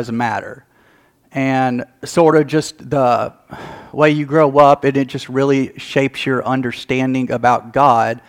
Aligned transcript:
doesn't 0.00 0.16
matter. 0.16 0.64
And 1.30 1.84
sort 2.04 2.34
of 2.34 2.46
just 2.46 2.78
the 2.90 3.34
way 3.92 4.10
you 4.10 4.24
grow 4.24 4.58
up, 4.58 4.84
and 4.84 4.96
it 4.96 5.08
just 5.08 5.28
really 5.28 5.78
shapes 5.78 6.24
your 6.24 6.42
understanding 6.42 7.30
about 7.30 7.74
God, 7.74 8.22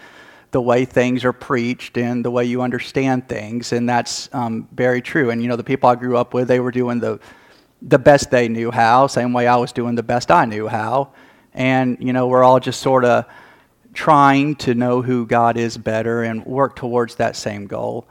the 0.52 0.62
way 0.62 0.84
things 0.84 1.24
are 1.24 1.32
preached 1.32 1.98
and 1.98 2.26
the 2.26 2.30
way 2.30 2.44
you 2.44 2.62
understand 2.62 3.30
things. 3.30 3.72
And 3.72 3.88
that's 3.88 4.30
um, 4.34 4.68
very 4.74 5.02
true. 5.02 5.30
And, 5.30 5.42
you 5.42 5.48
know, 5.48 5.56
the 5.56 5.64
people 5.64 5.90
I 5.90 5.96
grew 5.96 6.18
up 6.18 6.34
with, 6.34 6.50
they 6.50 6.60
were 6.60 6.72
doing 6.72 7.00
the, 7.00 7.22
the 7.82 7.98
best 7.98 8.30
they 8.32 8.50
knew 8.50 8.70
how, 8.70 9.08
same 9.08 9.32
way 9.32 9.48
I 9.48 9.56
was 9.56 9.72
doing 9.72 9.96
the 9.96 10.04
best 10.04 10.30
I 10.30 10.44
knew 10.44 10.68
how. 10.68 11.14
And, 11.54 11.98
you 12.02 12.12
know, 12.12 12.28
we're 12.28 12.44
all 12.44 12.60
just 12.60 12.82
sort 12.82 13.06
of 13.06 13.26
trying 13.94 14.56
to 14.58 14.76
know 14.76 15.02
who 15.02 15.26
God 15.26 15.56
is 15.56 15.78
better 15.78 16.24
and 16.24 16.46
work 16.46 16.76
towards 16.76 17.16
that 17.16 17.38
same 17.38 17.66
goal. 17.66 18.06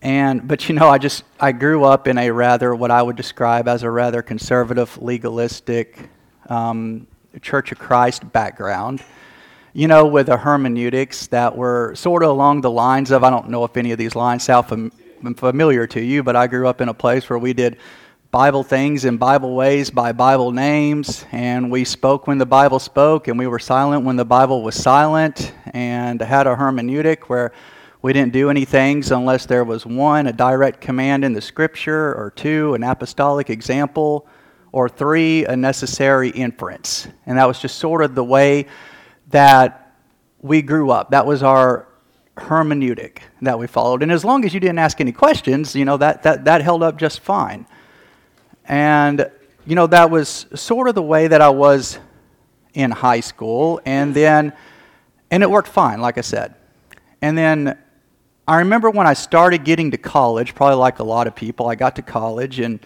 And 0.00 0.46
but 0.46 0.68
you 0.68 0.74
know, 0.74 0.88
I 0.88 0.98
just 0.98 1.24
I 1.40 1.52
grew 1.52 1.84
up 1.84 2.06
in 2.06 2.18
a 2.18 2.30
rather 2.30 2.74
what 2.74 2.90
I 2.90 3.02
would 3.02 3.16
describe 3.16 3.66
as 3.66 3.82
a 3.82 3.90
rather 3.90 4.22
conservative, 4.22 4.96
legalistic 5.02 6.08
um, 6.48 7.06
Church 7.42 7.72
of 7.72 7.78
Christ 7.78 8.30
background. 8.32 9.02
You 9.72 9.88
know, 9.88 10.06
with 10.06 10.28
a 10.28 10.36
hermeneutics 10.36 11.26
that 11.28 11.56
were 11.56 11.94
sort 11.94 12.22
of 12.22 12.30
along 12.30 12.62
the 12.62 12.70
lines 12.70 13.10
of 13.10 13.24
I 13.24 13.30
don't 13.30 13.48
know 13.48 13.64
if 13.64 13.76
any 13.76 13.92
of 13.92 13.98
these 13.98 14.14
lines 14.14 14.44
sound 14.44 14.92
familiar 15.36 15.86
to 15.88 16.00
you, 16.00 16.22
but 16.22 16.36
I 16.36 16.46
grew 16.46 16.68
up 16.68 16.80
in 16.80 16.88
a 16.88 16.94
place 16.94 17.28
where 17.28 17.38
we 17.38 17.52
did 17.52 17.76
Bible 18.30 18.62
things 18.62 19.04
in 19.04 19.16
Bible 19.16 19.54
ways 19.54 19.90
by 19.90 20.12
Bible 20.12 20.52
names, 20.52 21.24
and 21.32 21.70
we 21.70 21.84
spoke 21.84 22.26
when 22.26 22.38
the 22.38 22.46
Bible 22.46 22.78
spoke, 22.78 23.26
and 23.26 23.38
we 23.38 23.46
were 23.46 23.58
silent 23.58 24.04
when 24.04 24.16
the 24.16 24.24
Bible 24.24 24.62
was 24.62 24.74
silent, 24.74 25.52
and 25.72 26.20
had 26.20 26.46
a 26.46 26.54
hermeneutic 26.54 27.24
where 27.24 27.52
we 28.00 28.12
didn't 28.12 28.32
do 28.32 28.48
any 28.48 28.64
things 28.64 29.10
unless 29.10 29.46
there 29.46 29.64
was 29.64 29.84
one, 29.84 30.28
a 30.28 30.32
direct 30.32 30.80
command 30.80 31.24
in 31.24 31.32
the 31.32 31.40
scripture, 31.40 32.14
or 32.14 32.32
two, 32.34 32.74
an 32.74 32.84
apostolic 32.84 33.50
example, 33.50 34.26
or 34.70 34.88
three, 34.88 35.44
a 35.46 35.56
necessary 35.56 36.30
inference. 36.30 37.08
And 37.26 37.38
that 37.38 37.46
was 37.46 37.58
just 37.58 37.78
sort 37.78 38.04
of 38.04 38.14
the 38.14 38.22
way 38.22 38.66
that 39.30 39.96
we 40.40 40.62
grew 40.62 40.90
up. 40.90 41.10
That 41.10 41.26
was 41.26 41.42
our 41.42 41.88
hermeneutic 42.36 43.18
that 43.42 43.58
we 43.58 43.66
followed. 43.66 44.04
And 44.04 44.12
as 44.12 44.24
long 44.24 44.44
as 44.44 44.54
you 44.54 44.60
didn't 44.60 44.78
ask 44.78 45.00
any 45.00 45.10
questions, 45.10 45.74
you 45.74 45.84
know, 45.84 45.96
that, 45.96 46.22
that, 46.22 46.44
that 46.44 46.62
held 46.62 46.84
up 46.84 46.98
just 46.98 47.18
fine. 47.20 47.66
And, 48.66 49.28
you 49.66 49.74
know, 49.74 49.88
that 49.88 50.10
was 50.10 50.46
sort 50.54 50.88
of 50.88 50.94
the 50.94 51.02
way 51.02 51.26
that 51.26 51.40
I 51.40 51.48
was 51.48 51.98
in 52.74 52.92
high 52.92 53.20
school. 53.20 53.80
And 53.84 54.14
then, 54.14 54.52
and 55.32 55.42
it 55.42 55.50
worked 55.50 55.68
fine, 55.68 56.00
like 56.00 56.16
I 56.16 56.20
said. 56.20 56.54
And 57.20 57.36
then 57.36 57.76
I 58.48 58.56
remember 58.60 58.88
when 58.88 59.06
I 59.06 59.12
started 59.12 59.62
getting 59.62 59.90
to 59.90 59.98
college, 59.98 60.54
probably 60.54 60.76
like 60.76 61.00
a 61.00 61.04
lot 61.04 61.26
of 61.26 61.34
people, 61.34 61.68
I 61.68 61.74
got 61.74 61.94
to 61.96 62.02
college 62.02 62.60
and 62.60 62.80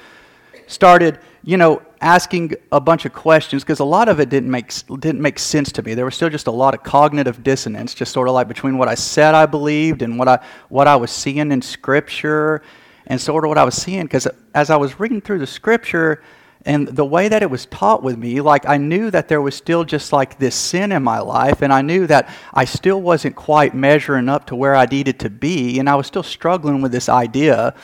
started, 0.67 1.21
you 1.45 1.57
know, 1.57 1.83
asking 2.01 2.55
a 2.73 2.81
bunch 2.81 3.05
of 3.05 3.13
questions 3.13 3.63
because 3.63 3.79
a 3.79 3.85
lot 3.85 4.09
of 4.09 4.19
it 4.19 4.29
didn't 4.29 4.51
make 4.51 4.73
didn't 4.99 5.21
make 5.21 5.39
sense 5.39 5.71
to 5.73 5.83
me. 5.85 5.95
There 5.95 6.05
was 6.05 6.17
still 6.17 6.31
just 6.31 6.49
a 6.49 6.51
lot 6.51 6.75
of 6.75 6.83
cognitive 6.83 7.45
dissonance, 7.45 7.95
just 7.95 8.13
sort 8.13 8.27
of 8.27 8.35
like 8.35 8.49
between 8.49 8.77
what 8.77 8.89
I 8.89 8.97
said 8.97 9.37
I 9.37 9.47
believed 9.47 10.03
and 10.03 10.19
what 10.19 10.27
I 10.27 10.41
what 10.69 10.89
I 10.89 10.97
was 10.97 11.13
seeing 11.13 11.53
in 11.53 11.63
Scripture 11.63 12.61
and 13.07 13.21
sort 13.21 13.45
of 13.45 13.49
what 13.49 13.59
I 13.59 13.65
was 13.65 13.81
seeing. 13.81 14.03
Because 14.03 14.27
as 14.57 14.69
I 14.69 14.77
was 14.77 14.99
reading 14.99 15.21
through 15.21 15.39
the 15.39 15.47
scripture 15.47 16.23
and 16.65 16.87
the 16.89 17.05
way 17.05 17.29
that 17.29 17.43
it 17.43 17.51
was 17.51 17.67
taught 17.67 18.03
with 18.03 18.17
me, 18.17 18.41
like 18.41 18.69
I 18.69 18.77
knew 18.77 19.11
that 19.11 19.29
there 19.29 19.43
was 19.43 19.55
still 19.55 19.85
just 19.85 20.13
like 20.13 20.39
this 20.39 20.55
sin 20.55 20.93
in 20.93 21.03
my 21.03 21.19
life, 21.19 21.63
and 21.63 21.73
I 21.73 21.83
knew 21.83 22.07
that 22.07 22.33
I 22.55 22.65
still 22.65 23.01
wasn't 23.01 23.35
quite 23.35 23.75
measuring 23.75 24.29
up 24.29 24.47
to 24.47 24.57
where 24.57 24.77
I 24.77 24.87
needed 24.87 25.19
to 25.21 25.31
be, 25.31 25.79
and 25.79 25.89
I 25.89 25.97
was 25.97 26.07
still 26.07 26.23
struggling 26.23 26.81
with 26.81 26.93
this 26.93 27.09
idea 27.09 27.75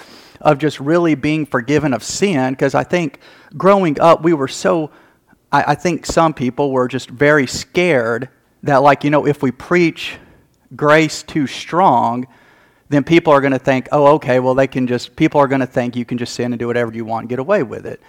of 0.41 0.59
just 0.59 0.79
really 0.79 1.17
being 1.17 1.45
forgiven 1.45 1.93
of 1.93 2.05
sin. 2.05 2.53
Because 2.53 2.75
I 2.75 2.84
think 2.84 3.19
growing 3.56 4.01
up, 4.01 4.23
we 4.23 4.33
were 4.33 4.49
so, 4.49 4.91
I, 5.51 5.73
I 5.73 5.75
think 5.75 6.06
some 6.06 6.33
people 6.33 6.71
were 6.71 6.87
just 6.87 7.11
very 7.11 7.49
scared 7.49 8.29
that, 8.62 8.79
like, 8.79 9.03
you 9.03 9.11
know, 9.11 9.27
if 9.27 9.43
we 9.43 9.51
preach 9.51 10.17
grace 10.77 11.25
too 11.25 11.47
strong, 11.49 12.27
then 12.89 13.03
people 13.03 13.33
are 13.33 13.41
going 13.41 13.53
to 13.53 13.59
think, 13.59 13.89
oh, 13.91 14.15
okay, 14.15 14.39
well, 14.39 14.55
they 14.55 14.66
can 14.66 14.87
just, 14.87 15.16
people 15.16 15.41
are 15.41 15.49
going 15.49 15.60
to 15.60 15.66
think 15.66 15.97
you 15.97 16.05
can 16.05 16.19
just 16.19 16.34
sin 16.34 16.53
and 16.53 16.60
do 16.60 16.66
whatever 16.69 16.95
you 16.95 17.05
want 17.05 17.25
and 17.25 17.28
get 17.28 17.39
away 17.39 17.62
with 17.62 17.84
it. 17.84 18.00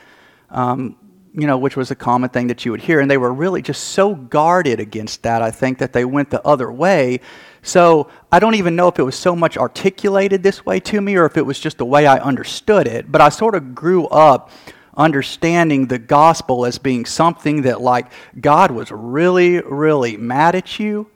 Um, 0.51 0.95
you 1.33 1.45
know, 1.45 1.57
which 1.57 1.77
was 1.77 1.91
a 1.91 1.95
common 1.95 2.29
thing 2.29 2.47
that 2.47 2.65
you 2.65 2.71
would 2.71 2.81
hear. 2.81 2.99
And 2.99 3.09
they 3.09 3.17
were 3.17 3.33
really 3.33 3.61
just 3.61 3.83
so 3.89 4.15
guarded 4.15 4.79
against 4.79 5.23
that, 5.23 5.41
I 5.41 5.51
think, 5.51 5.77
that 5.77 5.93
they 5.93 6.05
went 6.05 6.31
the 6.31 6.45
other 6.45 6.71
way. 6.71 7.21
So 7.61 8.09
I 8.31 8.39
don't 8.39 8.55
even 8.55 8.75
know 8.75 8.87
if 8.87 8.99
it 8.99 9.03
was 9.03 9.15
so 9.15 9.35
much 9.35 9.57
articulated 9.57 10.43
this 10.43 10.65
way 10.65 10.79
to 10.81 10.99
me 10.99 11.15
or 11.15 11.25
if 11.25 11.37
it 11.37 11.45
was 11.45 11.59
just 11.59 11.77
the 11.77 11.85
way 11.85 12.07
I 12.07 12.17
understood 12.17 12.87
it. 12.87 13.11
But 13.11 13.21
I 13.21 13.29
sort 13.29 13.55
of 13.55 13.75
grew 13.75 14.07
up 14.07 14.51
understanding 14.97 15.87
the 15.87 15.99
gospel 15.99 16.65
as 16.65 16.77
being 16.77 17.05
something 17.05 17.61
that, 17.61 17.79
like, 17.79 18.11
God 18.39 18.71
was 18.71 18.91
really, 18.91 19.61
really 19.61 20.17
mad 20.17 20.55
at 20.55 20.79
you 20.79 21.09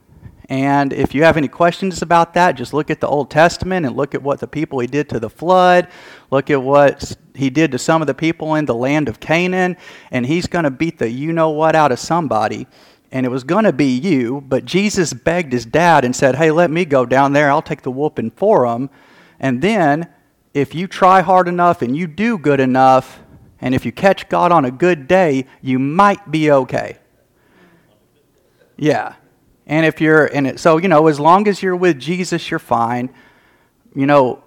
and 0.50 0.92
if 0.92 1.16
you 1.16 1.24
have 1.24 1.38
any 1.38 1.48
questions 1.48 2.02
about 2.02 2.34
that, 2.34 2.54
just 2.54 2.74
look 2.74 2.90
at 2.90 3.00
the 3.00 3.08
Old 3.08 3.32
Testament 3.32 3.86
and 3.86 3.96
look 3.96 4.14
at 4.14 4.22
what 4.22 4.40
the 4.40 4.48
people 4.48 4.80
he 4.80 4.88
did 4.88 5.08
to 5.10 5.20
the 5.20 5.30
flood. 5.30 5.88
Look 6.32 6.50
at 6.50 6.62
what 6.62 7.16
he 7.34 7.50
did 7.50 7.72
to 7.72 7.80
some 7.80 8.02
of 8.02 8.08
the 8.08 8.14
people 8.14 8.56
in 8.56 8.66
the 8.66 8.76
land 8.76 9.08
of 9.08 9.20
Canaan. 9.20 9.78
And 10.12 10.26
he's 10.26 10.48
going 10.48 10.64
to 10.64 10.72
beat 10.72 11.00
the 11.00 11.10
you 11.10 11.32
know 11.32 11.50
what 11.50 11.76
out 11.76 11.92
of 11.92 12.00
somebody. 12.00 12.68
And 13.12 13.26
it 13.26 13.30
was 13.30 13.44
going 13.44 13.64
to 13.64 13.74
be 13.74 13.98
you. 13.98 14.42
But 14.42 14.66
Jesus 14.66 15.14
begged 15.14 15.54
his 15.54 15.66
dad 15.66 16.04
and 16.04 16.16
said, 16.16 16.36
Hey, 16.36 16.52
let 16.52 16.70
me 16.70 16.84
go 16.84 17.06
down 17.06 17.32
there. 17.32 17.50
I'll 17.50 17.62
take 17.62 17.84
the 17.84 17.92
whooping 17.92 18.32
for 18.32 18.66
him. 18.66 18.90
And 19.40 19.62
then, 19.62 20.10
if 20.54 20.76
you 20.76 20.88
try 20.88 21.22
hard 21.22 21.48
enough 21.48 21.82
and 21.82 21.96
you 21.96 22.08
do 22.08 22.38
good 22.38 22.60
enough, 22.60 23.20
and 23.62 23.74
if 23.74 23.86
you 23.86 23.92
catch 23.92 24.30
God 24.30 24.52
on 24.52 24.66
a 24.66 24.72
good 24.72 25.08
day, 25.08 25.46
you 25.62 25.80
might 25.80 26.32
be 26.32 26.52
okay. 26.52 26.98
Yeah. 28.78 29.16
And 29.66 29.86
if 29.86 30.02
you're 30.02 30.26
in 30.26 30.46
it, 30.46 30.60
so, 30.60 30.78
you 30.78 30.88
know, 30.88 31.08
as 31.08 31.20
long 31.20 31.48
as 31.48 31.64
you're 31.64 31.76
with 31.76 32.00
Jesus, 32.00 32.52
you're 32.52 32.60
fine. 32.60 33.10
You 33.96 34.06
know, 34.06 34.44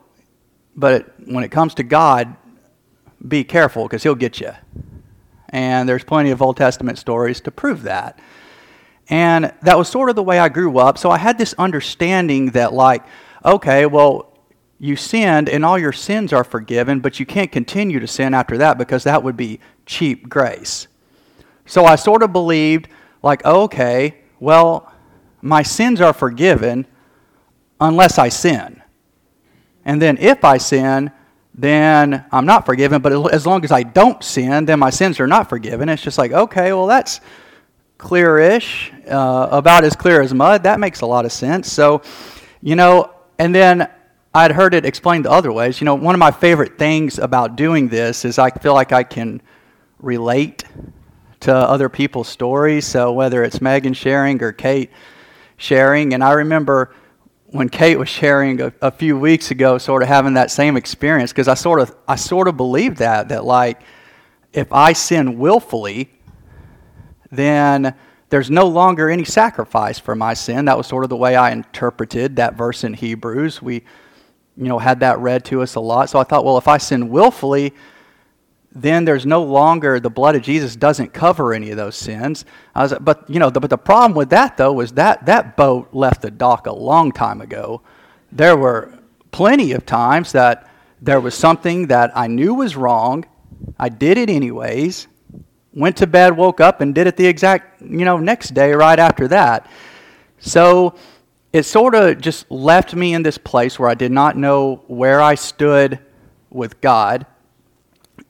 but 0.75 1.15
when 1.25 1.45
it 1.45 1.51
comes 1.51 1.75
to 1.75 1.83
God, 1.83 2.37
be 3.27 3.45
careful 3.45 3.85
because 3.85 4.03
he'll 4.03 4.15
get 4.15 4.41
you. 4.41 4.53
And 5.49 5.89
there's 5.89 6.05
plenty 6.05 6.31
of 6.31 6.43
Old 6.43 6.57
Testament 6.57 6.99
stories 6.99 7.41
to 7.43 7.51
prove 7.51 7.85
that. 7.85 8.19
And 9.09 9.55
that 9.63 9.79
was 9.79 9.89
sort 9.89 10.11
of 10.11 10.17
the 10.17 10.23
way 10.23 10.39
I 10.39 10.49
grew 10.49 10.79
up. 10.79 10.99
So 10.99 11.11
I 11.11 11.19
had 11.19 11.39
this 11.39 11.55
understanding 11.59 12.51
that, 12.51 12.73
like, 12.73 13.05
okay, 13.45 13.87
well, 13.87 14.33
you 14.79 14.97
sinned 14.97 15.49
and 15.49 15.65
all 15.65 15.79
your 15.79 15.93
sins 15.93 16.33
are 16.33 16.45
forgiven, 16.45 17.01
but 17.01 17.19
you 17.19 17.25
can't 17.25 17.51
continue 17.51 18.01
to 18.01 18.07
sin 18.07 18.35
after 18.35 18.59
that 18.59 18.77
because 18.77 19.05
that 19.05 19.23
would 19.23 19.37
be 19.37 19.61
cheap 19.87 20.29
grace. 20.29 20.89
So 21.65 21.85
I 21.85 21.97
sort 21.97 22.23
of 22.23 22.33
believed, 22.33 22.89
like, 23.23 23.45
okay, 23.45 24.17
well, 24.41 24.93
my 25.47 25.63
sins 25.63 26.01
are 26.01 26.13
forgiven 26.13 26.87
unless 27.81 28.19
I 28.19 28.29
sin. 28.29 28.83
And 29.85 30.03
then 30.03 30.19
if 30.19 30.45
I 30.45 30.59
sin, 30.59 31.11
then 31.55 32.25
I'm 32.33 32.47
not 32.47 32.67
forgiven. 32.67 33.01
But 33.01 33.33
as 33.33 33.47
long 33.47 33.65
as 33.65 33.73
I 33.73 33.83
don't 33.83 34.23
sin, 34.23 34.65
then 34.65 34.79
my 34.79 34.91
sins 34.91 35.21
are 35.21 35.27
not 35.27 35.49
forgiven. 35.49 35.89
It's 35.89 36.03
just 36.03 36.19
like, 36.19 36.33
okay, 36.33 36.73
well, 36.73 36.87
that's 36.87 37.21
clearish, 37.99 38.93
uh, 39.11 39.49
about 39.51 39.85
as 39.85 39.97
clear 39.97 40.21
as 40.21 40.35
mud. 40.35 40.65
That 40.65 40.81
makes 40.81 41.01
a 41.01 41.07
lot 41.07 41.25
of 41.25 41.33
sense. 41.33 41.73
So, 41.73 42.03
you 42.61 42.77
know, 42.77 43.15
and 43.39 43.55
then 43.55 43.89
I'd 44.35 44.53
heard 44.53 44.75
it 44.75 44.85
explained 44.85 45.25
the 45.25 45.31
other 45.31 45.53
ways. 45.53 45.81
You 45.81 45.87
know, 45.87 45.95
one 45.95 46.15
of 46.15 46.19
my 46.19 46.31
favorite 46.31 46.79
things 46.79 47.19
about 47.19 47.57
doing 47.57 47.89
this 47.89 48.25
is 48.25 48.39
I 48.39 48.51
feel 48.51 48.75
like 48.75 48.93
I 48.93 49.03
can 49.03 49.41
relate 49.99 50.65
to 51.41 51.55
other 51.55 51.89
people's 51.89 52.29
stories. 52.29 52.87
So 52.87 53.13
whether 53.13 53.43
it's 53.43 53.61
Megan 53.61 53.95
sharing 53.95 54.43
or 54.43 54.53
Kate 54.53 54.91
sharing. 55.57 56.15
And 56.15 56.23
I 56.23 56.33
remember 56.33 56.95
when 57.47 57.69
Kate 57.69 57.99
was 57.99 58.09
sharing 58.09 58.61
a, 58.61 58.73
a 58.83 58.91
few 58.91 59.19
weeks 59.19 59.51
ago, 59.51 59.79
sort 59.79 60.03
of 60.03 60.09
having 60.09 60.35
that 60.35 60.51
same 60.51 60.77
experience, 60.77 61.33
because 61.33 61.49
I 61.49 61.55
sort 61.55 61.81
of 61.81 61.95
I 62.07 62.17
sort 62.17 62.49
of 62.49 62.57
believe 62.57 62.97
that 62.99 63.29
that 63.29 63.45
like 63.45 63.81
if 64.53 64.73
I 64.73 64.93
sin 64.93 65.39
willfully, 65.39 66.11
then 67.31 67.95
there's 68.29 68.51
no 68.51 68.67
longer 68.67 69.09
any 69.09 69.25
sacrifice 69.25 69.99
for 69.99 70.15
my 70.15 70.35
sin. 70.35 70.65
That 70.65 70.77
was 70.77 70.87
sort 70.87 71.05
of 71.05 71.11
the 71.11 71.17
way 71.17 71.37
I 71.37 71.53
interpreted 71.53 72.37
that 72.37 72.55
verse 72.55 72.83
in 72.83 72.95
Hebrews. 72.95 73.63
We, 73.63 73.85
you 74.57 74.65
know, 74.69 74.79
had 74.79 75.01
that 75.01 75.19
read 75.21 75.45
to 75.47 75.63
us 75.63 75.77
a 75.77 75.81
lot. 75.81 76.11
So 76.11 76.19
I 76.19 76.25
thought, 76.25 76.45
well, 76.45 76.59
if 76.59 76.67
I 76.67 76.79
sin 76.79 77.09
willfully, 77.09 77.73
then 78.83 79.07
there's 79.07 79.25
no 79.25 79.43
longer 79.43 79.99
the 79.99 80.11
blood 80.11 80.37
of 80.37 80.43
Jesus 80.43 80.77
doesn't 80.77 81.15
cover 81.15 81.55
any 81.55 81.71
of 81.71 81.79
those 81.79 81.97
sins. 81.97 82.45
Was, 82.75 82.93
but 83.01 83.29
you 83.29 83.41
know, 83.41 83.49
the, 83.49 83.59
but 83.59 83.71
the 83.71 83.79
problem 83.79 84.15
with 84.15 84.31
that 84.31 84.57
though 84.57 84.73
was 84.73 84.93
that 84.93 85.27
that 85.27 85.57
boat 85.57 85.89
left 85.93 86.23
the 86.23 86.31
dock 86.31 86.67
a 86.67 86.73
long 86.73 87.11
time 87.11 87.41
ago. 87.41 87.81
There 88.31 88.57
were 88.57 88.93
plenty 89.33 89.73
of 89.73 89.87
times 89.87 90.33
that 90.33 90.71
there 91.01 91.21
was 91.21 91.35
something 91.35 91.87
that 91.87 92.13
I 92.15 92.27
knew 92.27 92.53
was 92.55 92.77
wrong. 92.77 93.25
I 93.79 93.89
did 93.89 94.19
it 94.19 94.29
anyways. 94.29 95.09
Went 95.73 95.97
to 95.99 96.07
bed, 96.07 96.37
woke 96.37 96.61
up, 96.61 96.81
and 96.81 96.95
did 96.95 97.07
it 97.07 97.17
the 97.17 97.27
exact 97.27 97.81
you 97.81 98.05
know 98.05 98.19
next 98.19 98.53
day 98.53 98.73
right 98.73 98.99
after 98.99 99.27
that. 99.29 99.71
So 100.39 100.95
it 101.53 101.63
sort 101.63 101.95
of 101.95 102.21
just 102.21 102.51
left 102.51 102.95
me 102.95 103.15
in 103.15 103.23
this 103.23 103.39
place 103.39 103.79
where 103.79 103.89
I 103.89 103.95
did 103.95 104.13
not 104.13 104.37
know 104.37 104.83
where 104.87 105.23
I 105.23 105.35
stood 105.35 105.99
with 106.51 106.81
God 106.83 107.25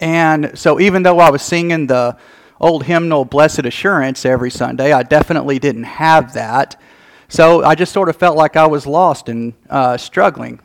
And 0.01 0.59
so 0.59 0.79
even 0.81 1.03
though 1.03 1.19
I 1.19 1.31
was 1.31 1.43
singing 1.43 1.87
the 1.87 2.17
old 2.61 2.85
hymnal 2.85 3.25
Blessed 3.25 3.65
Assurance 3.67 4.25
every 4.25 4.51
Sunday, 4.51 4.93
I 4.93 5.03
definitely 5.03 5.59
didn't 5.59 5.85
have 5.85 6.35
that. 6.35 6.81
So 7.29 7.65
I 7.65 7.75
just 7.75 7.93
sort 7.93 8.09
of 8.09 8.17
felt 8.17 8.37
like 8.37 8.57
I 8.57 8.67
was 8.67 8.87
lost 8.87 9.29
and 9.29 9.55
uh, 9.69 9.97
struggling. 9.97 10.61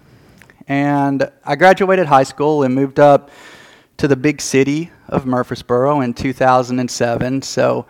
And 0.68 1.30
I 1.44 1.56
graduated 1.56 2.08
high 2.08 2.24
school 2.24 2.64
and 2.64 2.76
moved 2.76 3.00
up 3.00 3.32
to 3.98 4.08
the 4.08 4.16
big 4.16 4.42
city 4.42 4.92
of 5.08 5.26
Murfreesboro 5.26 6.02
in 6.02 6.14
2007. 6.14 7.42
So 7.42 7.86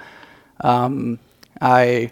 um, 0.61 1.19
I, 1.59 2.11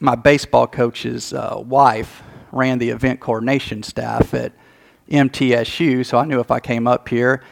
my 0.00 0.14
baseball 0.14 0.66
coach's 0.66 1.32
uh, 1.32 1.56
wife 1.64 2.22
ran 2.50 2.78
the 2.78 2.90
event 2.90 3.20
coordination 3.20 3.82
staff 3.82 4.34
at 4.34 4.52
MTSU, 5.10 6.04
so 6.04 6.18
I 6.18 6.24
knew 6.24 6.40
if 6.40 6.50
I 6.50 6.60
came 6.60 6.86
up 6.86 7.08
here 7.08 7.42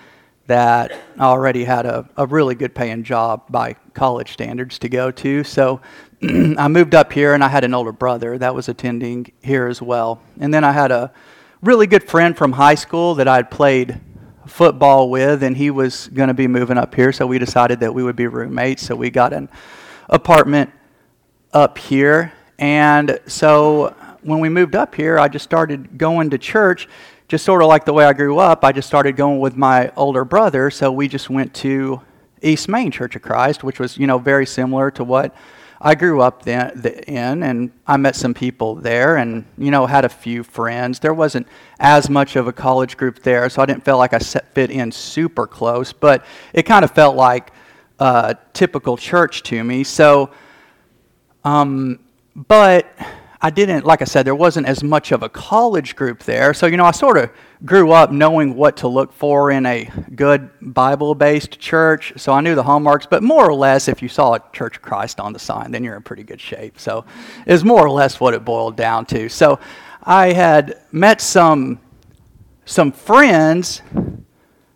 that 0.51 0.93
already 1.21 1.63
had 1.63 1.87
a, 1.87 2.09
a 2.17 2.27
really 2.27 2.57
good 2.57 2.75
paying 2.75 3.05
job 3.05 3.45
by 3.49 3.77
college 3.95 4.33
standards 4.33 4.81
to 4.81 4.89
go 4.89 5.13
to. 5.13 5.45
So 5.45 5.81
I 6.23 6.67
moved 6.67 6.93
up 6.93 7.13
here 7.13 7.35
and 7.35 7.45
I 7.45 7.47
had 7.47 7.63
an 7.63 7.73
older 7.73 7.93
brother 7.93 8.37
that 8.37 8.53
was 8.53 8.69
attending 8.69 9.31
here 9.43 9.69
as 9.69 9.81
well. 9.81 10.21
And 10.41 10.53
then 10.53 10.65
I 10.65 10.73
had 10.73 10.91
a 10.91 11.13
really 11.63 11.87
good 11.87 12.03
friend 12.03 12.37
from 12.37 12.51
high 12.51 12.75
school 12.75 13.15
that 13.15 13.29
I'd 13.29 13.49
played 13.49 14.01
football 14.45 15.09
with, 15.09 15.45
and 15.45 15.57
he 15.57 15.71
was 15.71 16.09
going 16.09 16.27
to 16.27 16.35
be 16.35 16.49
moving 16.49 16.79
up 16.79 16.97
here. 16.97 17.13
So 17.13 17.29
we 17.29 17.39
decided 17.39 17.79
that 17.81 17.95
we 17.95 18.03
would 18.03 18.17
be 18.17 18.27
roommates. 18.27 18.83
So 18.83 18.97
we 18.97 19.09
got 19.09 19.33
an 19.33 19.49
apartment 20.09 20.71
up 21.53 21.79
here. 21.79 22.33
And 22.59 23.21
so 23.29 23.95
when 24.23 24.41
we 24.41 24.49
moved 24.49 24.75
up 24.75 24.97
here, 24.97 25.17
I 25.17 25.29
just 25.29 25.45
started 25.45 25.97
going 25.97 26.31
to 26.31 26.39
church, 26.39 26.89
just 27.31 27.45
sort 27.45 27.63
of 27.63 27.69
like 27.69 27.85
the 27.85 27.93
way 27.93 28.05
I 28.05 28.13
grew 28.13 28.41
up. 28.41 28.65
I 28.65 28.73
just 28.73 28.89
started 28.89 29.15
going 29.15 29.39
with 29.39 29.57
my 29.57 29.93
older 29.97 30.25
brother. 30.25 30.69
So 30.69 30.91
we 30.91 31.07
just 31.07 31.31
went 31.31 31.55
to 31.55 32.01
East 32.43 32.69
Main 32.69 32.91
Church 32.91 33.15
of 33.15 33.23
Christ, 33.23 33.63
which 33.63 33.79
was, 33.79 33.97
you 33.97 34.09
know, 34.09 34.19
very 34.19 34.45
similar 34.45 34.91
to 34.91 35.05
what 35.05 35.37
I 35.81 35.95
grew 35.95 36.23
up 36.23 36.45
in, 36.49 37.43
and 37.43 37.71
I 37.87 37.97
met 37.99 38.17
some 38.17 38.35
people 38.35 38.75
there, 38.75 39.17
and 39.17 39.47
you 39.57 39.71
know 39.71 39.87
had 39.87 40.05
a 40.05 40.11
few 40.11 40.43
friends. 40.43 40.99
There 40.99 41.15
wasn't 41.15 41.47
as 41.79 42.11
much 42.11 42.37
of 42.37 42.47
a 42.49 42.53
college 42.53 42.99
group 42.99 43.23
there, 43.23 43.49
so 43.49 43.63
I 43.63 43.67
didn't 43.67 43.83
feel 43.83 43.97
like 43.97 44.13
I 44.13 44.19
fit 44.19 44.71
in 44.71 44.93
super 44.93 45.47
close, 45.47 45.91
but 45.95 46.27
it 46.53 46.65
kind 46.65 46.85
of 46.85 46.91
felt 46.91 47.17
like 47.17 47.53
a 47.99 48.37
typical 48.53 48.99
church 48.99 49.43
to 49.45 49.65
me. 49.65 49.83
So, 49.85 50.31
um, 51.45 52.01
but 52.37 52.95
I 53.43 53.49
didn't, 53.49 53.87
like 53.87 54.03
I 54.03 54.05
said, 54.05 54.27
there 54.27 54.35
wasn't 54.35 54.67
as 54.67 54.83
much 54.83 55.13
of 55.13 55.23
a 55.23 55.29
college 55.31 55.97
group 55.97 56.25
there. 56.25 56.53
So, 56.53 56.67
you 56.67 56.77
know, 56.77 56.85
I 56.85 56.91
sort 56.91 57.17
of 57.17 57.31
grew 57.65 57.91
up 57.91 58.13
knowing 58.13 58.55
what 58.55 58.77
to 58.79 58.89
look 58.89 59.15
for 59.15 59.51
in 59.51 59.65
a 59.65 59.91
good 60.15 60.51
Bible 60.61 61.15
based 61.15 61.59
church. 61.59 62.13
So 62.17 62.33
I 62.33 62.43
knew 62.43 62.55
the 62.55 62.63
hallmarks, 62.63 63.07
but 63.07 63.23
more 63.23 63.49
or 63.49 63.55
less, 63.55 63.89
if 63.89 64.03
you 64.03 64.09
saw 64.09 64.35
a 64.35 64.43
Church 64.53 64.77
of 64.77 64.83
Christ 64.83 65.21
on 65.21 65.33
the 65.33 65.39
sign, 65.39 65.71
then 65.71 65.83
you're 65.83 65.97
in 65.97 66.03
pretty 66.03 66.23
good 66.23 66.41
shape. 66.41 66.79
So 66.79 67.07
it's 67.47 67.65
more 67.65 67.81
or 67.81 67.91
less 67.91 68.21
what 68.21 68.35
it 68.35 68.45
boiled 68.45 68.77
down 68.77 69.07
to. 69.07 69.31
So 69.31 69.59
I 70.03 70.35
had 70.35 70.83
met 70.93 71.23
some, 71.23 71.81
some 72.67 72.93
friends 72.93 73.81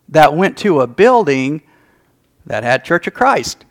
that 0.09 0.35
went 0.35 0.57
to 0.59 0.81
a 0.81 0.87
building 0.87 1.61
that 2.47 2.63
had 2.63 2.83
Church 2.83 3.05
of 3.05 3.13
Christ 3.13 3.63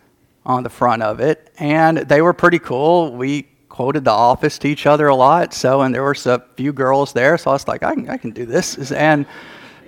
on 0.46 0.62
the 0.62 0.70
front 0.70 1.02
of 1.02 1.18
it, 1.18 1.52
and 1.58 1.98
they 1.98 2.20
were 2.20 2.32
pretty 2.32 2.58
cool. 2.60 3.12
We 3.12 3.48
quoted 3.74 4.04
The 4.04 4.12
Office 4.12 4.56
to 4.60 4.68
each 4.68 4.86
other 4.86 5.08
a 5.08 5.16
lot. 5.16 5.52
So, 5.52 5.82
and 5.82 5.92
there 5.92 6.04
were 6.04 6.14
a 6.26 6.42
few 6.56 6.72
girls 6.72 7.12
there. 7.12 7.36
So 7.36 7.50
I 7.50 7.54
was 7.54 7.66
like, 7.66 7.82
I 7.82 7.92
can, 7.92 8.08
I 8.08 8.16
can 8.16 8.30
do 8.30 8.46
this. 8.46 8.92
And 8.92 9.26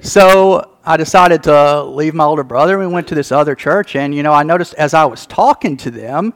so 0.00 0.76
I 0.84 0.96
decided 0.96 1.44
to 1.44 1.84
leave 1.84 2.12
my 2.12 2.24
older 2.24 2.42
brother. 2.42 2.80
We 2.80 2.88
went 2.88 3.06
to 3.08 3.14
this 3.14 3.30
other 3.30 3.54
church. 3.54 3.94
And, 3.94 4.12
you 4.12 4.24
know, 4.24 4.32
I 4.32 4.42
noticed 4.42 4.74
as 4.74 4.92
I 4.92 5.04
was 5.04 5.24
talking 5.24 5.76
to 5.76 5.92
them, 5.92 6.34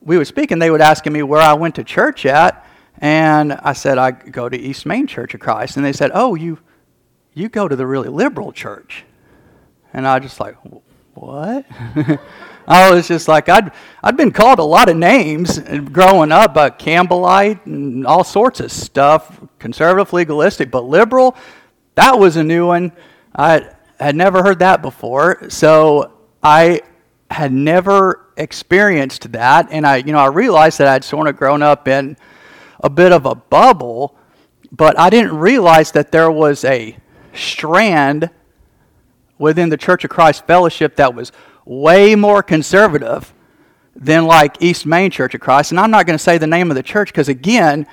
we 0.00 0.18
were 0.18 0.24
speaking, 0.24 0.58
they 0.58 0.72
would 0.72 0.80
asking 0.80 1.12
me 1.12 1.22
where 1.22 1.40
I 1.40 1.52
went 1.52 1.76
to 1.76 1.84
church 1.84 2.26
at. 2.26 2.66
And 2.98 3.52
I 3.52 3.72
said, 3.72 3.96
I 3.96 4.10
go 4.10 4.48
to 4.48 4.58
East 4.58 4.86
Main 4.86 5.06
Church 5.06 5.34
of 5.34 5.40
Christ. 5.40 5.76
And 5.76 5.86
they 5.86 5.92
said, 5.92 6.10
Oh, 6.14 6.34
you, 6.34 6.58
you 7.32 7.48
go 7.48 7.68
to 7.68 7.76
the 7.76 7.86
really 7.86 8.08
liberal 8.08 8.50
church. 8.50 9.04
And 9.92 10.04
I 10.04 10.18
just 10.18 10.40
like, 10.40 10.56
what? 11.14 11.64
I 12.68 12.92
was 12.92 13.08
just 13.08 13.28
like, 13.28 13.48
I'd, 13.48 13.72
I'd 14.04 14.18
been 14.18 14.30
called 14.30 14.58
a 14.58 14.64
lot 14.64 14.90
of 14.90 14.96
names 14.96 15.58
growing 15.58 16.30
up, 16.30 16.52
but 16.52 16.78
Campbellite 16.78 17.64
and 17.64 18.06
all 18.06 18.22
sorts 18.22 18.60
of 18.60 18.70
stuff, 18.70 19.40
conservative, 19.58 20.12
legalistic, 20.12 20.70
but 20.70 20.84
liberal, 20.84 21.34
that 21.94 22.18
was 22.18 22.36
a 22.36 22.44
new 22.44 22.66
one. 22.66 22.92
I 23.34 23.70
had 23.98 24.14
never 24.14 24.42
heard 24.42 24.58
that 24.58 24.82
before. 24.82 25.48
So 25.48 26.12
I 26.42 26.82
had 27.30 27.52
never 27.52 28.26
experienced 28.36 29.32
that. 29.32 29.68
And 29.70 29.86
I, 29.86 29.96
you 29.96 30.12
know, 30.12 30.18
I 30.18 30.26
realized 30.26 30.78
that 30.78 30.88
I'd 30.88 31.04
sort 31.04 31.26
of 31.26 31.38
grown 31.38 31.62
up 31.62 31.88
in 31.88 32.18
a 32.80 32.90
bit 32.90 33.12
of 33.12 33.24
a 33.24 33.34
bubble, 33.34 34.14
but 34.70 34.98
I 34.98 35.08
didn't 35.08 35.38
realize 35.38 35.92
that 35.92 36.12
there 36.12 36.30
was 36.30 36.64
a 36.64 36.98
strand 37.32 38.28
within 39.38 39.70
the 39.70 39.76
Church 39.78 40.04
of 40.04 40.10
Christ 40.10 40.46
fellowship 40.46 40.96
that 40.96 41.14
was 41.14 41.32
way 41.68 42.14
more 42.14 42.42
conservative 42.42 43.32
than 43.94 44.24
like 44.24 44.62
East 44.62 44.86
Main 44.86 45.10
Church 45.10 45.34
of 45.34 45.40
Christ. 45.40 45.70
And 45.70 45.78
I'm 45.78 45.90
not 45.90 46.06
going 46.06 46.16
to 46.16 46.22
say 46.22 46.38
the 46.38 46.46
name 46.46 46.70
of 46.70 46.76
the 46.76 46.82
church 46.82 47.08
because, 47.12 47.28
again, 47.28 47.86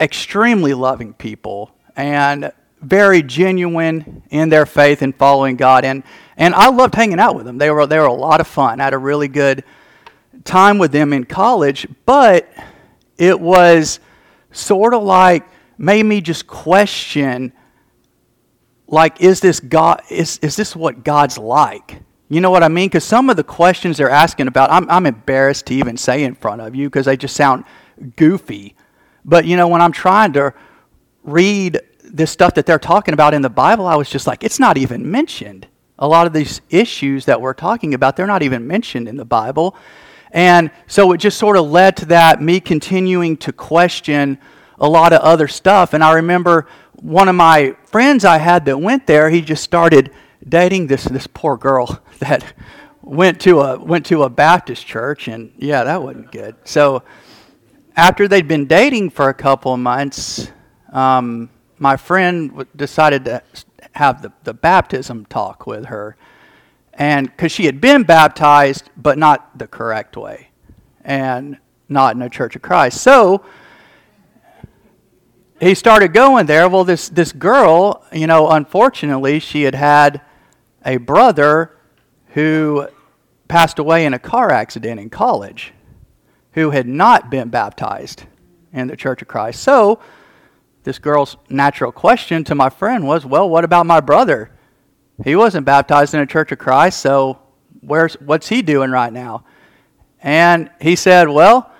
extremely 0.00 0.72
loving 0.72 1.12
people 1.12 1.74
and 1.96 2.52
very 2.80 3.22
genuine 3.22 4.22
in 4.30 4.48
their 4.50 4.66
faith 4.66 5.02
and 5.02 5.14
following 5.16 5.56
God. 5.56 5.84
And, 5.84 6.04
and 6.36 6.54
I 6.54 6.68
loved 6.68 6.94
hanging 6.94 7.18
out 7.18 7.34
with 7.34 7.44
them. 7.44 7.58
They 7.58 7.70
were, 7.70 7.86
they 7.86 7.98
were 7.98 8.06
a 8.06 8.12
lot 8.12 8.40
of 8.40 8.46
fun. 8.46 8.80
I 8.80 8.84
had 8.84 8.94
a 8.94 8.98
really 8.98 9.28
good 9.28 9.64
time 10.44 10.78
with 10.78 10.92
them 10.92 11.12
in 11.12 11.24
college, 11.24 11.88
but 12.06 12.48
it 13.18 13.38
was 13.38 13.98
sort 14.52 14.94
of 14.94 15.02
like 15.02 15.48
made 15.76 16.04
me 16.04 16.20
just 16.20 16.46
question 16.46 17.52
like 18.86 19.20
is 19.22 19.40
this 19.40 19.58
god 19.60 20.02
is, 20.10 20.38
is 20.42 20.54
this 20.54 20.76
what 20.76 21.02
god's 21.02 21.38
like 21.38 22.02
you 22.34 22.40
know 22.40 22.50
what 22.50 22.62
I 22.62 22.68
mean? 22.68 22.88
Because 22.88 23.04
some 23.04 23.28
of 23.28 23.36
the 23.36 23.44
questions 23.44 23.98
they're 23.98 24.08
asking 24.08 24.48
about, 24.48 24.70
I'm, 24.70 24.88
I'm 24.88 25.06
embarrassed 25.06 25.66
to 25.66 25.74
even 25.74 25.96
say 25.96 26.24
in 26.24 26.34
front 26.34 26.60
of 26.60 26.74
you 26.74 26.88
because 26.88 27.06
they 27.06 27.16
just 27.16 27.36
sound 27.36 27.64
goofy. 28.16 28.74
But, 29.24 29.44
you 29.44 29.56
know, 29.56 29.68
when 29.68 29.82
I'm 29.82 29.92
trying 29.92 30.32
to 30.32 30.54
read 31.24 31.80
this 32.02 32.30
stuff 32.30 32.54
that 32.54 32.64
they're 32.64 32.78
talking 32.78 33.12
about 33.12 33.34
in 33.34 33.42
the 33.42 33.50
Bible, 33.50 33.86
I 33.86 33.96
was 33.96 34.08
just 34.08 34.26
like, 34.26 34.44
it's 34.44 34.58
not 34.58 34.78
even 34.78 35.10
mentioned. 35.10 35.66
A 35.98 36.08
lot 36.08 36.26
of 36.26 36.32
these 36.32 36.62
issues 36.70 37.26
that 37.26 37.40
we're 37.40 37.54
talking 37.54 37.92
about, 37.92 38.16
they're 38.16 38.26
not 38.26 38.42
even 38.42 38.66
mentioned 38.66 39.08
in 39.08 39.16
the 39.16 39.24
Bible. 39.24 39.76
And 40.30 40.70
so 40.86 41.12
it 41.12 41.18
just 41.18 41.38
sort 41.38 41.56
of 41.58 41.70
led 41.70 41.96
to 41.98 42.06
that, 42.06 42.40
me 42.40 42.60
continuing 42.60 43.36
to 43.38 43.52
question 43.52 44.38
a 44.78 44.88
lot 44.88 45.12
of 45.12 45.20
other 45.20 45.48
stuff. 45.48 45.92
And 45.92 46.02
I 46.02 46.14
remember 46.14 46.66
one 46.94 47.28
of 47.28 47.34
my 47.34 47.76
friends 47.84 48.24
I 48.24 48.38
had 48.38 48.64
that 48.64 48.78
went 48.78 49.06
there, 49.06 49.28
he 49.28 49.42
just 49.42 49.62
started 49.62 50.10
dating 50.48 50.86
this, 50.86 51.04
this 51.04 51.26
poor 51.26 51.56
girl 51.56 52.02
that 52.22 52.54
went 53.02 53.40
to 53.40 53.60
a 53.60 53.78
went 53.78 54.06
to 54.06 54.22
a 54.22 54.30
Baptist 54.30 54.86
church, 54.86 55.28
and 55.28 55.52
yeah, 55.58 55.84
that 55.84 56.02
wasn't 56.02 56.30
good. 56.30 56.54
So 56.64 57.02
after 57.96 58.28
they'd 58.28 58.48
been 58.48 58.66
dating 58.66 59.10
for 59.10 59.28
a 59.28 59.34
couple 59.34 59.74
of 59.74 59.80
months, 59.80 60.50
um, 60.92 61.50
my 61.78 61.96
friend 61.96 62.64
decided 62.76 63.24
to 63.24 63.42
have 63.92 64.22
the, 64.22 64.32
the 64.44 64.54
baptism 64.54 65.26
talk 65.26 65.66
with 65.66 65.86
her, 65.86 66.16
and 66.94 67.26
because 67.26 67.50
she 67.50 67.66
had 67.66 67.80
been 67.80 68.04
baptized, 68.04 68.88
but 68.96 69.18
not 69.18 69.58
the 69.58 69.66
correct 69.66 70.16
way, 70.16 70.50
and 71.04 71.58
not 71.88 72.14
in 72.14 72.22
a 72.22 72.30
Church 72.30 72.54
of 72.54 72.62
Christ, 72.62 73.00
so 73.00 73.44
he 75.60 75.74
started 75.74 76.12
going 76.12 76.46
there. 76.46 76.68
Well, 76.68 76.84
this 76.84 77.08
this 77.08 77.32
girl, 77.32 78.04
you 78.12 78.28
know, 78.28 78.48
unfortunately, 78.50 79.40
she 79.40 79.64
had 79.64 79.74
had 79.74 80.20
a 80.84 80.98
brother 80.98 81.76
who 82.34 82.86
passed 83.48 83.78
away 83.78 84.04
in 84.06 84.14
a 84.14 84.18
car 84.18 84.50
accident 84.50 85.00
in 85.00 85.10
college 85.10 85.72
who 86.52 86.70
had 86.70 86.86
not 86.86 87.30
been 87.30 87.48
baptized 87.48 88.24
in 88.72 88.88
the 88.88 88.96
Church 88.96 89.22
of 89.22 89.28
Christ. 89.28 89.62
So, 89.62 90.00
this 90.84 90.98
girl's 90.98 91.36
natural 91.48 91.92
question 91.92 92.42
to 92.44 92.54
my 92.54 92.68
friend 92.68 93.06
was, 93.06 93.24
Well, 93.24 93.48
what 93.48 93.64
about 93.64 93.86
my 93.86 94.00
brother? 94.00 94.50
He 95.24 95.36
wasn't 95.36 95.66
baptized 95.66 96.14
in 96.14 96.20
a 96.20 96.26
Church 96.26 96.52
of 96.52 96.58
Christ, 96.58 97.00
so 97.00 97.38
where's, 97.80 98.14
what's 98.14 98.48
he 98.48 98.62
doing 98.62 98.90
right 98.90 99.12
now? 99.12 99.44
And 100.20 100.70
he 100.80 100.96
said, 100.96 101.28
Well, 101.28 101.70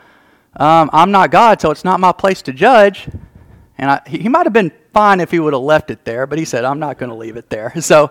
um, 0.57 0.91
I'm 0.93 1.11
not 1.11 1.31
God, 1.31 1.61
so 1.61 1.71
it's 1.71 1.85
not 1.85 2.01
my 2.01 2.13
place 2.13 2.43
to 2.43 2.53
judge. 2.53 3.09
And 3.79 3.91
I, 3.91 4.01
he 4.07 4.29
might 4.29 4.47
have 4.47 4.53
been 4.53 4.73
fine 4.93 5.21
if 5.21 5.31
he 5.31 5.41
would 5.41 5.55
have 5.55 5.63
left 5.63 5.91
it 5.91 6.05
there, 6.05 6.27
but 6.27 6.39
he 6.39 6.45
said, 6.45 6.65
I'm 6.65 6.79
not 6.79 6.99
going 6.99 7.11
to 7.11 7.17
leave 7.17 7.37
it 7.37 7.49
there. 7.49 7.73
So 7.81 8.11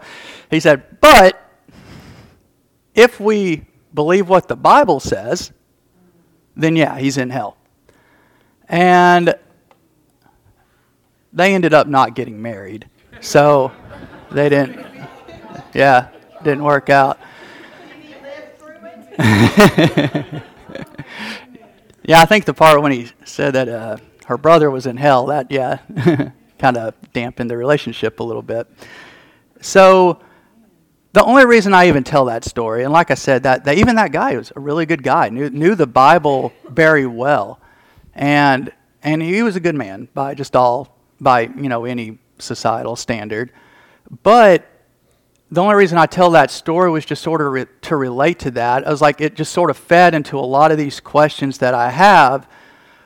he 0.49 0.59
said, 0.59 0.99
But 0.99 1.40
if 2.95 3.19
we 3.19 3.65
believe 3.93 4.29
what 4.29 4.47
the 4.47 4.55
Bible 4.55 4.99
says, 4.99 5.51
then 6.55 6.75
yeah, 6.75 6.97
he's 6.97 7.17
in 7.17 7.29
hell. 7.29 7.57
And 8.67 9.35
they 11.33 11.53
ended 11.53 11.73
up 11.73 11.87
not 11.87 12.15
getting 12.15 12.41
married. 12.41 12.87
So 13.19 13.71
they 14.31 14.49
didn't 14.49 14.85
Yeah, 15.73 16.09
didn't 16.43 16.63
work 16.63 16.89
out. 16.89 17.19
yeah, 19.21 20.41
I 22.21 22.25
think 22.25 22.45
the 22.45 22.53
part 22.53 22.81
when 22.81 22.91
he 22.91 23.09
said 23.25 23.53
that 23.53 23.69
uh, 23.69 23.97
her 24.25 24.37
brother 24.37 24.71
was 24.71 24.85
in 24.85 24.97
hell, 24.97 25.25
that, 25.27 25.51
yeah, 25.51 25.79
kind 26.59 26.77
of 26.77 26.95
dampened 27.13 27.49
the 27.49 27.57
relationship 27.57 28.19
a 28.19 28.23
little 28.23 28.41
bit. 28.41 28.67
So, 29.59 30.19
the 31.13 31.23
only 31.23 31.45
reason 31.45 31.73
I 31.73 31.87
even 31.87 32.03
tell 32.03 32.25
that 32.25 32.45
story, 32.45 32.83
and 32.83 32.93
like 32.93 33.11
I 33.11 33.15
said, 33.15 33.43
that, 33.43 33.65
that 33.65 33.77
even 33.77 33.95
that 33.97 34.11
guy 34.11 34.37
was 34.37 34.51
a 34.55 34.59
really 34.59 34.85
good 34.85 35.03
guy, 35.03 35.29
knew, 35.29 35.49
knew 35.49 35.75
the 35.75 35.87
Bible 35.87 36.53
very 36.69 37.05
well. 37.05 37.59
And, 38.13 38.71
and 39.03 39.21
he 39.21 39.43
was 39.43 39.55
a 39.55 39.59
good 39.59 39.75
man 39.75 40.07
by 40.13 40.35
just 40.35 40.55
all, 40.55 40.97
by, 41.19 41.41
you 41.41 41.69
know, 41.69 41.85
any 41.85 42.19
societal 42.39 42.95
standard. 42.95 43.51
But 44.23 44.67
the 45.51 45.61
only 45.61 45.75
reason 45.75 45.97
I 45.97 46.05
tell 46.05 46.31
that 46.31 46.49
story 46.49 46.89
was 46.89 47.05
just 47.05 47.21
sort 47.21 47.41
of 47.41 47.51
re- 47.51 47.65
to 47.81 47.95
relate 47.97 48.39
to 48.39 48.51
that. 48.51 48.87
I 48.87 48.89
was 48.89 49.01
like, 49.01 49.19
it 49.19 49.35
just 49.35 49.51
sort 49.51 49.69
of 49.69 49.77
fed 49.77 50.13
into 50.13 50.39
a 50.39 50.41
lot 50.41 50.71
of 50.71 50.77
these 50.77 51.01
questions 51.01 51.57
that 51.57 51.73
I 51.73 51.89
have 51.89 52.47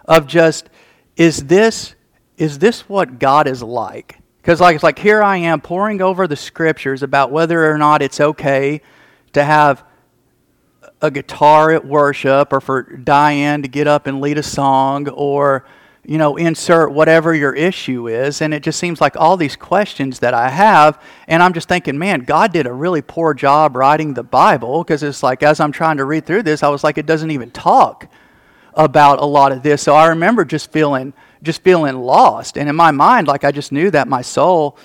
of 0.05 0.27
just, 0.27 0.69
is 1.17 1.45
this, 1.45 1.95
is 2.37 2.59
this 2.59 2.87
what 2.87 3.17
God 3.17 3.47
is 3.47 3.63
like? 3.63 4.19
Because 4.45 4.61
like 4.61 4.75
it's 4.75 4.83
like 4.83 4.99
here 4.99 5.23
I 5.23 5.37
am 5.37 5.59
poring 5.59 6.03
over 6.03 6.27
the 6.27 6.35
scriptures 6.35 7.01
about 7.01 7.31
whether 7.31 7.67
or 7.67 7.79
not 7.79 8.03
it's 8.03 8.21
okay 8.21 8.81
to 9.33 9.43
have 9.43 9.83
a 11.01 11.09
guitar 11.09 11.71
at 11.71 11.83
worship 11.83 12.53
or 12.53 12.61
for 12.61 12.83
Diane 12.83 13.63
to 13.63 13.67
get 13.67 13.87
up 13.87 14.05
and 14.05 14.21
lead 14.21 14.37
a 14.37 14.43
song 14.43 15.09
or 15.09 15.65
you 16.05 16.19
know, 16.19 16.35
insert 16.35 16.91
whatever 16.91 17.33
your 17.33 17.53
issue 17.53 18.07
is. 18.07 18.39
And 18.39 18.53
it 18.53 18.61
just 18.61 18.79
seems 18.79 19.01
like 19.01 19.17
all 19.17 19.35
these 19.35 19.55
questions 19.55 20.19
that 20.19 20.35
I 20.35 20.49
have, 20.49 21.01
and 21.27 21.41
I'm 21.41 21.53
just 21.53 21.67
thinking, 21.67 21.97
man, 21.97 22.19
God 22.19 22.53
did 22.53 22.67
a 22.67 22.71
really 22.71 23.01
poor 23.01 23.33
job 23.33 23.75
writing 23.75 24.13
the 24.13 24.21
Bible 24.21 24.83
because 24.83 25.01
it's 25.01 25.23
like 25.23 25.41
as 25.41 25.59
I'm 25.59 25.71
trying 25.71 25.97
to 25.97 26.05
read 26.05 26.27
through 26.27 26.43
this, 26.43 26.61
I 26.61 26.69
was 26.69 26.83
like, 26.83 26.99
it 26.99 27.07
doesn't 27.07 27.31
even 27.31 27.49
talk 27.49 28.07
about 28.75 29.19
a 29.19 29.25
lot 29.25 29.51
of 29.51 29.63
this. 29.63 29.81
So 29.81 29.95
I 29.95 30.09
remember 30.09 30.45
just 30.45 30.71
feeling 30.71 31.15
just 31.45 31.63
feeling 31.63 31.95
lost. 31.95 32.57
And 32.57 32.67
in 32.67 32.75
my 32.75 32.91
mind, 32.91 33.27
like 33.27 33.43
I 33.43 33.51
just 33.51 33.71
knew 33.71 33.89
that 33.91 34.07
my 34.07 34.21
soul 34.21 34.77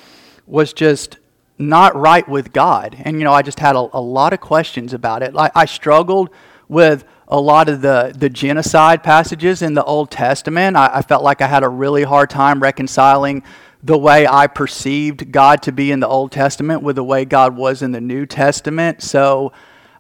was 0.47 0.73
just 0.73 1.19
not 1.59 1.95
right 1.95 2.27
with 2.29 2.53
God. 2.53 2.97
And 3.01 3.19
you 3.19 3.25
know, 3.25 3.33
I 3.33 3.43
just 3.43 3.61
had 3.61 3.77
a, 3.77 3.89
a 3.93 4.01
lot 4.01 4.33
of 4.33 4.41
questions 4.41 4.93
about 4.93 5.23
it. 5.23 5.35
Like 5.35 5.53
I 5.55 5.65
struggled 5.67 6.31
with 6.69 7.05
a 7.29 7.41
lot 7.41 7.69
of 7.69 7.81
the, 7.81 8.13
the 8.17 8.29
genocide 8.29 9.03
passages 9.03 9.63
in 9.63 9.75
the 9.75 9.85
Old 9.85 10.11
Testament. 10.11 10.77
I, 10.77 10.91
I, 10.95 11.03
felt 11.03 11.23
like 11.23 11.41
I 11.41 11.47
had 11.47 11.63
a 11.63 11.69
really 11.69 12.03
hard 12.03 12.29
time 12.29 12.61
reconciling 12.61 13.45
the 13.83 13.97
way 13.97 14.27
I 14.27 14.47
perceived 14.49 15.31
God 15.31 15.63
to 15.63 15.73
be 15.73 15.93
in 15.93 16.01
the 16.01 16.09
Old 16.09 16.33
Testament 16.33 16.83
with 16.83 16.97
the 16.97 17.05
way 17.05 17.25
God 17.25 17.57
was 17.57 17.83
in 17.83 17.93
the 17.93 18.01
New 18.01 18.27
Testament. 18.27 19.03
So 19.03 19.53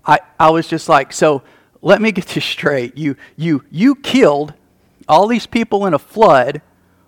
I, 0.04 0.18
I 0.38 0.50
was 0.50 0.66
just 0.66 0.88
like, 0.88 1.12
so 1.12 1.42
let 1.82 2.02
me 2.02 2.10
get 2.12 2.26
this 2.26 2.44
straight. 2.56 2.98
You, 2.98 3.16
you, 3.36 3.64
you 3.70 3.94
killed 3.94 4.54
all 5.10 5.26
these 5.26 5.46
people 5.46 5.86
in 5.86 5.92
a 5.92 5.98
flood, 5.98 6.62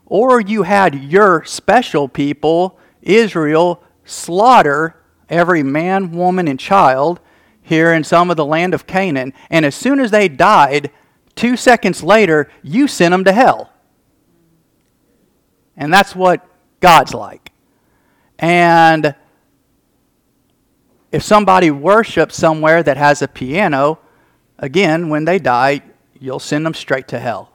or 0.06 0.40
you 0.40 0.64
had 0.64 0.94
your 1.04 1.44
special 1.44 2.08
people, 2.08 2.78
Israel, 3.00 3.82
slaughter 4.04 4.96
every 5.28 5.62
man, 5.62 6.10
woman, 6.10 6.48
and 6.48 6.58
child 6.58 7.20
here 7.62 7.92
in 7.92 8.02
some 8.02 8.28
of 8.28 8.36
the 8.36 8.44
land 8.44 8.74
of 8.74 8.88
Canaan, 8.88 9.32
and 9.48 9.64
as 9.64 9.76
soon 9.76 10.00
as 10.00 10.10
they 10.10 10.28
died, 10.28 10.90
two 11.36 11.56
seconds 11.56 12.02
later, 12.02 12.50
you 12.60 12.88
sent 12.88 13.12
them 13.12 13.22
to 13.24 13.32
hell. 13.32 13.70
And 15.76 15.94
that's 15.94 16.14
what 16.14 16.44
God's 16.80 17.14
like. 17.14 17.52
And 18.36 19.14
if 21.12 21.22
somebody 21.22 21.70
worships 21.70 22.36
somewhere 22.36 22.82
that 22.82 22.96
has 22.96 23.22
a 23.22 23.28
piano, 23.28 24.00
again, 24.58 25.08
when 25.08 25.24
they 25.24 25.38
die, 25.38 25.82
you'll 26.18 26.40
send 26.40 26.66
them 26.66 26.74
straight 26.74 27.06
to 27.08 27.20
hell. 27.20 27.51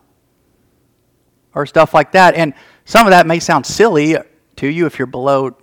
Or 1.57 1.65
stuff 1.65 1.93
like 1.93 2.11
that. 2.11 2.35
And 2.35 2.53
some 2.85 3.07
of 3.07 3.11
that 3.11 3.25
may 3.25 3.39
sound 3.39 3.65
silly 3.65 4.15
to 4.57 4.67
you 4.67 4.85
if 4.85 4.99
you're 4.99 5.07
below 5.07 5.57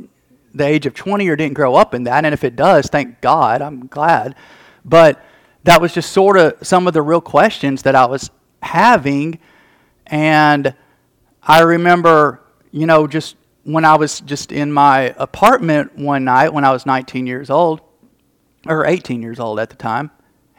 the 0.53 0.67
age 0.67 0.87
of 0.87 0.95
20 0.95 1.29
or 1.29 1.37
didn't 1.37 1.55
grow 1.55 1.77
up 1.77 1.95
in 1.95 2.05
that. 2.05 2.25
And 2.25 2.35
if 2.35 2.43
it 2.43 2.57
does, 2.57 2.87
thank 2.87 3.21
God, 3.21 3.63
I'm 3.63 3.87
glad. 3.87 4.35
But 4.85 5.25
that 5.63 5.81
was 5.81 5.95
just 5.95 6.13
sort 6.13 6.37
of 6.37 6.55
some 6.67 6.89
of 6.89 6.95
the 6.95 7.03
real 7.03 7.21
questions 7.21 7.83
that 7.83 7.95
I 7.95 8.07
was 8.07 8.31
having. 8.61 9.39
And 10.07 10.75
I 11.43 11.61
remember, 11.61 12.43
you 12.73 12.87
know, 12.87 13.07
just 13.07 13.37
when 13.63 13.85
I 13.85 13.95
was 13.95 14.21
just 14.21 14.51
in 14.51 14.73
my 14.73 15.15
apartment 15.17 15.97
one 15.97 16.25
night 16.25 16.53
when 16.53 16.65
I 16.65 16.73
was 16.73 16.87
19 16.87 17.27
years 17.27 17.51
old, 17.51 17.81
or 18.67 18.85
18 18.85 19.23
years 19.23 19.39
old 19.39 19.61
at 19.61 19.71
the 19.71 19.77
time. 19.77 20.11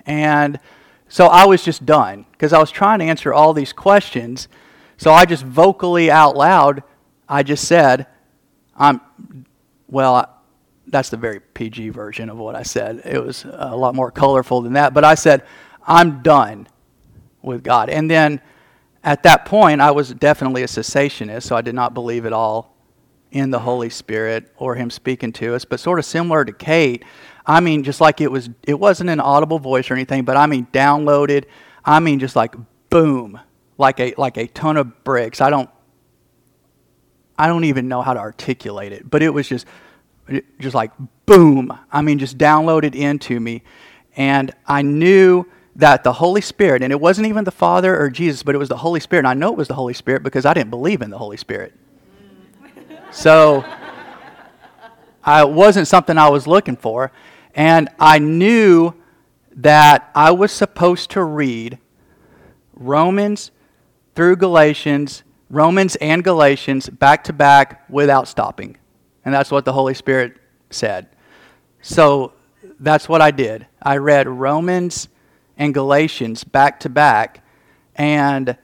And 0.06 0.60
so 1.08 1.28
I 1.28 1.46
was 1.46 1.64
just 1.64 1.86
done 1.86 2.26
because 2.32 2.54
I 2.54 2.60
was 2.60 2.72
trying 2.72 3.00
to 3.00 3.06
answer 3.06 3.34
all 3.34 3.54
these 3.54 3.74
questions. 3.74 4.48
So 4.98 5.12
I 5.12 5.26
just 5.26 5.44
vocally 5.44 6.10
out 6.10 6.36
loud, 6.36 6.84
I 7.28 7.44
just 7.44 7.68
said, 7.68 8.08
I'm 8.76 9.02
well, 9.88 10.36
that's 10.88 11.10
the 11.10 11.18
very 11.18 11.40
PG 11.40 11.90
version 11.90 12.30
of 12.30 12.38
what 12.38 12.56
I 12.56 12.64
said. 12.64 13.02
It 13.06 13.24
was 13.24 13.46
a 13.50 13.76
lot 13.76 13.96
more 13.96 14.12
colorful 14.12 14.62
than 14.62 14.74
that. 14.74 14.94
But 14.94 15.04
I 15.04 15.16
said, 15.16 15.44
I'm 15.86 16.22
done 16.22 16.68
with 17.42 17.64
God. 17.64 17.90
And 17.90 18.10
then 18.10 18.42
at 19.04 19.24
that 19.24 19.46
point, 19.46 19.82
I 19.82 19.92
was 19.92 20.14
definitely 20.14 20.64
a 20.64 20.68
cessationist, 20.68 21.44
so 21.44 21.56
I 21.56 21.62
did 21.62 21.76
not 21.76 21.94
believe 21.94 22.26
at 22.26 22.34
all 22.34 22.76
in 23.32 23.52
the 23.52 23.60
Holy 23.60 23.90
Spirit 23.90 24.52
or 24.58 24.76
Him 24.76 24.90
speaking 24.90 25.32
to 25.34 25.54
us. 25.54 25.66
But 25.66 25.80
sort 25.80 26.00
of 26.00 26.06
similar 26.06 26.44
to 26.46 26.54
Kate, 26.54 27.04
I 27.46 27.60
mean, 27.60 27.84
just 27.84 28.02
like 28.02 28.22
it 28.22 28.32
was, 28.32 28.50
it 28.64 28.80
wasn't 28.80 29.10
an 29.12 29.20
audible 29.20 29.60
voice 29.60 29.92
or 29.92 29.94
anything, 29.94 30.24
but 30.26 30.38
I 30.38 30.48
mean, 30.48 30.68
downloaded. 30.74 31.46
I 31.84 32.00
mean, 32.00 32.20
just 32.20 32.36
like 32.36 32.56
boom, 32.90 33.40
like 33.78 34.00
a 34.00 34.14
like 34.18 34.38
a 34.38 34.48
ton 34.48 34.78
of 34.78 35.04
bricks. 35.04 35.42
I 35.42 35.50
don't 35.50 35.70
I 37.38 37.48
don't 37.48 37.66
even 37.66 37.88
know 37.88 38.02
how 38.02 38.14
to 38.14 38.20
articulate 38.20 38.92
it, 38.92 39.10
but 39.10 39.22
it 39.22 39.30
was 39.30 39.48
just 39.48 39.66
just 40.60 40.76
like 40.76 40.92
boom. 41.26 41.78
I 41.92 42.02
mean, 42.02 42.20
just 42.20 42.38
downloaded 42.38 42.96
into 42.96 43.40
me. 43.40 43.64
And 44.16 44.54
I 44.66 44.82
knew 44.82 45.46
that 45.76 46.04
the 46.04 46.14
Holy 46.14 46.42
Spirit, 46.42 46.82
and 46.82 46.92
it 46.92 47.00
wasn't 47.00 47.28
even 47.28 47.44
the 47.44 47.52
Father 47.52 48.00
or 48.00 48.10
Jesus, 48.10 48.44
but 48.44 48.56
it 48.56 48.58
was 48.58 48.70
the 48.70 48.78
Holy 48.78 49.02
Spirit. 49.02 49.22
And 49.22 49.28
I 49.28 49.34
know 49.34 49.52
it 49.52 49.58
was 49.58 49.68
the 49.68 49.74
Holy 49.74 49.94
Spirit 49.94 50.24
because 50.24 50.46
I 50.46 50.54
didn't 50.54 50.70
believe 50.70 51.02
in 51.02 51.10
the 51.10 51.18
Holy 51.18 51.38
Spirit. 51.38 51.74
Mm. 52.24 53.14
So 53.14 53.66
I, 55.24 55.42
it 55.42 55.50
wasn't 55.50 55.88
something 55.88 56.18
I 56.18 56.30
was 56.30 56.48
looking 56.48 56.78
for. 56.78 57.12
And 57.54 57.90
I 58.00 58.20
knew 58.20 58.94
that 59.58 60.12
I 60.16 60.32
was 60.32 60.52
supposed 60.52 61.12
to 61.12 61.24
read 61.24 61.78
Romans 62.74 63.52
through 64.16 64.38
Galatians 64.38 65.24
Romans 65.50 65.96
and 65.98 66.24
Galatians 66.24 66.90
back 66.90 67.24
to 67.26 67.34
back 67.34 67.88
without 67.90 68.28
stopping. 68.28 68.78
And 69.24 69.34
that's 69.34 69.52
what 69.52 69.66
the 69.66 69.74
Holy 69.74 69.94
Spirit 69.94 70.38
said. 70.70 71.08
So 71.82 72.34
that's 72.80 73.08
what 73.08 73.22
I 73.22 73.32
did. 73.32 73.68
I 73.82 73.98
read 73.98 74.28
Romans 74.28 75.08
and 75.58 75.74
Galatians 75.74 76.44
back 76.44 76.80
to 76.82 76.90
back. 76.90 77.44
And 77.96 78.58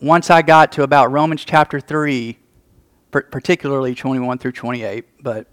once 0.00 0.30
I 0.30 0.42
got 0.42 0.72
to 0.72 0.82
about 0.82 1.10
Romans 1.10 1.44
chapter 1.44 1.80
3, 1.80 2.38
particularly 3.10 3.94
21 3.94 4.38
through 4.38 4.52
28, 4.52 5.04
but 5.22 5.46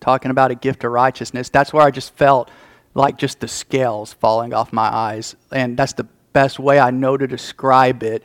talking 0.00 0.30
about 0.30 0.50
a 0.50 0.54
gift 0.54 0.84
of 0.84 0.92
righteousness, 0.92 1.48
that's 1.48 1.72
where 1.72 1.84
I 1.84 1.90
just 1.90 2.14
felt 2.14 2.50
like 2.94 3.16
just 3.16 3.40
the 3.40 3.48
scales 3.48 4.12
falling 4.12 4.52
off 4.52 4.72
my 4.72 4.92
eyes. 4.92 5.36
And 5.52 5.76
that's 5.76 5.92
the 5.92 6.06
best 6.32 6.58
way 6.58 6.80
I 6.80 6.90
know 6.90 7.16
to 7.16 7.26
describe 7.26 8.02
it, 8.02 8.22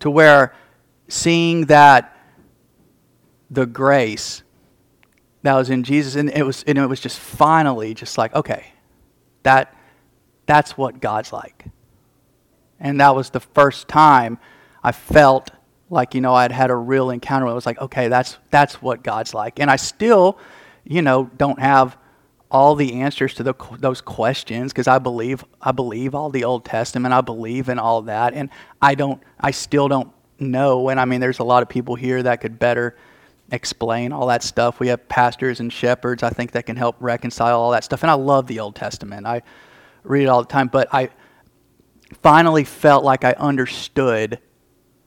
to 0.00 0.10
where 0.10 0.54
seeing 1.08 1.66
that 1.66 2.16
the 3.50 3.66
grace 3.66 4.42
that 5.42 5.54
was 5.54 5.70
in 5.70 5.84
Jesus, 5.84 6.14
and 6.16 6.30
it 6.30 6.42
was, 6.42 6.64
and 6.66 6.78
it 6.78 6.86
was 6.86 7.00
just 7.00 7.18
finally 7.18 7.94
just 7.94 8.18
like, 8.18 8.34
okay, 8.34 8.72
that, 9.44 9.74
that's 10.46 10.76
what 10.76 11.00
God's 11.00 11.32
like. 11.32 11.66
And 12.80 13.00
that 13.00 13.14
was 13.14 13.30
the 13.30 13.40
first 13.40 13.88
time 13.88 14.38
I 14.82 14.92
felt 14.92 15.50
like, 15.90 16.14
you 16.14 16.20
know, 16.20 16.34
I'd 16.34 16.52
had 16.52 16.70
a 16.70 16.76
real 16.76 17.10
encounter 17.10 17.46
where 17.46 17.52
it 17.52 17.54
was 17.54 17.66
like, 17.66 17.80
okay, 17.80 18.08
that's, 18.08 18.36
that's 18.50 18.82
what 18.82 19.02
God's 19.02 19.32
like. 19.32 19.58
And 19.58 19.70
I 19.70 19.76
still, 19.76 20.38
you 20.84 21.02
know, 21.02 21.30
don't 21.36 21.58
have 21.58 21.96
all 22.50 22.74
the 22.74 23.00
answers 23.00 23.34
to 23.34 23.42
the, 23.42 23.54
those 23.78 24.00
questions 24.00 24.72
because 24.72 24.88
I 24.88 24.98
believe, 24.98 25.44
I 25.60 25.72
believe 25.72 26.14
all 26.14 26.30
the 26.30 26.44
Old 26.44 26.64
Testament. 26.64 27.12
I 27.12 27.20
believe 27.20 27.68
in 27.68 27.78
all 27.78 28.02
that. 28.02 28.32
And 28.34 28.48
I 28.80 28.94
don't, 28.94 29.22
I 29.38 29.50
still 29.50 29.88
don't 29.88 30.10
know. 30.38 30.88
And 30.88 30.98
I 30.98 31.04
mean, 31.04 31.20
there's 31.20 31.40
a 31.40 31.44
lot 31.44 31.62
of 31.62 31.68
people 31.68 31.94
here 31.94 32.22
that 32.22 32.40
could 32.40 32.58
better 32.58 32.96
explain 33.50 34.12
all 34.12 34.26
that 34.28 34.42
stuff. 34.42 34.80
We 34.80 34.88
have 34.88 35.08
pastors 35.08 35.60
and 35.60 35.72
shepherds, 35.72 36.22
I 36.22 36.30
think, 36.30 36.52
that 36.52 36.66
can 36.66 36.76
help 36.76 36.96
reconcile 37.00 37.60
all 37.60 37.70
that 37.72 37.84
stuff. 37.84 38.02
And 38.02 38.10
I 38.10 38.14
love 38.14 38.46
the 38.46 38.60
Old 38.60 38.74
Testament. 38.74 39.26
I 39.26 39.42
read 40.02 40.24
it 40.24 40.28
all 40.28 40.40
the 40.40 40.48
time. 40.48 40.68
But 40.68 40.88
I 40.92 41.10
finally 42.22 42.64
felt 42.64 43.04
like 43.04 43.24
I 43.24 43.32
understood 43.32 44.40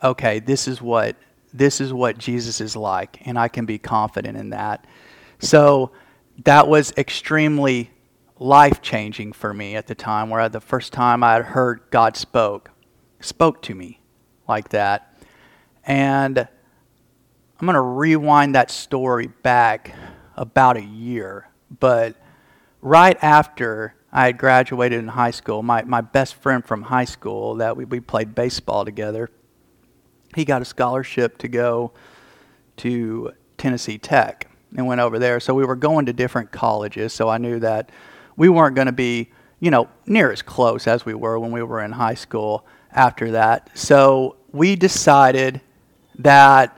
okay, 0.04 0.40
this 0.40 0.68
is 0.68 0.82
what 0.82 1.16
this 1.54 1.82
is 1.82 1.92
what 1.92 2.18
Jesus 2.18 2.62
is 2.62 2.76
like, 2.76 3.20
and 3.26 3.38
I 3.38 3.50
can 3.50 3.66
be 3.66 3.78
confident 3.78 4.38
in 4.38 4.52
that. 4.52 4.88
So 5.40 5.92
that 6.46 6.68
was 6.68 6.94
extremely 6.98 7.92
life 8.40 8.82
changing 8.82 9.34
for 9.34 9.54
me 9.54 9.76
at 9.76 9.88
the 9.88 9.96
time, 9.96 10.30
where 10.30 10.48
the 10.50 10.62
first 10.62 10.94
time 10.94 11.24
I 11.24 11.34
had 11.34 11.46
heard 11.46 11.82
God 11.92 12.18
spoke, 12.18 12.72
spoke 13.20 13.62
to 13.64 13.76
me 13.76 14.00
like 14.48 14.70
that. 14.70 15.16
And 15.86 16.38
I'm 16.38 17.66
going 17.66 17.76
to 17.76 17.82
rewind 17.82 18.56
that 18.56 18.72
story 18.72 19.28
back 19.28 19.94
about 20.36 20.78
a 20.78 20.82
year. 20.82 21.48
But 21.80 22.16
right 22.82 23.18
after 23.22 23.94
I 24.12 24.28
had 24.28 24.38
graduated 24.38 25.00
in 25.00 25.10
high 25.10 25.32
school, 25.32 25.62
my, 25.62 25.84
my 25.84 26.02
best 26.02 26.36
friend 26.36 26.66
from 26.66 26.84
high 26.84 27.06
school 27.06 27.56
that 27.56 27.78
we, 27.78 27.86
we 27.86 28.00
played 28.00 28.34
baseball 28.34 28.84
together, 28.84 29.30
he 30.36 30.46
got 30.46 30.62
a 30.62 30.66
scholarship 30.66 31.38
to 31.40 31.48
go 31.48 31.92
to 32.78 33.34
Tennessee 33.58 33.98
Tech 33.98 34.51
and 34.76 34.88
went 34.88 35.02
over 35.02 35.20
there. 35.20 35.40
So 35.40 35.54
we 35.54 35.66
were 35.66 35.76
going 35.76 36.06
to 36.06 36.14
different 36.14 36.52
colleges, 36.52 37.14
so 37.14 37.30
I 37.30 37.38
knew 37.38 37.60
that 37.60 37.90
we 38.38 38.50
weren't 38.50 38.76
going 38.76 38.88
to 38.88 38.92
be, 38.92 39.30
you 39.60 39.72
know, 39.72 39.90
near 40.06 40.32
as 40.32 40.42
close 40.42 40.88
as 40.88 41.06
we 41.06 41.14
were 41.14 41.40
when 41.40 41.52
we 41.52 41.64
were 41.64 41.82
in 41.82 41.92
high 41.92 42.14
school 42.14 42.66
after 42.92 43.32
that. 43.32 43.70
So 43.78 44.38
we 44.52 44.76
decided 44.76 45.62
that 46.20 46.78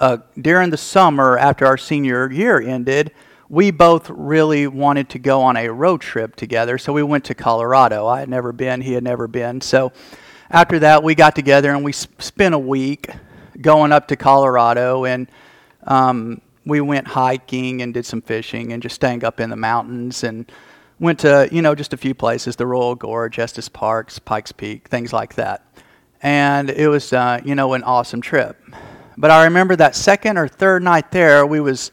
uh, 0.00 0.18
during 0.40 0.70
the 0.70 0.76
summer 0.76 1.38
after 1.38 1.66
our 1.66 1.76
senior 1.76 2.30
year 2.30 2.60
ended, 2.60 3.12
we 3.48 3.70
both 3.70 4.10
really 4.10 4.66
wanted 4.66 5.08
to 5.10 5.18
go 5.18 5.42
on 5.42 5.56
a 5.56 5.68
road 5.68 6.00
trip 6.00 6.34
together. 6.34 6.78
So 6.78 6.92
we 6.92 7.02
went 7.02 7.24
to 7.26 7.34
Colorado. 7.34 8.06
I 8.06 8.20
had 8.20 8.28
never 8.28 8.52
been, 8.52 8.80
he 8.80 8.94
had 8.94 9.04
never 9.04 9.28
been. 9.28 9.60
So 9.60 9.92
after 10.50 10.78
that, 10.80 11.02
we 11.02 11.14
got 11.14 11.36
together 11.36 11.70
and 11.70 11.84
we 11.84 11.92
spent 11.92 12.54
a 12.54 12.58
week 12.58 13.10
going 13.60 13.92
up 13.92 14.08
to 14.08 14.16
Colorado 14.16 15.04
and 15.04 15.28
um, 15.86 16.40
we 16.66 16.80
went 16.80 17.06
hiking 17.06 17.82
and 17.82 17.92
did 17.92 18.06
some 18.06 18.22
fishing 18.22 18.72
and 18.72 18.82
just 18.82 18.94
staying 18.94 19.24
up 19.24 19.40
in 19.40 19.50
the 19.50 19.56
mountains 19.56 20.24
and 20.24 20.50
went 20.98 21.20
to, 21.20 21.48
you 21.52 21.62
know, 21.62 21.74
just 21.74 21.92
a 21.92 21.96
few 21.96 22.14
places 22.14 22.56
the 22.56 22.66
Royal 22.66 22.94
Gorge, 22.94 23.38
Estes 23.38 23.68
Parks, 23.68 24.18
Pikes 24.18 24.52
Peak, 24.52 24.88
things 24.88 25.12
like 25.12 25.34
that. 25.34 25.66
And 26.22 26.70
it 26.70 26.88
was, 26.88 27.12
uh, 27.12 27.40
you 27.44 27.54
know, 27.54 27.74
an 27.74 27.82
awesome 27.82 28.20
trip. 28.20 28.56
But 29.16 29.30
I 29.30 29.44
remember 29.44 29.76
that 29.76 29.94
second 29.94 30.38
or 30.38 30.48
third 30.48 30.82
night 30.82 31.10
there, 31.12 31.46
we 31.46 31.60
was 31.60 31.92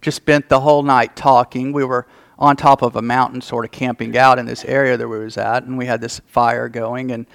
just 0.00 0.16
spent 0.16 0.48
the 0.48 0.60
whole 0.60 0.82
night 0.82 1.16
talking. 1.16 1.72
We 1.72 1.84
were 1.84 2.06
on 2.38 2.56
top 2.56 2.82
of 2.82 2.96
a 2.96 3.02
mountain, 3.02 3.40
sort 3.40 3.64
of 3.64 3.70
camping 3.70 4.16
out 4.16 4.38
in 4.38 4.46
this 4.46 4.64
area 4.64 4.96
that 4.96 5.06
we 5.06 5.18
was 5.18 5.36
at, 5.36 5.64
and 5.64 5.76
we 5.76 5.86
had 5.86 6.00
this 6.00 6.20
fire 6.26 6.68
going. 6.68 7.10
And 7.12 7.26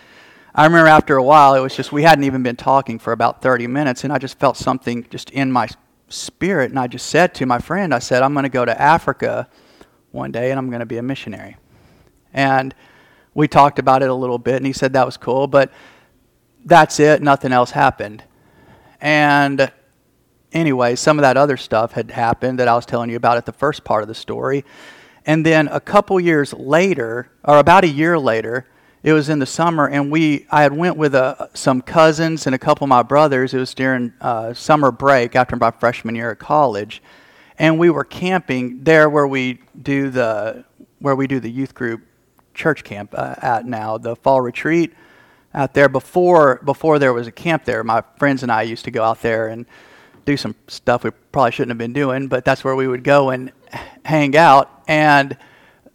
I 0.56 0.66
remember 0.66 0.88
after 0.88 1.18
a 1.18 1.24
while, 1.24 1.54
it 1.54 1.60
was 1.60 1.76
just 1.76 1.92
we 1.92 2.04
hadn't 2.04 2.24
even 2.24 2.44
been 2.44 2.56
talking 2.56 2.98
for 2.98 3.14
about 3.14 3.42
30 3.42 3.68
minutes, 3.68 4.04
and 4.04 4.12
I 4.12 4.18
just 4.18 4.40
felt 4.40 4.58
something 4.58 5.06
just 5.10 5.30
in 5.30 5.52
my 5.52 5.68
spirit, 6.10 6.72
and 6.72 6.80
I 6.80 6.88
just 6.88 7.08
said 7.08 7.34
to 7.36 7.46
my 7.46 7.60
friend, 7.60 7.94
I 7.94 8.00
said, 8.00 8.24
I'm 8.24 8.34
going 8.34 8.44
to 8.44 8.50
go 8.50 8.66
to 8.66 8.82
Africa 8.82 9.48
one 10.12 10.32
day 10.32 10.52
and 10.52 10.58
I'm 10.58 10.70
going 10.70 10.80
to 10.80 10.86
be 10.86 10.98
a 10.98 11.04
missionary. 11.04 11.58
And 12.34 12.74
we 13.34 13.48
talked 13.48 13.80
about 13.80 14.02
it 14.02 14.10
a 14.10 14.14
little 14.14 14.40
bit, 14.40 14.56
and 14.56 14.66
he 14.66 14.74
said 14.74 14.94
that 14.94 15.06
was 15.06 15.18
cool, 15.18 15.48
but 15.48 15.72
that's 16.66 17.00
it, 17.00 17.22
nothing 17.22 17.52
else 17.52 17.72
happened. 17.72 18.24
And 19.00 19.72
anyway, 20.52 20.96
some 20.96 21.18
of 21.20 21.22
that 21.22 21.38
other 21.38 21.58
stuff 21.58 21.92
had 21.92 22.12
happened 22.12 22.60
that 22.60 22.68
I 22.68 22.76
was 22.76 22.86
telling 22.86 23.10
you 23.10 23.16
about 23.16 23.38
at 23.38 23.46
the 23.46 23.52
first 23.52 23.84
part 23.84 24.02
of 24.02 24.08
the 24.08 24.16
story. 24.16 24.66
And 25.26 25.46
then 25.46 25.68
a 25.68 25.80
couple 25.80 26.20
years 26.20 26.54
later, 26.54 27.30
or 27.44 27.58
about 27.58 27.84
a 27.84 27.88
year 27.88 28.18
later, 28.18 28.66
it 29.08 29.14
was 29.14 29.30
in 29.30 29.40
the 29.40 29.46
summer, 29.46 29.88
and 29.88 30.12
we 30.12 30.46
I 30.52 30.64
had 30.64 30.74
went 30.74 30.98
with 30.98 31.16
uh, 31.16 31.48
some 31.54 31.82
cousins 31.82 32.46
and 32.46 32.54
a 32.54 32.60
couple 32.60 32.84
of 32.84 32.90
my 32.90 33.04
brothers. 33.04 33.54
It 33.54 33.58
was 33.58 33.74
during 33.74 34.12
uh, 34.20 34.54
summer 34.54 34.92
break 34.92 35.34
after 35.34 35.56
my 35.56 35.72
freshman 35.72 36.14
year 36.14 36.32
at 36.32 36.40
college, 36.40 37.02
and 37.58 37.80
we 37.80 37.90
were 37.90 38.04
camping 38.04 38.84
there 38.84 39.10
where 39.10 39.26
we 39.26 39.62
do 39.82 40.10
the 40.10 40.66
where 41.00 41.16
we 41.16 41.26
do 41.26 41.40
the 41.40 41.50
youth 41.50 41.74
group 41.74 42.02
church 42.54 42.84
camp 42.84 43.16
uh, 43.18 43.36
at 43.42 43.66
now 43.66 43.98
the 43.98 44.14
fall 44.14 44.42
retreat 44.42 44.94
out 45.54 45.74
there 45.74 45.88
before 45.88 46.60
before 46.66 47.00
there 47.00 47.14
was 47.14 47.28
a 47.28 47.32
camp 47.32 47.64
there. 47.64 47.86
My 47.86 48.04
friends 48.18 48.44
and 48.44 48.52
I 48.52 48.64
used 48.64 48.84
to 48.84 48.92
go 48.92 49.06
out 49.06 49.22
there 49.22 49.48
and 49.48 49.66
do 50.26 50.36
some 50.36 50.54
stuff 50.68 51.06
we 51.06 51.12
probably 51.32 51.52
shouldn't 51.52 51.72
have 51.72 51.78
been 51.78 51.94
doing, 51.94 52.28
but 52.28 52.44
that's 52.44 52.62
where 52.62 52.76
we 52.76 52.90
would 52.90 53.06
go 53.06 53.30
and 53.30 53.54
hang 54.04 54.36
out 54.36 54.84
and. 54.86 55.38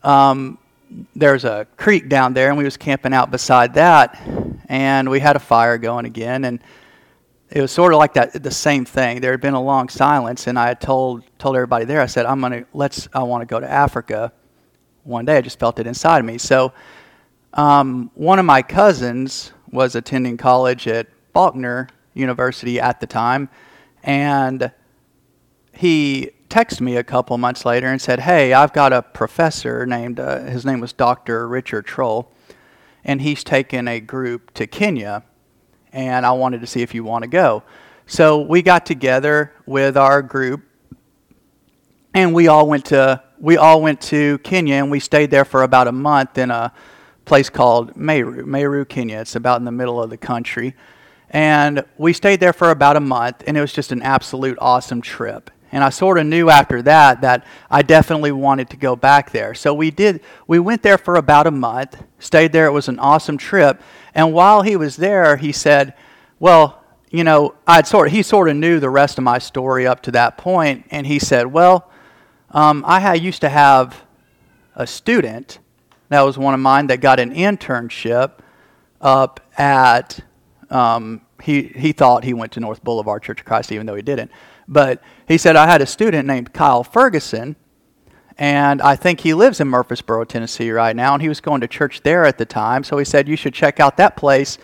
Um, 0.02 0.58
there's 1.14 1.44
a 1.44 1.66
creek 1.76 2.08
down 2.08 2.34
there, 2.34 2.48
and 2.48 2.58
we 2.58 2.64
was 2.64 2.76
camping 2.76 3.12
out 3.12 3.30
beside 3.30 3.74
that, 3.74 4.20
and 4.68 5.08
we 5.08 5.20
had 5.20 5.36
a 5.36 5.40
fire 5.40 5.78
going 5.78 6.04
again, 6.04 6.44
and 6.44 6.60
it 7.50 7.60
was 7.60 7.70
sort 7.70 7.92
of 7.92 7.98
like 7.98 8.14
that 8.14 8.42
the 8.42 8.50
same 8.50 8.84
thing. 8.84 9.20
There 9.20 9.30
had 9.30 9.40
been 9.40 9.54
a 9.54 9.62
long 9.62 9.88
silence, 9.88 10.46
and 10.46 10.58
I 10.58 10.68
had 10.68 10.80
told 10.80 11.22
told 11.38 11.56
everybody 11.56 11.84
there. 11.84 12.00
I 12.00 12.06
said, 12.06 12.26
"I'm 12.26 12.40
gonna 12.40 12.64
let's. 12.72 13.08
I 13.12 13.22
want 13.22 13.42
to 13.42 13.46
go 13.46 13.60
to 13.60 13.70
Africa." 13.70 14.32
One 15.04 15.24
day, 15.24 15.36
I 15.36 15.40
just 15.40 15.58
felt 15.58 15.78
it 15.78 15.86
inside 15.86 16.20
of 16.20 16.24
me. 16.24 16.38
So, 16.38 16.72
um, 17.54 18.10
one 18.14 18.38
of 18.38 18.44
my 18.44 18.62
cousins 18.62 19.52
was 19.70 19.94
attending 19.94 20.36
college 20.36 20.86
at 20.86 21.08
Faulkner 21.34 21.88
University 22.14 22.80
at 22.80 23.00
the 23.00 23.06
time, 23.06 23.48
and 24.02 24.70
he 25.72 26.30
texted 26.52 26.82
me 26.82 26.96
a 26.96 27.02
couple 27.02 27.36
months 27.38 27.64
later 27.64 27.86
and 27.86 28.00
said, 28.00 28.20
Hey, 28.20 28.52
I've 28.52 28.74
got 28.74 28.92
a 28.92 29.00
professor 29.00 29.86
named, 29.86 30.20
uh, 30.20 30.40
his 30.40 30.66
name 30.66 30.80
was 30.80 30.92
Dr. 30.92 31.48
Richard 31.48 31.86
Troll, 31.86 32.30
and 33.04 33.22
he's 33.22 33.42
taken 33.42 33.88
a 33.88 34.00
group 34.00 34.52
to 34.54 34.66
Kenya, 34.66 35.24
and 35.92 36.26
I 36.26 36.32
wanted 36.32 36.60
to 36.60 36.66
see 36.66 36.82
if 36.82 36.94
you 36.94 37.04
want 37.04 37.22
to 37.22 37.28
go. 37.28 37.62
So 38.06 38.42
we 38.42 38.60
got 38.60 38.84
together 38.84 39.54
with 39.64 39.96
our 39.96 40.20
group, 40.20 40.62
and 42.12 42.34
we 42.34 42.48
all 42.48 42.68
went 42.68 42.84
to 42.86 43.22
we 43.38 43.56
all 43.56 43.80
went 43.80 44.02
to 44.02 44.38
Kenya, 44.38 44.74
and 44.74 44.90
we 44.90 45.00
stayed 45.00 45.30
there 45.30 45.46
for 45.46 45.62
about 45.62 45.88
a 45.88 45.92
month 45.92 46.36
in 46.36 46.50
a 46.50 46.72
place 47.24 47.48
called 47.48 47.96
Meru, 47.96 48.44
Meru, 48.44 48.84
Kenya. 48.84 49.20
It's 49.20 49.34
about 49.36 49.58
in 49.58 49.64
the 49.64 49.72
middle 49.72 50.02
of 50.02 50.10
the 50.10 50.18
country. 50.18 50.74
And 51.30 51.84
we 51.96 52.12
stayed 52.12 52.40
there 52.40 52.52
for 52.52 52.70
about 52.70 52.96
a 52.96 53.00
month, 53.00 53.42
and 53.46 53.56
it 53.56 53.60
was 53.60 53.72
just 53.72 53.90
an 53.90 54.02
absolute 54.02 54.58
awesome 54.60 55.00
trip. 55.00 55.50
And 55.72 55.82
I 55.82 55.88
sort 55.88 56.18
of 56.18 56.26
knew 56.26 56.50
after 56.50 56.82
that 56.82 57.22
that 57.22 57.46
I 57.70 57.82
definitely 57.82 58.30
wanted 58.30 58.68
to 58.70 58.76
go 58.76 58.94
back 58.94 59.30
there. 59.30 59.54
So 59.54 59.72
we 59.72 59.90
did 59.90 60.20
we 60.46 60.58
went 60.58 60.82
there 60.82 60.98
for 60.98 61.16
about 61.16 61.46
a 61.46 61.50
month, 61.50 62.02
stayed 62.18 62.52
there. 62.52 62.66
It 62.66 62.72
was 62.72 62.88
an 62.88 62.98
awesome 62.98 63.38
trip. 63.38 63.80
And 64.14 64.34
while 64.34 64.62
he 64.62 64.76
was 64.76 64.96
there, 64.96 65.36
he 65.36 65.50
said, 65.50 65.94
"Well, 66.38 66.84
you 67.10 67.24
know, 67.24 67.54
I'd 67.66 67.86
sort 67.86 68.10
he 68.10 68.22
sort 68.22 68.50
of 68.50 68.56
knew 68.56 68.80
the 68.80 68.90
rest 68.90 69.16
of 69.16 69.24
my 69.24 69.38
story 69.38 69.86
up 69.86 70.02
to 70.02 70.10
that 70.12 70.36
point, 70.36 70.86
and 70.90 71.06
he 71.06 71.18
said, 71.18 71.46
"Well, 71.46 71.90
um, 72.50 72.84
I 72.86 73.14
used 73.14 73.40
to 73.40 73.48
have 73.48 74.02
a 74.74 74.86
student 74.86 75.58
that 76.10 76.20
was 76.20 76.36
one 76.36 76.52
of 76.52 76.60
mine 76.60 76.88
that 76.88 77.00
got 77.00 77.18
an 77.18 77.34
internship 77.34 78.32
up 79.00 79.40
at 79.56 80.20
um, 80.70 81.22
he 81.42 81.62
he 81.62 81.92
thought 81.92 82.24
he 82.24 82.34
went 82.34 82.52
to 82.52 82.60
North 82.60 82.84
Boulevard 82.84 83.22
Church 83.22 83.40
of 83.40 83.46
Christ, 83.46 83.72
even 83.72 83.86
though 83.86 83.94
he 83.94 84.02
didn't. 84.02 84.30
But 84.68 85.02
he 85.32 85.38
said, 85.38 85.56
I 85.56 85.66
had 85.66 85.80
a 85.80 85.86
student 85.86 86.26
named 86.28 86.52
Kyle 86.52 86.84
Ferguson, 86.84 87.56
and 88.38 88.82
I 88.82 88.96
think 88.96 89.20
he 89.20 89.34
lives 89.34 89.60
in 89.60 89.68
Murfreesboro, 89.68 90.24
Tennessee 90.24 90.70
right 90.70 90.94
now, 90.94 91.14
and 91.14 91.22
he 91.22 91.28
was 91.28 91.40
going 91.40 91.60
to 91.62 91.68
church 91.68 92.02
there 92.02 92.24
at 92.24 92.38
the 92.38 92.44
time. 92.44 92.84
So 92.84 92.98
he 92.98 93.04
said, 93.04 93.28
You 93.28 93.36
should 93.36 93.54
check 93.54 93.80
out 93.80 93.96
that 93.96 94.16
place 94.16 94.58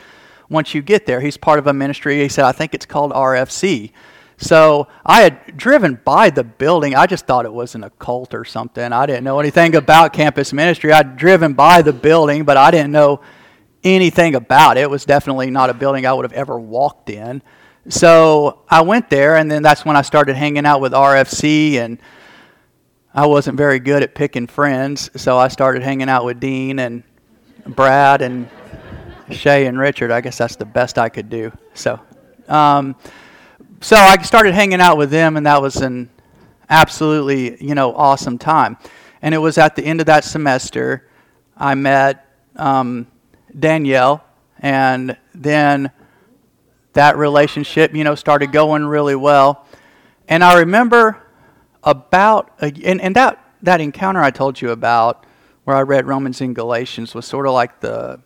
once 0.49 0.75
you 0.75 0.83
get 0.83 1.07
there. 1.07 1.21
He's 1.21 1.37
part 1.37 1.59
of 1.59 1.67
a 1.67 1.73
ministry. 1.73 2.21
He 2.21 2.29
said, 2.29 2.45
I 2.45 2.53
think 2.53 2.75
it's 2.75 2.87
called 2.87 3.13
RFC. 3.13 3.93
So 4.37 4.87
I 5.05 5.23
had 5.23 5.57
driven 5.57 6.01
by 6.05 6.31
the 6.31 6.45
building. 6.45 6.95
I 6.95 7.07
just 7.07 7.27
thought 7.27 7.45
it 7.45 7.53
was 7.53 7.75
an 7.75 7.83
occult 7.83 8.35
or 8.35 8.45
something. 8.45 8.93
I 8.93 9.05
didn't 9.07 9.25
know 9.25 9.41
anything 9.41 9.75
about 9.75 10.13
campus 10.13 10.53
ministry. 10.53 10.93
I'd 10.93 11.17
driven 11.17 11.55
by 11.55 11.83
the 11.83 11.93
building, 11.93 12.45
but 12.45 12.57
I 12.57 12.71
didn't 12.71 12.93
know 12.93 13.21
anything 13.83 14.35
about 14.35 14.77
it. 14.77 14.83
It 14.83 14.91
was 14.91 15.05
definitely 15.05 15.51
not 15.51 15.71
a 15.71 15.75
building 15.75 16.07
I 16.07 16.13
would 16.13 16.25
have 16.25 16.33
ever 16.33 16.59
walked 16.59 17.11
in. 17.11 17.43
So 17.89 18.61
I 18.69 18.83
went 18.83 19.09
there, 19.09 19.37
and 19.37 19.51
then 19.51 19.63
that's 19.63 19.85
when 19.85 19.97
I 19.97 20.03
started 20.03 20.37
hanging 20.37 20.67
out 20.67 20.83
with 20.83 20.93
RFC, 20.93 21.77
and 21.77 21.99
I 23.15 23.27
wasn't 23.27 23.57
very 23.57 23.79
good 23.79 24.03
at 24.03 24.15
picking 24.15 24.47
friends, 24.47 25.11
so 25.17 25.39
I 25.39 25.49
started 25.49 25.83
hanging 25.83 26.11
out 26.11 26.27
with 26.27 26.39
Dean 26.39 26.81
and 26.81 27.03
Brad 27.67 28.21
and 28.21 28.47
Shay 29.31 29.67
and 29.67 29.79
Richard. 29.79 30.11
I 30.11 30.21
guess 30.21 30.37
that's 30.37 30.57
the 30.57 30.67
best 30.67 30.99
I 30.99 31.09
could 31.09 31.31
do. 31.31 31.51
So, 31.73 31.99
um, 32.49 32.95
so 33.81 33.97
I 33.97 34.19
started 34.19 34.53
hanging 34.55 34.83
out 34.83 34.99
with 34.99 35.11
them, 35.11 35.39
and 35.39 35.47
that 35.47 35.63
was 35.63 35.77
an 35.77 36.11
absolutely 36.69 37.63
you 37.65 37.75
know 37.75 37.95
awesome 37.95 38.37
time. 38.37 38.77
And 39.23 39.35
it 39.35 39.39
was 39.39 39.57
at 39.57 39.77
the 39.77 39.83
end 39.83 40.01
of 40.01 40.07
that 40.07 40.25
semester 40.25 41.09
I 41.57 41.75
met 41.75 42.27
um, 42.57 43.07
Danielle, 43.59 44.25
and 44.61 45.17
then 45.35 45.91
that 46.93 47.17
relationship, 47.17 47.95
you 47.95 48.05
know, 48.05 48.15
started 48.15 48.53
going 48.53 48.85
really 48.85 49.17
well. 49.17 49.67
And 50.29 50.45
I 50.45 50.61
remember 50.61 51.23
about, 51.83 52.53
a, 52.61 52.73
and, 52.85 53.01
and 53.01 53.17
that, 53.17 53.45
that 53.63 53.81
encounter 53.81 54.21
I 54.21 54.31
told 54.31 54.61
you 54.61 54.71
about, 54.71 55.25
where 55.65 55.77
I 55.77 55.83
read 55.83 56.07
Romans 56.07 56.41
and 56.41 56.55
Galatians, 56.55 57.15
was 57.15 57.27
sort 57.27 57.47
of 57.47 57.53
like 57.53 57.81
the, 57.81 58.21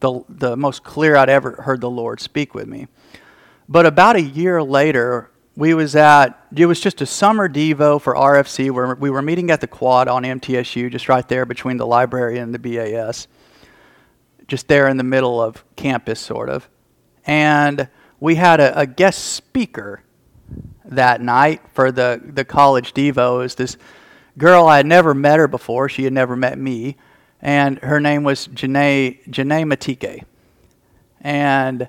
the, 0.00 0.22
the 0.28 0.56
most 0.56 0.84
clear 0.84 1.16
I'd 1.16 1.28
ever 1.28 1.62
heard 1.62 1.80
the 1.80 1.90
Lord 1.90 2.20
speak 2.20 2.54
with 2.54 2.66
me. 2.66 2.88
But 3.68 3.84
about 3.86 4.16
a 4.16 4.22
year 4.22 4.62
later, 4.62 5.30
we 5.58 5.74
was 5.74 5.96
at 5.96 6.40
it 6.56 6.66
was 6.66 6.80
just 6.80 7.00
a 7.00 7.06
summer 7.06 7.48
devo 7.48 8.00
for 8.00 8.14
RFC 8.14 8.70
where 8.70 8.94
we 8.94 9.10
were 9.10 9.20
meeting 9.20 9.50
at 9.50 9.60
the 9.60 9.66
quad 9.66 10.06
on 10.06 10.22
MTSU, 10.22 10.90
just 10.90 11.08
right 11.08 11.26
there 11.28 11.44
between 11.44 11.76
the 11.76 11.86
library 11.86 12.38
and 12.38 12.54
the 12.54 12.60
BAS, 12.60 13.26
just 14.46 14.68
there 14.68 14.86
in 14.86 14.96
the 14.96 15.04
middle 15.04 15.42
of 15.42 15.64
campus, 15.74 16.20
sort 16.20 16.48
of. 16.48 16.68
And 17.26 17.88
we 18.20 18.34
had 18.34 18.60
a, 18.60 18.80
a 18.80 18.86
guest 18.86 19.32
speaker 19.32 20.02
that 20.84 21.20
night 21.20 21.60
for 21.74 21.92
the 21.92 22.20
the 22.24 22.44
college 22.44 22.94
was 22.94 23.54
this 23.54 23.76
girl 24.36 24.66
I 24.66 24.78
had 24.78 24.86
never 24.86 25.14
met 25.14 25.38
her 25.38 25.48
before. 25.48 25.88
She 25.88 26.04
had 26.04 26.12
never 26.12 26.36
met 26.36 26.58
me, 26.58 26.96
and 27.42 27.78
her 27.80 28.00
name 28.00 28.24
was 28.24 28.48
Janae 28.48 29.24
Janae 29.28 29.64
Matike, 29.64 30.24
and 31.20 31.88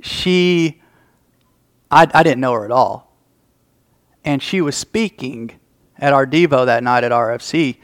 she 0.00 0.80
I, 1.90 2.08
I 2.12 2.22
didn't 2.22 2.40
know 2.40 2.52
her 2.52 2.64
at 2.64 2.70
all. 2.70 3.12
And 4.24 4.42
she 4.42 4.60
was 4.60 4.76
speaking 4.76 5.52
at 5.98 6.12
our 6.12 6.26
Devo 6.26 6.66
that 6.66 6.82
night 6.82 7.04
at 7.04 7.12
RFC. 7.12 7.76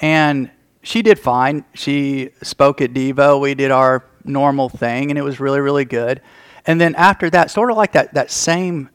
And 0.00 0.50
she 0.82 1.02
did 1.02 1.18
fine. 1.18 1.64
She 1.74 2.30
spoke 2.42 2.80
at 2.80 2.92
Devo. 2.92 3.40
We 3.40 3.54
did 3.54 3.70
our 3.70 4.04
normal 4.24 4.68
thing, 4.68 5.10
and 5.10 5.18
it 5.18 5.22
was 5.22 5.40
really, 5.40 5.60
really 5.60 5.84
good. 5.84 6.20
And 6.66 6.80
then 6.80 6.94
after 6.94 7.30
that, 7.30 7.50
sort 7.50 7.70
of 7.70 7.76
like 7.76 7.92
that, 7.92 8.14
that 8.14 8.30
same 8.30 8.90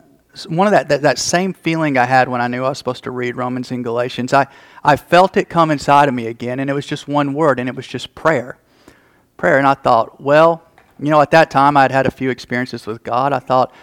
one 0.50 0.68
of 0.68 0.72
that, 0.72 0.90
that, 0.90 1.02
that 1.04 1.18
same 1.18 1.54
feeling 1.54 1.98
I 1.98 2.06
had 2.06 2.28
when 2.28 2.42
I 2.42 2.48
knew 2.48 2.66
I 2.66 2.70
was 2.70 2.78
supposed 2.78 3.06
to 3.06 3.12
read 3.12 3.38
Romans 3.38 3.72
and 3.72 3.84
Galatians, 3.84 4.34
I, 4.34 4.48
I 4.84 4.98
felt 4.98 5.38
it 5.38 5.48
come 5.48 5.72
inside 5.72 6.10
of 6.10 6.14
me 6.14 6.28
again, 6.28 6.60
and 6.60 6.70
it 6.70 6.74
was 6.74 6.86
just 6.86 7.08
one 7.08 7.34
word, 7.34 7.60
and 7.60 7.70
it 7.70 7.76
was 7.76 7.88
just 7.88 8.14
prayer. 8.16 8.58
Prayer. 9.38 9.58
And 9.58 9.68
I 9.68 9.76
thought, 9.76 10.20
well, 10.20 10.64
you 11.00 11.10
know, 11.10 11.22
at 11.22 11.32
that 11.32 11.50
time 11.52 11.78
I'd 11.78 11.92
had 11.92 12.06
a 12.06 12.12
few 12.12 12.30
experiences 12.30 12.86
with 12.86 13.04
God. 13.04 13.34
I 13.34 13.40
thought, 13.40 13.74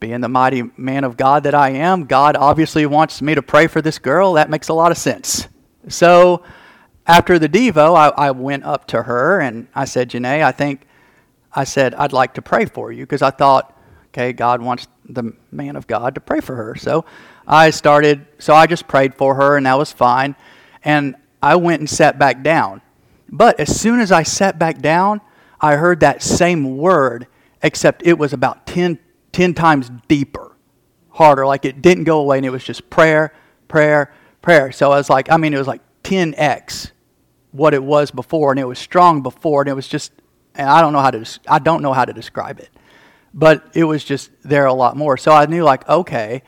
being 0.00 0.20
the 0.20 0.28
mighty 0.28 0.64
man 0.76 1.04
of 1.04 1.16
God 1.16 1.44
that 1.44 1.54
I 1.54 1.70
am, 1.70 2.04
God 2.04 2.36
obviously 2.36 2.84
wants 2.84 3.22
me 3.22 3.34
to 3.34 3.42
pray 3.42 3.66
for 3.66 3.80
this 3.80 3.98
girl. 3.98 4.34
That 4.34 4.50
makes 4.50 4.68
a 4.68 4.74
lot 4.74 4.92
of 4.92 4.98
sense. 4.98 5.48
So 5.88 6.42
after 7.06 7.38
the 7.38 7.48
Devo, 7.48 7.96
I, 7.96 8.08
I 8.08 8.30
went 8.32 8.64
up 8.64 8.86
to 8.88 9.04
her 9.04 9.40
and 9.40 9.68
I 9.74 9.86
said, 9.86 10.10
Janae, 10.10 10.42
I 10.42 10.52
think, 10.52 10.86
I 11.54 11.64
said, 11.64 11.94
I'd 11.94 12.12
like 12.12 12.34
to 12.34 12.42
pray 12.42 12.66
for 12.66 12.90
you 12.90 13.04
because 13.04 13.22
I 13.22 13.30
thought, 13.30 13.76
okay, 14.08 14.32
God 14.32 14.60
wants 14.60 14.88
the 15.08 15.32
man 15.50 15.76
of 15.76 15.86
God 15.86 16.14
to 16.16 16.20
pray 16.20 16.40
for 16.40 16.56
her. 16.56 16.74
So 16.74 17.04
I 17.46 17.70
started, 17.70 18.26
so 18.38 18.54
I 18.54 18.66
just 18.66 18.88
prayed 18.88 19.14
for 19.14 19.34
her 19.36 19.56
and 19.56 19.66
that 19.66 19.78
was 19.78 19.92
fine. 19.92 20.34
And 20.82 21.14
I 21.42 21.56
went 21.56 21.80
and 21.80 21.88
sat 21.88 22.18
back 22.18 22.42
down. 22.42 22.80
But 23.28 23.60
as 23.60 23.78
soon 23.80 24.00
as 24.00 24.12
I 24.12 24.22
sat 24.22 24.58
back 24.58 24.80
down, 24.80 25.20
I 25.60 25.76
heard 25.76 26.00
that 26.00 26.22
same 26.22 26.76
word, 26.76 27.26
except 27.62 28.02
it 28.04 28.18
was 28.18 28.32
about 28.32 28.66
10 28.66 28.98
10 29.34 29.52
times 29.52 29.90
deeper, 30.08 30.56
harder. 31.10 31.44
Like 31.44 31.64
it 31.64 31.82
didn't 31.82 32.04
go 32.04 32.20
away 32.20 32.38
and 32.38 32.46
it 32.46 32.50
was 32.50 32.64
just 32.64 32.88
prayer, 32.88 33.34
prayer, 33.68 34.14
prayer. 34.40 34.72
So 34.72 34.92
I 34.92 34.96
was 34.96 35.10
like, 35.10 35.30
I 35.30 35.36
mean, 35.36 35.52
it 35.52 35.58
was 35.58 35.66
like 35.66 35.82
10x 36.04 36.92
what 37.50 37.74
it 37.74 37.82
was 37.82 38.10
before 38.10 38.52
and 38.52 38.60
it 38.60 38.64
was 38.64 38.78
strong 38.78 39.22
before 39.22 39.62
and 39.62 39.68
it 39.68 39.74
was 39.74 39.88
just, 39.88 40.12
and 40.54 40.68
I 40.68 40.80
don't 40.80 40.92
know 40.92 41.00
how 41.00 41.10
to, 41.10 41.40
I 41.48 41.58
don't 41.58 41.82
know 41.82 41.92
how 41.92 42.04
to 42.04 42.12
describe 42.12 42.60
it, 42.60 42.70
but 43.32 43.70
it 43.74 43.84
was 43.84 44.04
just 44.04 44.30
there 44.42 44.66
a 44.66 44.72
lot 44.72 44.96
more. 44.96 45.16
So 45.16 45.32
I 45.32 45.46
knew 45.46 45.64
like, 45.64 45.88
okay. 45.88 46.42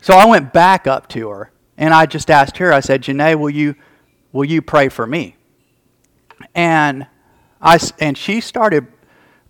So 0.00 0.14
I 0.14 0.26
went 0.26 0.52
back 0.52 0.86
up 0.86 1.08
to 1.10 1.28
her 1.28 1.52
and 1.76 1.94
I 1.94 2.06
just 2.06 2.30
asked 2.30 2.58
her, 2.58 2.72
I 2.72 2.80
said, 2.80 3.02
Janae, 3.02 3.38
will 3.38 3.50
you, 3.50 3.74
will 4.32 4.44
you 4.44 4.62
pray 4.62 4.88
for 4.88 5.06
me? 5.06 5.36
And 6.54 7.06
I, 7.60 7.78
and 8.00 8.18
she 8.18 8.40
started 8.40 8.86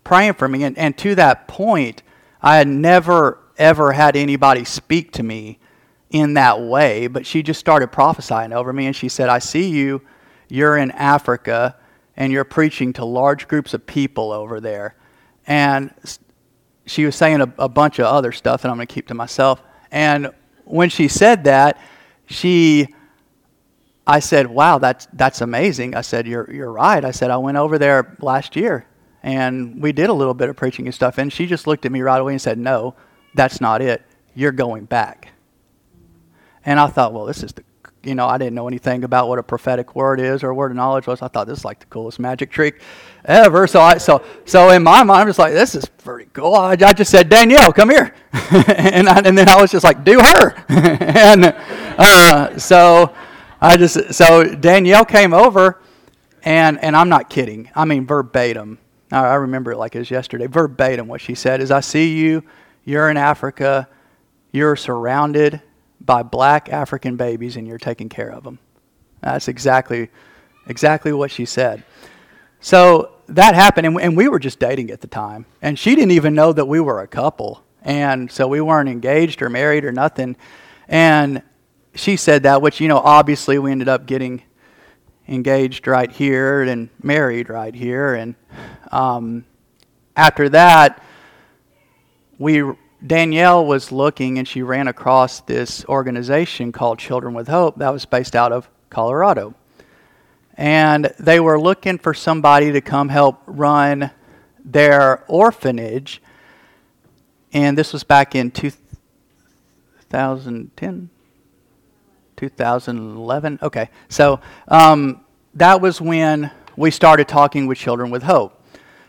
praying 0.03 0.33
for 0.33 0.47
me. 0.47 0.63
And, 0.63 0.77
and 0.77 0.97
to 0.99 1.15
that 1.15 1.47
point, 1.47 2.03
I 2.41 2.57
had 2.57 2.67
never, 2.67 3.39
ever 3.57 3.91
had 3.91 4.15
anybody 4.15 4.63
speak 4.63 5.11
to 5.13 5.23
me 5.23 5.59
in 6.11 6.35
that 6.35 6.61
way, 6.61 7.07
but 7.07 7.25
she 7.25 7.43
just 7.43 7.59
started 7.59 7.91
prophesying 7.91 8.53
over 8.53 8.71
me 8.71 8.85
and 8.85 8.95
she 8.95 9.09
said, 9.09 9.27
I 9.27 9.39
see 9.39 9.69
you, 9.69 10.01
you're 10.47 10.77
in 10.77 10.91
Africa 10.91 11.75
and 12.17 12.31
you're 12.31 12.43
preaching 12.43 12.93
to 12.93 13.05
large 13.05 13.47
groups 13.47 13.73
of 13.73 13.85
people 13.85 14.31
over 14.31 14.59
there. 14.59 14.95
And 15.47 15.93
she 16.85 17.05
was 17.05 17.15
saying 17.15 17.41
a, 17.41 17.53
a 17.57 17.69
bunch 17.69 17.99
of 17.99 18.05
other 18.05 18.31
stuff 18.31 18.61
that 18.61 18.69
I'm 18.69 18.77
going 18.77 18.87
to 18.87 18.93
keep 18.93 19.07
to 19.07 19.13
myself. 19.13 19.61
And 19.91 20.31
when 20.65 20.89
she 20.89 21.07
said 21.07 21.43
that, 21.45 21.79
she, 22.25 22.87
I 24.07 24.19
said, 24.19 24.47
wow, 24.47 24.77
that's, 24.77 25.07
that's 25.13 25.41
amazing. 25.41 25.95
I 25.95 26.01
said, 26.01 26.27
you're, 26.27 26.51
you're 26.51 26.71
right. 26.71 27.03
I 27.03 27.11
said, 27.11 27.31
I 27.31 27.37
went 27.37 27.57
over 27.57 27.77
there 27.77 28.15
last 28.21 28.55
year 28.55 28.87
and 29.25 29.81
we 29.81 29.91
did 29.91 30.09
a 30.09 30.13
little 30.13 30.35
bit 30.35 30.49
of 30.49 30.55
preaching 30.55 30.85
and 30.85 30.93
stuff. 30.93 31.17
And 31.17 31.33
she 31.33 31.47
just 31.47 31.65
looked 31.65 31.85
at 31.87 31.91
me 31.91 32.01
right 32.01 32.21
away 32.21 32.33
and 32.33 32.41
said, 32.41 32.59
No, 32.59 32.93
that's 33.33 33.59
not 33.59 33.81
it. 33.81 34.03
You're 34.35 34.51
going 34.51 34.85
back. 34.85 35.29
And 36.63 36.79
I 36.79 36.85
thought, 36.87 37.11
Well, 37.11 37.25
this 37.25 37.41
is 37.41 37.51
the, 37.51 37.63
you 38.05 38.15
know, 38.15 38.27
I 38.27 38.37
didn't 38.37 38.55
know 38.55 38.67
anything 38.67 39.03
about 39.03 39.27
what 39.27 39.39
a 39.39 39.43
prophetic 39.43 39.95
word 39.95 40.19
is 40.19 40.43
or 40.43 40.53
word 40.53 40.71
of 40.71 40.77
knowledge 40.77 41.07
was. 41.07 41.21
I 41.21 41.27
thought 41.27 41.47
this 41.47 41.59
is 41.59 41.65
like 41.65 41.79
the 41.79 41.85
coolest 41.87 42.19
magic 42.19 42.51
trick 42.51 42.81
ever. 43.25 43.67
So 43.67 43.81
I, 43.81 43.97
so, 43.97 44.23
so 44.45 44.69
in 44.69 44.83
my 44.83 45.03
mind, 45.03 45.21
I 45.21 45.25
was 45.25 45.39
like, 45.39 45.53
This 45.53 45.75
is 45.75 45.85
pretty 45.85 46.29
cool. 46.33 46.53
I, 46.53 46.71
I 46.71 46.93
just 46.93 47.11
said, 47.11 47.29
Danielle, 47.29 47.73
come 47.73 47.89
here. 47.89 48.13
and, 48.33 49.09
I, 49.09 49.21
and 49.25 49.37
then 49.37 49.49
I 49.49 49.59
was 49.61 49.71
just 49.71 49.83
like, 49.83 50.03
Do 50.03 50.19
her. 50.19 50.65
and 50.69 51.45
uh, 51.97 52.57
so 52.57 53.13
I 53.59 53.77
just, 53.77 54.13
so 54.13 54.43
Danielle 54.43 55.05
came 55.05 55.33
over. 55.33 55.81
And, 56.43 56.79
and 56.83 56.95
I'm 56.95 57.09
not 57.09 57.31
kidding. 57.31 57.71
I 57.73 57.85
mean, 57.85 58.05
verbatim 58.05 58.77
I 59.11 59.35
remember 59.35 59.71
it 59.71 59.77
like 59.77 59.95
it 59.95 59.99
was 59.99 60.11
yesterday. 60.11 60.47
Verbatim, 60.47 61.07
what 61.07 61.21
she 61.21 61.35
said 61.35 61.61
is, 61.61 61.71
I 61.71 61.79
see 61.79 62.17
you, 62.17 62.43
you're 62.83 63.09
in 63.09 63.17
Africa, 63.17 63.87
you're 64.51 64.75
surrounded 64.75 65.61
by 66.05 66.23
black 66.23 66.69
African 66.69 67.15
babies, 67.17 67.55
and 67.55 67.67
you're 67.67 67.77
taking 67.77 68.09
care 68.09 68.29
of 68.31 68.43
them. 68.43 68.59
That's 69.21 69.47
exactly, 69.47 70.09
exactly 70.67 71.11
what 71.11 71.31
she 71.31 71.45
said. 71.45 71.83
So 72.59 73.13
that 73.27 73.55
happened, 73.55 73.87
and, 73.87 73.99
and 73.99 74.17
we 74.17 74.27
were 74.27 74.39
just 74.39 74.59
dating 74.59 74.91
at 74.91 75.01
the 75.01 75.07
time. 75.07 75.45
And 75.61 75.79
she 75.79 75.95
didn't 75.95 76.11
even 76.11 76.35
know 76.35 76.53
that 76.53 76.65
we 76.65 76.79
were 76.79 77.01
a 77.01 77.07
couple. 77.07 77.63
And 77.81 78.31
so 78.31 78.47
we 78.47 78.61
weren't 78.61 78.89
engaged 78.89 79.41
or 79.41 79.49
married 79.49 79.85
or 79.85 79.91
nothing. 79.91 80.35
And 80.87 81.41
she 81.93 82.17
said 82.17 82.43
that, 82.43 82.61
which, 82.61 82.81
you 82.81 82.87
know, 82.87 82.99
obviously 82.99 83.57
we 83.57 83.71
ended 83.71 83.87
up 83.87 84.05
getting 84.05 84.43
engaged 85.27 85.87
right 85.87 86.11
here 86.11 86.61
and 86.61 86.89
married 87.01 87.49
right 87.49 87.73
here. 87.73 88.13
And 88.15 88.35
um, 88.91 89.45
after 90.15 90.49
that, 90.49 91.03
we 92.37 92.63
Danielle 93.05 93.65
was 93.65 93.91
looking 93.91 94.37
and 94.37 94.47
she 94.47 94.63
ran 94.63 94.87
across 94.87 95.41
this 95.41 95.85
organization 95.85 96.71
called 96.71 96.97
Children 96.97 97.33
with 97.33 97.47
Hope 97.47 97.77
that 97.77 97.91
was 97.91 98.05
based 98.05 98.35
out 98.35 98.51
of 98.51 98.69
Colorado. 98.89 99.53
And 100.55 101.13
they 101.19 101.39
were 101.39 101.59
looking 101.59 101.97
for 101.97 102.13
somebody 102.13 102.71
to 102.71 102.81
come 102.81 103.09
help 103.09 103.41
run 103.45 104.11
their 104.63 105.23
orphanage. 105.27 106.21
And 107.53 107.77
this 107.77 107.93
was 107.93 108.03
back 108.03 108.35
in 108.35 108.51
2010, 108.51 111.09
2011. 112.37 113.59
Okay, 113.61 113.89
so 114.09 114.39
um, 114.67 115.21
that 115.53 115.81
was 115.81 116.01
when 116.01 116.51
we 116.75 116.91
started 116.91 117.27
talking 117.27 117.67
with 117.67 117.77
Children 117.77 118.09
with 118.09 118.23
Hope. 118.23 118.61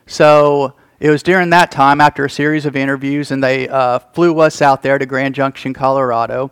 So 0.07 0.75
it 0.99 1.11
was 1.11 1.23
during 1.23 1.51
that 1.51 1.71
time, 1.71 2.01
after 2.01 2.25
a 2.25 2.31
series 2.31 2.67
of 2.67 2.77
interviews, 2.77 3.31
and 3.31 3.43
they 3.43 3.69
uh, 3.69 3.99
flew 3.99 4.39
us 4.41 4.63
out 4.63 4.83
there 4.83 4.99
to 4.99 5.07
Grand 5.07 5.35
Junction, 5.35 5.75
Colorado. 5.75 6.51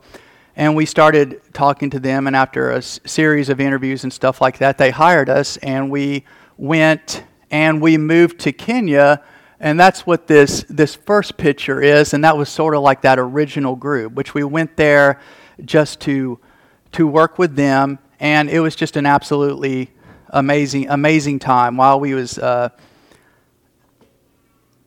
And 0.57 0.77
we 0.77 0.87
started 0.87 1.41
talking 1.53 1.91
to 1.91 1.99
them, 1.99 2.27
and 2.27 2.37
after 2.37 2.71
a 2.71 2.79
s- 2.79 3.01
series 3.05 3.49
of 3.49 3.61
interviews 3.61 4.05
and 4.05 4.13
stuff 4.13 4.41
like 4.41 4.59
that, 4.59 4.79
they 4.79 4.91
hired 4.91 5.29
us, 5.29 5.57
and 5.59 5.91
we 5.91 6.25
went 6.57 7.25
and 7.51 7.81
we 7.81 7.97
moved 7.99 8.41
to 8.41 8.53
Kenya 8.53 9.23
and 9.61 9.81
that's 9.81 10.07
what 10.07 10.27
this, 10.27 10.63
this 10.69 10.95
first 10.95 11.39
picture 11.39 11.81
is, 11.81 12.13
and 12.13 12.23
that 12.25 12.37
was 12.37 12.51
sort 12.51 12.75
of 12.75 12.83
like 12.83 13.01
that 13.01 13.19
original 13.19 13.77
group, 13.77 14.13
which 14.13 14.35
we 14.35 14.45
went 14.45 14.77
there 14.77 15.21
just 15.65 16.01
to 16.01 16.39
to 16.93 17.07
work 17.09 17.39
with 17.39 17.57
them, 17.57 17.99
and 18.21 18.49
it 18.49 18.61
was 18.61 18.77
just 18.77 18.97
an 18.97 19.07
absolutely 19.07 19.91
amazing, 20.29 20.89
amazing 20.91 21.41
time. 21.41 21.77
While 21.77 21.99
we 21.99 22.15
was 22.15 22.39
uh, 22.39 22.69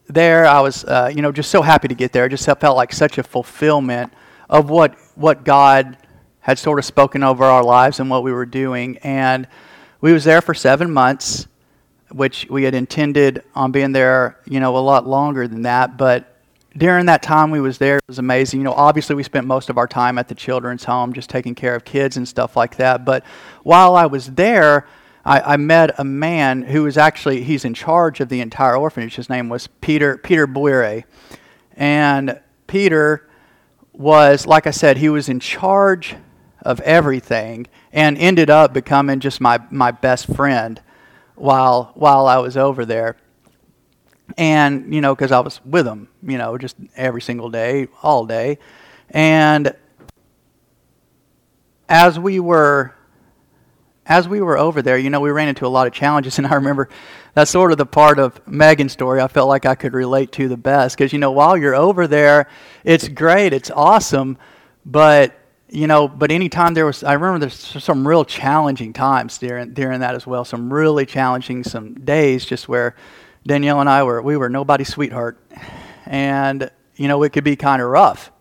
there, 0.08 0.46
I 0.46 0.62
was, 0.62 0.86
uh, 0.86 1.12
you 1.13 1.22
know, 1.22 1.32
just 1.32 1.52
so 1.52 1.62
happy 1.62 1.88
to 1.88 1.96
get 1.96 2.12
there. 2.12 2.26
It 2.26 2.30
just 2.30 2.46
felt 2.46 2.78
like 2.78 2.93
such 2.93 3.17
a 3.17 3.24
fulfillment 3.24 4.13
of 4.50 4.70
what 4.70 4.96
what 5.15 5.43
God 5.43 5.98
had 6.39 6.58
sort 6.58 6.80
of 6.80 6.86
spoken 6.86 7.24
over 7.24 7.43
our 7.43 7.63
lives 7.63 8.00
and 8.00 8.10
what 8.10 8.24
we 8.24 8.32
were 8.32 8.46
doing. 8.46 8.98
And 9.00 9.48
we 10.00 10.13
was 10.13 10.24
there 10.24 10.41
for 10.41 10.54
seven 10.54 10.91
months, 10.91 11.48
which 12.10 12.48
we 12.50 12.63
had 12.63 12.74
intended 12.74 13.43
on 13.54 13.72
being 13.72 13.91
there, 13.91 14.39
you 14.46 14.60
know, 14.60 14.78
a 14.78 14.80
lot 14.80 15.06
longer 15.06 15.48
than 15.48 15.63
that, 15.63 15.98
but 15.98 16.38
during 16.78 17.08
that 17.08 17.24
time 17.24 17.50
we 17.50 17.60
was 17.60 17.80
there, 17.80 17.98
it 17.98 18.04
was 18.08 18.20
amazing. 18.20 18.60
You 18.60 18.65
know, 18.65 18.74
obviously 18.74 19.15
we 19.15 19.24
spent 19.24 19.48
most 19.48 19.70
of 19.70 19.78
our 19.78 19.88
time 19.88 20.17
at 20.17 20.28
the 20.28 20.36
children's 20.36 20.84
home, 20.84 21.12
just 21.12 21.30
taking 21.30 21.56
care 21.56 21.76
of 21.76 21.84
kids 21.84 22.17
and 22.17 22.28
stuff 22.28 22.56
like 22.56 22.78
that. 22.78 23.04
But 23.04 23.26
while 23.63 23.96
I 23.96 24.06
was 24.06 24.28
there, 24.28 24.88
I, 25.28 25.54
I 25.54 25.58
met 25.58 26.00
a 26.00 26.06
man 26.06 26.62
who 26.62 26.84
was 26.84 26.98
actually 26.98 27.44
he's 27.44 27.66
in 27.66 27.74
charge 27.74 28.22
of 28.22 28.30
the 28.30 28.40
entire 28.40 28.78
orphanage. 28.78 29.18
His 29.18 29.30
name 29.30 29.50
was 29.50 29.68
Peter 29.68 30.18
Peter 30.18 30.48
Buire, 30.48 31.04
and 31.76 32.40
Peter 32.66 33.28
was, 33.92 34.48
like 34.48 34.68
I 34.68 34.72
said, 34.72 34.98
he 34.98 35.10
was 35.10 35.28
in 35.28 35.42
charge 35.42 36.16
of 36.62 36.80
everything 36.82 37.68
and 37.92 38.18
ended 38.18 38.50
up 38.50 38.74
becoming 38.74 39.20
just 39.20 39.42
my, 39.42 39.60
my 39.70 39.92
best 39.92 40.34
friend 40.34 40.82
while, 41.36 41.92
while 41.96 42.28
I 42.28 42.38
was 42.38 42.56
over 42.56 42.86
there. 42.86 43.18
And, 44.38 44.94
you 44.94 45.02
know, 45.02 45.16
because 45.16 45.32
I 45.32 45.40
was 45.40 45.63
with 45.66 45.88
him, 45.88 46.10
you 46.22 46.38
know, 46.38 46.58
just 46.58 46.76
every 46.96 47.22
single 47.22 47.50
day, 47.50 47.88
all 48.04 48.26
day. 48.26 48.60
And 49.10 49.74
as 51.90 52.20
we 52.20 52.40
were 52.40 52.94
as 54.08 54.28
we 54.28 54.41
were 54.41 54.58
over 54.58 54.82
there, 54.82 54.98
you 54.98 55.10
know, 55.10 55.20
we 55.20 55.30
ran 55.32 55.50
into 55.50 55.65
a 55.65 55.67
lot 55.67 55.86
of 55.86 55.93
challenges, 55.93 56.38
and 56.38 56.48
I 56.48 56.56
remember 56.56 56.89
that's 57.34 57.52
sort 57.52 57.72
of 57.72 57.78
the 57.78 57.86
part 57.86 58.20
of 58.20 58.39
Megan's 58.48 58.93
story 58.93 59.22
I 59.22 59.28
felt 59.28 59.50
like 59.50 59.65
I 59.65 59.76
could 59.76 59.93
relate 59.93 60.32
to 60.34 60.48
the 60.48 60.58
best. 60.58 60.98
Because, 60.98 61.12
you 61.12 61.20
know, 61.20 61.32
while 61.32 61.58
you're 61.58 61.76
over 61.76 62.08
there, 62.08 62.48
it's 62.86 63.08
great, 63.10 63.52
it's 63.52 63.70
awesome, 63.70 64.38
but, 64.86 65.38
you 65.70 65.88
know, 65.88 66.08
but 66.08 66.32
anytime 66.32 66.74
there 66.74 66.86
was, 66.86 67.04
I 67.04 67.13
remember 67.13 67.39
there's 67.39 67.84
some 67.84 68.08
real 68.08 68.24
challenging 68.24 68.93
times 68.93 69.38
during, 69.38 69.74
during 69.74 70.00
that 70.00 70.15
as 70.15 70.26
well, 70.26 70.46
some 70.46 70.72
really 70.72 71.06
challenging, 71.06 71.63
some 71.63 71.93
days 71.93 72.46
just 72.46 72.70
where 72.70 72.96
Danielle 73.46 73.82
and 73.82 73.89
I 73.89 74.04
were, 74.04 74.22
we 74.22 74.38
were 74.38 74.50
nobody's 74.50 74.88
sweetheart. 74.88 75.38
And, 76.06 76.72
you 76.96 77.10
know, 77.10 77.22
it 77.24 77.34
could 77.34 77.43
be 77.43 77.58
kind 77.58 77.82
of 77.82 77.89
rough. 77.89 78.32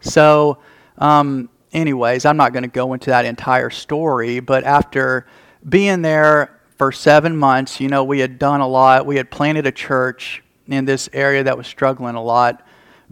So, 0.00 0.58
um, 0.98 1.48
anyways, 1.72 2.24
I'm 2.24 2.36
not 2.36 2.52
going 2.52 2.62
to 2.62 2.68
go 2.68 2.92
into 2.92 3.10
that 3.10 3.24
entire 3.24 3.70
story, 3.70 4.40
but 4.40 4.64
after 4.64 5.26
being 5.68 6.02
there 6.02 6.60
for 6.76 6.92
seven 6.92 7.36
months, 7.36 7.80
you 7.80 7.88
know, 7.88 8.04
we 8.04 8.20
had 8.20 8.38
done 8.38 8.60
a 8.60 8.68
lot. 8.68 9.06
We 9.06 9.16
had 9.16 9.30
planted 9.30 9.66
a 9.66 9.72
church 9.72 10.42
in 10.66 10.84
this 10.84 11.08
area 11.12 11.44
that 11.44 11.56
was 11.56 11.66
struggling 11.66 12.14
a 12.14 12.22
lot. 12.22 12.62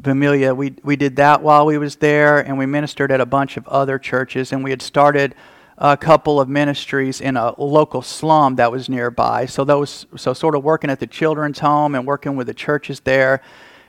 Vermilia, 0.01 0.57
we, 0.57 0.75
we 0.83 0.97
did 0.97 1.17
that 1.17 1.43
while 1.43 1.67
we 1.67 1.79
was 1.79 1.97
there, 1.97 2.41
and 2.41 2.59
we 2.59 2.67
ministered 2.67 3.13
at 3.13 3.21
a 3.21 3.27
bunch 3.27 3.57
of 3.57 3.67
other 3.69 3.99
churches, 3.99 4.53
and 4.53 4.65
we 4.65 4.71
had 4.71 4.83
started 4.83 5.35
a 5.79 5.97
couple 5.97 6.41
of 6.41 6.49
ministries 6.49 7.21
in 7.21 7.37
a 7.37 7.61
local 7.61 8.03
slum 8.03 8.57
that 8.57 8.71
was 8.71 8.89
nearby. 8.89 9.47
So 9.47 9.65
those, 9.65 10.07
so 10.17 10.33
sort 10.33 10.55
of 10.55 10.63
working 10.63 10.91
at 10.91 11.01
the 11.01 11.07
children's 11.07 11.59
home 11.59 11.95
and 11.95 12.07
working 12.07 12.37
with 12.37 12.49
the 12.49 12.55
churches 12.55 13.01
there, 13.01 13.41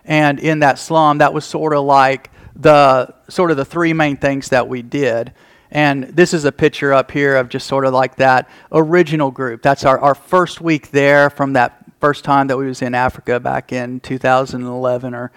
and 0.03 0.39
in 0.39 0.59
that 0.59 0.77
slum, 0.77 1.17
that 1.17 1.33
was 1.33 1.45
sort 1.45 1.73
of 1.73 1.83
like 1.83 2.29
the 2.55 3.13
sort 3.29 3.51
of 3.51 3.57
the 3.57 3.65
three 3.65 3.93
main 3.93 4.17
things 4.17 4.49
that 4.49 4.67
we 4.67 4.81
did. 4.81 5.33
And 5.71 6.05
this 6.05 6.33
is 6.33 6.45
a 6.45 6.51
picture 6.51 6.93
up 6.93 7.11
here 7.11 7.35
of 7.35 7.49
just 7.49 7.67
sort 7.67 7.85
of 7.85 7.93
like 7.93 8.15
that 8.17 8.49
original 8.71 9.31
group. 9.31 9.61
That's 9.61 9.83
our, 9.83 9.99
our 9.99 10.15
first 10.15 10.61
week 10.61 10.91
there 10.91 11.29
from 11.29 11.53
that 11.53 11.83
first 11.99 12.23
time 12.23 12.47
that 12.47 12.57
we 12.57 12.65
was 12.65 12.81
in 12.81 12.93
Africa 12.93 13.39
back 13.39 13.73
in 13.73 13.99
2011 13.99 15.13
or 15.13 15.31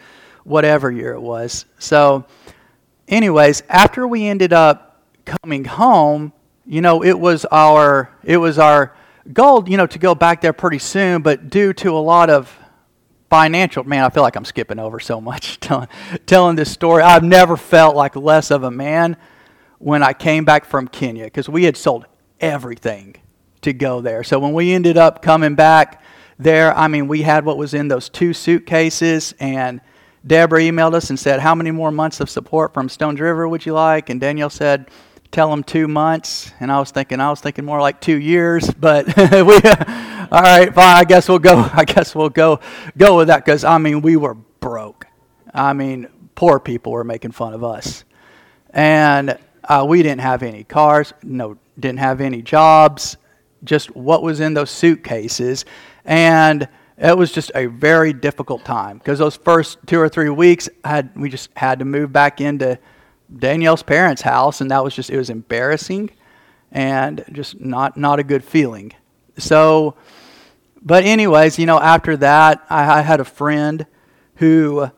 whatever 0.45 0.91
year 0.91 1.13
it 1.13 1.21
was. 1.21 1.65
So, 1.79 2.25
anyways, 3.09 3.63
after 3.69 4.07
we 4.07 4.27
ended 4.27 4.53
up 4.53 5.03
coming 5.25 5.65
home, 5.65 6.33
you 6.67 6.81
know, 6.81 7.03
it 7.03 7.19
was 7.19 7.45
our 7.47 8.11
it 8.23 8.37
was 8.37 8.59
our 8.59 8.95
goal, 9.33 9.69
you 9.69 9.77
know, 9.77 9.87
to 9.87 9.99
go 9.99 10.15
back 10.15 10.41
there 10.41 10.53
pretty 10.53 10.79
soon, 10.79 11.23
but 11.23 11.51
due 11.51 11.73
to 11.75 11.97
a 11.97 11.99
lot 11.99 12.31
of 12.31 12.57
financial 13.31 13.85
man 13.85 14.05
i 14.05 14.09
feel 14.09 14.23
like 14.23 14.37
i'm 14.37 14.45
skipping 14.45 14.79
over 14.79 14.99
so 14.99 15.21
much 15.21 15.61
telling, 15.61 15.89
telling 16.27 16.57
this 16.57 16.71
story. 16.71 17.03
I've 17.03 17.25
never 17.25 17.57
felt 17.57 17.95
like 17.95 18.17
less 18.17 18.51
of 18.51 18.63
a 18.63 18.71
man 18.71 19.17
when 19.79 20.03
i 20.03 20.13
came 20.13 20.45
back 20.45 20.65
from 20.65 20.89
kenya 20.89 21.25
because 21.25 21.49
we 21.49 21.65
had 21.65 21.77
sold 21.77 22.07
everything 22.41 23.17
to 23.61 23.73
go 23.73 24.01
there. 24.01 24.23
So 24.23 24.39
when 24.39 24.53
we 24.53 24.73
ended 24.73 24.97
up 24.97 25.21
coming 25.23 25.55
back 25.55 26.03
there 26.39 26.77
i 26.77 26.87
mean 26.87 27.09
we 27.09 27.23
had 27.23 27.45
what 27.45 27.59
was 27.59 27.75
in 27.75 27.89
those 27.89 28.09
two 28.09 28.33
suitcases 28.33 29.35
and 29.41 29.81
deborah 30.25 30.61
emailed 30.61 30.95
us 30.95 31.11
and 31.11 31.19
said 31.19 31.41
how 31.41 31.53
many 31.53 31.73
more 31.73 31.91
months 31.91 32.21
of 32.21 32.31
support 32.31 32.73
from 32.73 32.89
stones 32.89 33.19
river 33.19 33.49
would 33.49 33.67
you 33.67 33.73
like? 33.73 34.09
And 34.09 34.21
danielle 34.21 34.51
said 34.51 34.89
tell 35.31 35.51
them 35.51 35.63
two 35.63 35.87
months 35.87 36.53
and 36.61 36.73
i 36.73 36.79
was 36.79 36.91
thinking 36.91 37.21
i 37.21 37.31
was 37.31 37.41
thinking 37.41 37.65
more 37.65 37.81
like 37.81 38.01
two 38.01 38.19
years 38.19 38.71
but 38.71 39.07
we 39.17 39.61
all 40.31 40.43
right, 40.43 40.75
fine. 40.75 40.97
I 40.97 41.05
guess 41.05 41.27
we'll 41.27 41.39
go. 41.39 41.57
I 41.73 41.85
guess 41.85 42.15
we'll 42.15 42.29
go 42.29 42.61
go 42.97 43.17
with 43.17 43.29
that 43.29 43.45
because 43.45 43.65
I 43.65 43.79
mean 43.79 44.03
we 44.03 44.17
were 44.17 44.35
broke. 44.35 45.07
I 45.55 45.73
mean 45.73 46.09
poor 46.35 46.61
people 46.61 46.93
were 46.93 47.05
making 47.05 47.31
fun 47.31 47.55
of 47.55 47.65
us, 47.65 48.05
and 48.71 49.39
uh, 49.65 49.87
we 49.89 50.03
didn't 50.03 50.21
have 50.21 50.43
any 50.43 50.65
cars. 50.65 51.15
No, 51.23 51.57
didn't 51.81 52.01
have 52.01 52.21
any 52.21 52.43
jobs. 52.43 53.17
Just 53.65 53.95
what 53.97 54.23
was 54.23 54.41
in 54.41 54.53
those 54.53 54.71
suitcases, 54.71 55.65
and 56.05 56.69
it 56.99 57.17
was 57.17 57.33
just 57.33 57.51
a 57.55 57.67
very 57.67 58.13
difficult 58.13 58.65
time 58.67 58.99
because 58.99 59.19
those 59.19 59.37
first 59.37 59.79
two 59.87 59.99
or 59.99 60.11
three 60.11 60.31
weeks 60.31 60.69
had 60.85 61.11
we 61.17 61.31
just 61.31 61.49
had 61.57 61.79
to 61.79 61.87
move 61.87 62.13
back 62.13 62.43
into 62.43 62.79
Danielle's 63.37 63.83
parents' 63.83 64.23
house, 64.23 64.61
and 64.61 64.71
that 64.71 64.83
was 64.83 64.95
just 64.95 65.11
it 65.11 65.17
was 65.17 65.31
embarrassing 65.31 66.11
and 66.73 67.25
just 67.33 67.61
not 67.61 67.97
not 67.97 68.19
a 68.19 68.25
good 68.25 68.45
feeling. 68.45 68.93
So 69.37 69.97
but, 70.83 71.05
anyways, 71.05 71.59
you 71.59 71.67
know, 71.67 71.81
after 71.81 72.17
that, 72.19 72.65
I, 72.71 72.99
I 72.99 73.01
had 73.03 73.21
a 73.21 73.25
friend 73.25 73.87
who 74.37 74.91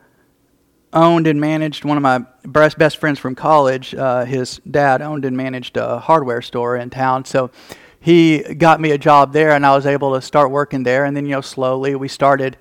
owned 0.92 1.26
and 1.26 1.40
managed 1.40 1.84
one 1.84 1.96
of 1.96 2.02
my 2.02 2.24
best, 2.44 2.78
best 2.78 2.98
friends 2.98 3.18
from 3.18 3.34
college. 3.34 3.94
Uh, 3.94 4.24
his 4.24 4.60
dad 4.70 5.00
owned 5.00 5.24
and 5.24 5.36
managed 5.36 5.76
a 5.76 5.98
hardware 5.98 6.42
store 6.42 6.76
in 6.76 6.90
town. 6.90 7.24
So 7.24 7.50
he 7.98 8.40
got 8.54 8.80
me 8.80 8.90
a 8.90 8.98
job 8.98 9.32
there, 9.32 9.52
and 9.52 9.64
I 9.64 9.74
was 9.74 9.86
able 9.86 10.14
to 10.14 10.20
start 10.20 10.50
working 10.50 10.82
there. 10.82 11.04
And 11.04 11.16
then, 11.16 11.24
you 11.24 11.32
know, 11.32 11.40
slowly 11.40 11.94
we 11.94 12.08
started. 12.08 12.56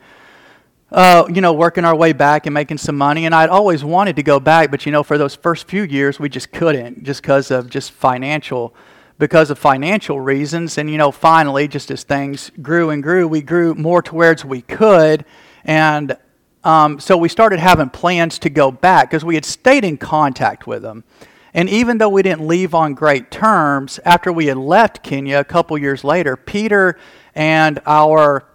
Uh, 0.92 1.26
you 1.32 1.40
know, 1.40 1.54
working 1.54 1.86
our 1.86 1.96
way 1.96 2.14
back 2.14 2.48
and 2.48 2.54
making 2.54 2.78
some 2.78 2.98
money. 2.98 3.26
And 3.26 3.36
I'd 3.36 3.50
always 3.50 3.84
wanted 3.84 4.16
to 4.16 4.24
go 4.24 4.40
back, 4.40 4.72
but 4.72 4.86
you 4.88 4.92
know, 4.92 5.04
for 5.04 5.20
those 5.20 5.36
first 5.36 5.68
few 5.68 5.84
years, 5.84 6.20
we 6.20 6.30
just 6.30 6.52
couldn't, 6.52 7.04
just 7.04 7.22
because 7.22 7.52
of 7.52 7.70
just 7.70 7.92
financial 7.92 8.74
because 9.20 9.52
of 9.52 9.60
financial 9.60 10.20
reasons. 10.20 10.78
And, 10.78 10.90
you 10.90 10.98
know, 10.98 11.12
finally, 11.12 11.68
just 11.68 11.92
as 11.92 12.04
things 12.04 12.52
grew 12.62 12.90
and 12.90 13.04
grew, 13.04 13.28
we 13.28 13.42
grew 13.42 13.76
more 13.76 14.02
towards 14.02 14.44
we 14.44 14.62
could. 14.62 15.26
And 15.66 16.18
um, 16.64 17.00
so 17.00 17.18
we 17.18 17.30
started 17.30 17.60
having 17.60 17.90
plans 17.90 18.40
to 18.40 18.50
go 18.50 18.72
back 18.72 19.10
because 19.10 19.24
we 19.24 19.36
had 19.36 19.46
stayed 19.46 19.84
in 19.84 19.98
contact 19.98 20.66
with 20.66 20.82
them. 20.82 21.04
And 21.54 21.70
even 21.70 21.98
though 21.98 22.10
we 22.10 22.24
didn't 22.24 22.48
leave 22.48 22.74
on 22.74 22.94
great 22.94 23.32
terms, 23.32 24.00
after 24.06 24.32
we 24.32 24.48
had 24.48 24.58
left 24.58 25.04
Kenya 25.04 25.40
a 25.40 25.44
couple 25.44 25.78
years 25.78 26.04
later, 26.04 26.38
Peter 26.38 26.98
and 27.36 27.80
our 27.86 28.46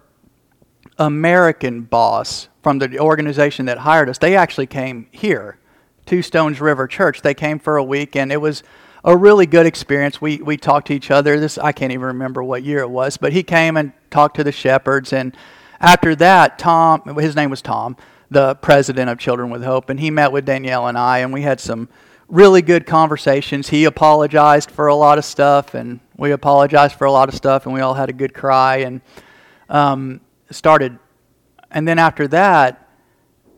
American 0.97 1.81
boss 1.81 2.49
from 2.63 2.79
the 2.79 2.99
organization 2.99 3.65
that 3.65 3.79
hired 3.79 4.09
us, 4.09 4.17
they 4.17 4.35
actually 4.35 4.67
came 4.67 5.07
here 5.11 5.57
to 6.05 6.21
Stones 6.21 6.61
River 6.61 6.87
Church. 6.87 7.21
They 7.21 7.33
came 7.33 7.59
for 7.59 7.77
a 7.77 7.83
week, 7.83 8.15
and 8.15 8.31
it 8.31 8.37
was 8.37 8.63
a 9.03 9.15
really 9.15 9.45
good 9.45 9.65
experience. 9.65 10.21
We 10.21 10.37
we 10.37 10.57
talked 10.57 10.87
to 10.87 10.93
each 10.93 11.11
other. 11.11 11.39
This 11.39 11.57
I 11.57 11.71
can't 11.71 11.91
even 11.91 12.05
remember 12.07 12.43
what 12.43 12.63
year 12.63 12.79
it 12.79 12.89
was, 12.89 13.17
but 13.17 13.33
he 13.33 13.43
came 13.43 13.77
and 13.77 13.93
talked 14.09 14.35
to 14.37 14.43
the 14.43 14.51
shepherds. 14.51 15.13
And 15.13 15.35
after 15.79 16.15
that, 16.15 16.57
Tom, 16.57 17.01
his 17.17 17.35
name 17.35 17.49
was 17.49 17.61
Tom, 17.61 17.97
the 18.29 18.55
president 18.55 19.09
of 19.09 19.19
Children 19.19 19.49
with 19.49 19.63
Hope, 19.63 19.89
and 19.89 19.99
he 19.99 20.09
met 20.09 20.31
with 20.31 20.45
Danielle 20.45 20.87
and 20.87 20.97
I, 20.97 21.19
and 21.19 21.33
we 21.33 21.41
had 21.41 21.59
some 21.59 21.89
really 22.27 22.61
good 22.61 22.85
conversations. 22.87 23.69
He 23.69 23.85
apologized 23.85 24.71
for 24.71 24.87
a 24.87 24.95
lot 24.95 25.17
of 25.17 25.25
stuff, 25.25 25.73
and 25.75 25.99
we 26.17 26.31
apologized 26.31 26.95
for 26.95 27.05
a 27.05 27.11
lot 27.11 27.29
of 27.29 27.35
stuff, 27.35 27.65
and 27.65 27.73
we 27.73 27.81
all 27.81 27.93
had 27.93 28.09
a 28.09 28.13
good 28.13 28.33
cry 28.33 28.77
and 28.77 29.01
um, 29.69 30.21
started. 30.51 30.99
And 31.71 31.87
then 31.87 31.99
after 31.99 32.27
that, 32.29 32.85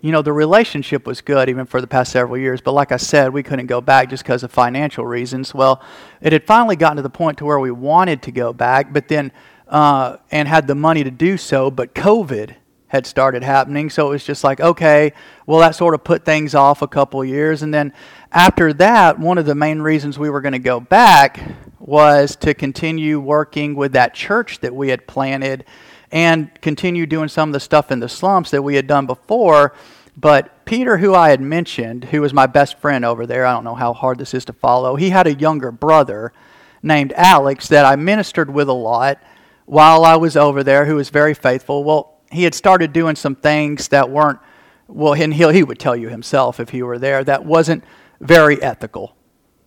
you 0.02 0.12
know, 0.12 0.22
the 0.22 0.34
relationship 0.34 1.08
was 1.08 1.22
good 1.22 1.50
even 1.50 1.66
for 1.66 1.82
the 1.82 1.88
past 1.88 2.12
several 2.12 2.38
years, 2.38 2.62
but 2.62 2.74
like 2.74 2.92
I 2.92 2.98
said, 2.98 3.34
we 3.34 3.44
couldn't 3.44 3.66
go 3.66 3.82
back 3.82 4.10
just 4.10 4.24
because 4.24 4.44
of 4.44 4.52
financial 4.52 5.06
reasons. 5.06 5.54
Well, 5.54 5.82
it 6.22 6.34
had 6.34 6.46
finally 6.46 6.76
gotten 6.76 6.98
to 6.98 7.02
the 7.02 7.10
point 7.10 7.40
to 7.40 7.46
where 7.46 7.60
we 7.60 7.72
wanted 7.72 8.22
to 8.24 8.32
go 8.32 8.54
back, 8.54 8.94
but 8.94 9.08
then, 9.08 9.32
uh, 9.68 10.18
and 10.32 10.48
had 10.48 10.68
the 10.68 10.76
money 10.76 11.04
to 11.04 11.12
do 11.12 11.36
so, 11.38 11.72
but 11.72 11.96
COVID 11.96 12.56
had 12.88 13.06
started 13.06 13.44
happening. 13.44 13.90
So 13.90 14.08
it 14.08 14.12
was 14.12 14.24
just 14.24 14.44
like, 14.44 14.62
okay, 14.62 15.12
well, 15.46 15.60
that 15.60 15.76
sort 15.76 15.94
of 15.94 16.04
put 16.04 16.24
things 16.24 16.56
off 16.56 16.82
a 16.82 16.88
couple 16.88 17.24
years. 17.26 17.62
And 17.62 17.74
then 17.74 17.92
after 18.32 18.72
that, 18.74 19.20
one 19.20 19.38
of 19.38 19.46
the 19.46 19.56
main 19.56 19.82
reasons 19.82 20.18
we 20.18 20.30
were 20.30 20.42
going 20.42 20.54
to 20.54 20.60
go 20.60 20.80
back 20.80 21.42
was 21.80 22.36
to 22.38 22.54
continue 22.54 23.20
working 23.20 23.76
with 23.76 23.94
that 23.94 24.14
church 24.14 24.60
that 24.60 24.74
we 24.74 24.90
had 24.90 25.06
planted 25.06 25.66
and 26.12 26.50
continue 26.62 27.06
doing 27.06 27.28
some 27.28 27.50
of 27.50 27.54
the 27.54 27.60
stuff 27.60 27.92
in 27.92 28.00
the 28.00 28.10
slumps 28.10 28.52
that 28.52 28.62
we 28.62 28.76
had 28.76 28.88
done 28.88 29.06
before. 29.06 29.74
But 30.16 30.66
Peter, 30.66 30.98
who 30.98 31.14
I 31.14 31.30
had 31.30 31.42
mentioned, 31.42 32.06
who 32.06 32.22
was 32.22 32.34
my 32.34 32.48
best 32.48 32.80
friend 32.80 33.06
over 33.06 33.26
there, 33.26 33.46
I 33.46 33.54
don't 33.54 33.64
know 33.64 33.76
how 33.76 33.94
hard 33.94 34.18
this 34.18 34.34
is 34.34 34.46
to 34.46 34.54
follow, 34.54 34.96
he 34.96 35.10
had 35.10 35.28
a 35.28 35.34
younger 35.34 35.72
brother 35.72 36.34
named 36.82 37.14
Alex 37.14 37.68
that 37.68 37.86
I 37.86 37.96
ministered 37.96 38.50
with 38.50 38.70
a 38.70 38.74
lot 38.74 39.22
while 39.66 40.06
I 40.06 40.16
was 40.16 40.38
over 40.38 40.64
there, 40.64 40.86
who 40.86 40.96
was 40.96 41.10
very 41.10 41.34
faithful. 41.34 41.84
Well, 41.84 42.16
he 42.32 42.44
had 42.44 42.56
started 42.56 42.94
doing 42.94 43.16
some 43.16 43.36
things 43.36 43.90
that 43.90 44.10
weren't, 44.10 44.40
well, 44.88 45.14
and 45.14 45.34
he, 45.34 45.52
he 45.54 45.64
would 45.64 45.80
tell 45.80 45.96
you 45.96 46.10
himself 46.10 46.60
if 46.60 46.70
he 46.70 46.82
were 46.82 46.98
there, 46.98 47.24
that 47.24 47.46
wasn't 47.46 47.84
very 48.22 48.62
ethical. 48.62 49.16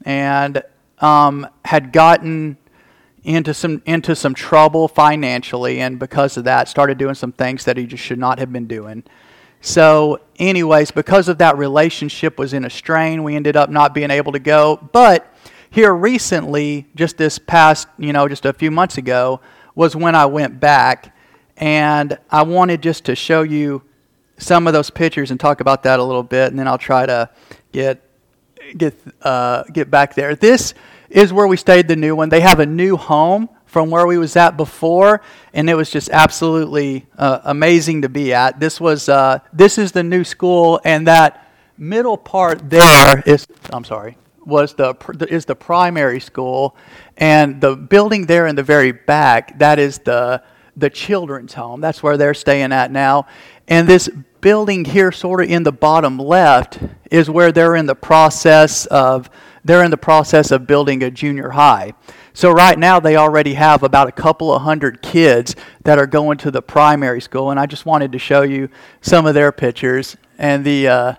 And 0.05 0.63
um, 0.99 1.47
had 1.65 1.93
gotten 1.93 2.57
into 3.25 3.53
some 3.53 3.83
into 3.87 4.15
some 4.15 4.35
trouble 4.35 4.89
financially, 4.89 5.81
and 5.81 5.99
because 5.99 6.37
of 6.37 6.45
that, 6.45 6.69
started 6.69 6.99
doing 6.99 7.15
some 7.15 7.33
things 7.33 7.65
that 7.65 7.77
he 7.77 7.87
just 7.87 8.03
should 8.03 8.19
not 8.19 8.39
have 8.39 8.53
been 8.53 8.67
doing. 8.67 9.05
So, 9.61 10.21
anyways, 10.39 10.91
because 10.91 11.29
of 11.29 11.39
that 11.39 11.59
relationship 11.59 12.39
was 12.39 12.55
in 12.55 12.65
a 12.65 12.71
strain, 12.71 13.23
we 13.23 13.37
ended 13.37 13.57
up 13.57 13.69
not 13.69 13.93
being 13.93 14.11
able 14.11 14.33
to 14.33 14.39
go. 14.39 14.77
But 14.93 15.33
here 15.69 15.95
recently, 15.95 16.87
just 16.95 17.19
this 17.19 17.39
past, 17.39 17.87
you 17.99 18.13
know, 18.13 18.27
just 18.27 18.47
a 18.47 18.55
few 18.55 18.71
months 18.71 18.97
ago, 18.97 19.41
was 19.75 19.95
when 19.95 20.15
I 20.15 20.27
went 20.27 20.61
back. 20.61 21.15
And 21.59 22.19
I 22.31 22.43
wanted 22.43 22.83
just 22.83 23.05
to 23.05 23.15
show 23.15 23.43
you 23.43 23.83
some 24.39 24.67
of 24.67 24.73
those 24.73 24.89
pictures 24.89 25.31
and 25.31 25.39
talk 25.39 25.61
about 25.61 25.83
that 25.83 26.01
a 26.01 26.05
little 26.05 26.23
bit, 26.23 26.51
and 26.51 26.59
then 26.59 26.67
I'll 26.67 26.79
try 26.79 27.05
to 27.05 27.29
get 27.73 28.03
get 28.77 28.99
uh, 29.21 29.65
get 29.65 29.91
back 29.91 30.15
there. 30.15 30.35
This 30.35 30.75
is 31.11 31.33
where 31.33 31.47
we 31.47 31.57
stayed. 31.57 31.89
The 31.89 31.97
new 31.97 32.17
one. 32.17 32.29
They 32.29 32.41
have 32.41 32.61
a 32.61 32.67
new 32.67 32.97
home 32.97 33.49
from 33.67 33.91
where 33.91 34.07
we 34.07 34.19
was 34.19 34.35
at 34.37 34.57
before, 34.57 35.21
and 35.53 35.71
it 35.71 35.75
was 35.75 35.91
just 35.91 36.11
absolutely 36.11 37.07
uh, 37.19 37.41
amazing 37.45 38.03
to 38.03 38.09
be 38.09 38.33
at. 38.33 38.59
This 38.59 38.81
was 38.81 39.09
uh, 39.09 39.41
this 39.53 39.79
is 39.79 39.93
the 39.93 40.03
new 40.03 40.25
school, 40.25 40.81
and 40.85 41.07
that 41.07 41.49
middle 41.77 42.17
part 42.17 42.69
there 42.69 43.23
is 43.27 43.47
I'm 43.73 43.85
sorry 43.85 44.17
was 44.45 44.75
the 44.75 44.97
is 45.29 45.45
the 45.45 45.55
primary 45.55 46.21
school, 46.21 46.77
and 47.17 47.61
the 47.61 47.77
building 47.77 48.27
there 48.27 48.47
in 48.47 48.57
the 48.57 48.63
very 48.63 48.93
back 48.93 49.59
that 49.59 49.79
is 49.79 49.99
the 49.99 50.43
the 50.77 50.91
children's 50.91 51.55
home. 51.55 51.81
That's 51.81 52.03
where 52.03 52.17
they're 52.17 52.35
staying 52.35 52.73
at 52.73 52.91
now, 52.91 53.27
and 53.69 53.89
this 53.89 54.09
building 54.41 54.85
here, 54.85 55.13
sort 55.13 55.43
of 55.43 55.51
in 55.51 55.63
the 55.63 55.73
bottom 55.73 56.19
left, 56.19 56.79
is 57.11 57.29
where 57.29 57.53
they're 57.53 57.77
in 57.77 57.87
the 57.87 57.95
process 57.95 58.87
of 58.87 59.31
they're 59.65 59.85
in 59.85 59.91
the 59.91 59.97
process 59.97 60.51
of 60.51 60.67
building 60.67 61.03
a 61.03 61.11
junior 61.11 61.51
high. 61.51 61.95
So 62.33 62.51
right 62.51 62.79
now 62.79 63.01
they 63.01 63.17
already 63.17 63.55
have 63.55 63.83
about 63.83 64.09
a 64.09 64.13
couple 64.13 64.53
of 64.53 64.63
hundred 64.63 65.03
kids 65.03 65.57
that 65.85 65.99
are 65.99 66.07
going 66.07 66.39
to 66.39 66.51
the 66.51 66.63
primary 66.63 67.21
school, 67.21 67.51
and 67.51 67.59
I 67.59 67.67
just 67.67 67.87
wanted 67.87 68.13
to 68.13 68.19
show 68.19 68.43
you 68.43 68.69
some 69.01 69.27
of 69.27 69.35
their 69.35 69.53
pictures. 69.53 70.17
And 70.39 70.65
the 70.65 70.89
uh, 70.89 71.15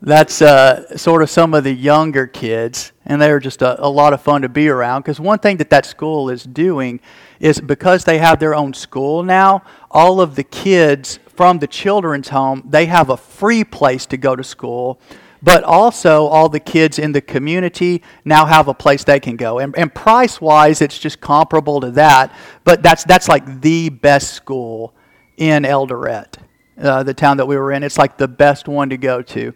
that's 0.00 0.40
uh, 0.40 0.96
sort 0.96 1.22
of 1.22 1.30
some 1.30 1.54
of 1.54 1.64
the 1.64 1.72
younger 1.72 2.26
kids, 2.26 2.92
and 3.04 3.20
they're 3.20 3.40
just 3.40 3.62
a, 3.62 3.84
a 3.84 3.88
lot 3.88 4.12
of 4.12 4.22
fun 4.22 4.42
to 4.42 4.48
be 4.48 4.68
around. 4.68 5.02
Because 5.02 5.20
one 5.20 5.38
thing 5.38 5.56
that 5.58 5.70
that 5.70 5.86
school 5.86 6.30
is 6.30 6.44
doing 6.44 7.00
is 7.40 7.60
because 7.60 8.04
they 8.04 8.18
have 8.18 8.38
their 8.38 8.54
own 8.54 8.74
school 8.74 9.22
now, 9.22 9.62
all 9.90 10.20
of 10.20 10.34
the 10.34 10.44
kids 10.44 11.18
from 11.38 11.60
the 11.60 11.68
children's 11.68 12.30
home 12.30 12.64
they 12.68 12.86
have 12.86 13.10
a 13.10 13.16
free 13.16 13.62
place 13.62 14.06
to 14.06 14.16
go 14.16 14.34
to 14.34 14.42
school 14.42 14.98
but 15.42 15.64
also 15.64 16.26
all 16.26 16.48
the 16.48 16.60
kids 16.60 16.98
in 16.98 17.12
the 17.12 17.20
community 17.20 18.02
now 18.24 18.46
have 18.46 18.68
a 18.68 18.74
place 18.74 19.04
they 19.04 19.20
can 19.20 19.36
go. 19.36 19.58
And, 19.58 19.76
and 19.76 19.94
price 19.94 20.40
wise, 20.40 20.82
it's 20.82 20.98
just 20.98 21.20
comparable 21.20 21.80
to 21.80 21.90
that, 21.92 22.34
but 22.64 22.82
that's, 22.82 23.04
that's 23.04 23.28
like 23.28 23.60
the 23.60 23.88
best 23.88 24.32
school 24.32 24.94
in 25.36 25.62
Eldoret, 25.62 26.34
uh, 26.80 27.02
the 27.02 27.14
town 27.14 27.36
that 27.36 27.46
we 27.46 27.56
were 27.56 27.72
in. 27.72 27.82
It's 27.82 27.98
like 27.98 28.16
the 28.16 28.28
best 28.28 28.68
one 28.68 28.90
to 28.90 28.96
go 28.96 29.22
to. 29.22 29.52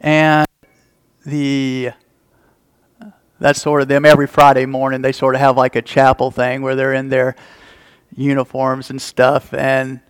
And 0.00 0.46
the 1.24 1.92
that's 3.40 3.60
sort 3.60 3.82
of 3.82 3.88
them 3.88 4.04
every 4.04 4.26
Friday 4.26 4.64
morning. 4.64 5.02
They 5.02 5.12
sort 5.12 5.34
of 5.34 5.40
have 5.40 5.56
like 5.56 5.76
a 5.76 5.82
chapel 5.82 6.30
thing 6.30 6.62
where 6.62 6.76
they're 6.76 6.94
in 6.94 7.08
their 7.08 7.34
uniforms 8.14 8.90
and 8.90 9.02
stuff. 9.02 9.52
And 9.52 10.00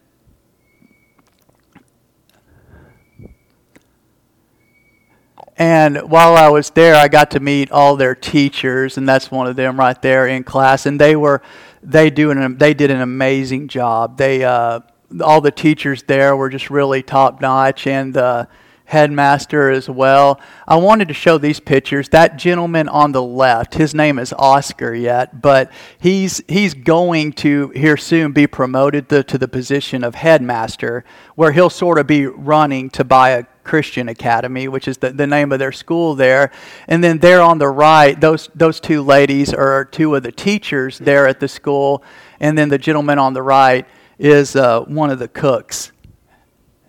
And 5.57 6.11
while 6.11 6.37
I 6.37 6.49
was 6.49 6.71
there, 6.71 6.97
I 6.97 7.09
got 7.09 7.31
to 7.33 7.41
meet 7.41 7.71
all 7.71 7.97
their 7.97 8.15
teachers, 8.15 8.99
and 8.99 9.09
that's 9.09 9.31
one 9.31 9.47
of 9.47 9.57
them 9.57 9.79
right 9.79 10.01
there 10.03 10.27
in 10.27 10.43
class. 10.43 10.87
And 10.87 11.01
they 11.01 11.15
were, 11.15 11.43
they 11.83 12.11
do 12.11 12.31
an, 12.31 12.59
they 12.59 12.75
did 12.75 12.91
an 12.91 13.01
amazing 13.01 13.69
job. 13.69 14.19
They, 14.19 14.43
uh, 14.45 14.81
all 15.23 15.41
the 15.41 15.53
teachers 15.53 16.03
there 16.03 16.37
were 16.37 16.49
just 16.49 16.71
really 16.71 17.03
top 17.03 17.41
notch, 17.41 17.87
and 17.87 18.13
the 18.13 18.49
headmaster 18.87 19.71
as 19.71 19.89
well. 19.89 20.41
I 20.69 20.77
wanted 20.77 21.09
to 21.09 21.15
show 21.15 21.39
these 21.39 21.61
pictures. 21.61 22.11
That 22.11 22.37
gentleman 22.37 22.89
on 22.89 23.13
the 23.13 23.23
left, 23.23 23.75
his 23.75 23.95
name 23.95 24.19
is 24.19 24.33
Oscar 24.35 24.95
yet, 24.95 25.41
but 25.41 25.73
he's 25.99 26.43
he's 26.49 26.75
going 26.75 27.33
to 27.35 27.71
here 27.71 27.97
soon 27.97 28.33
be 28.33 28.47
promoted 28.47 29.09
to, 29.09 29.23
to 29.25 29.39
the 29.39 29.49
position 29.49 30.05
of 30.05 30.15
headmaster, 30.15 31.05
where 31.35 31.53
he'll 31.53 31.71
sort 31.71 31.99
of 31.99 32.07
be 32.07 32.27
running 32.27 32.91
Tobiah 32.91 33.45
Christian 33.65 34.09
Academy, 34.09 34.69
which 34.69 34.87
is 34.87 34.99
the, 34.99 35.11
the 35.11 35.27
name 35.27 35.53
of 35.53 35.59
their 35.59 35.73
school 35.73 36.15
there. 36.15 36.51
And 36.87 37.03
then 37.03 37.19
there 37.19 37.41
on 37.41 37.59
the 37.59 37.69
right, 37.69 38.21
those 38.21 38.49
those 38.55 38.81
two 38.81 39.03
ladies 39.03 39.53
are 39.53 39.85
two 39.85 40.15
of 40.15 40.23
the 40.23 40.33
teachers 40.33 40.99
there 40.99 41.27
at 41.27 41.41
the 41.41 41.49
school, 41.49 42.05
and 42.41 42.57
then 42.57 42.69
the 42.69 42.79
gentleman 42.79 43.19
on 43.19 43.33
the 43.33 43.43
right 43.43 43.87
is 44.19 44.55
uh, 44.55 44.81
one 44.83 45.11
of 45.11 45.19
the 45.19 45.29
cooks 45.29 45.93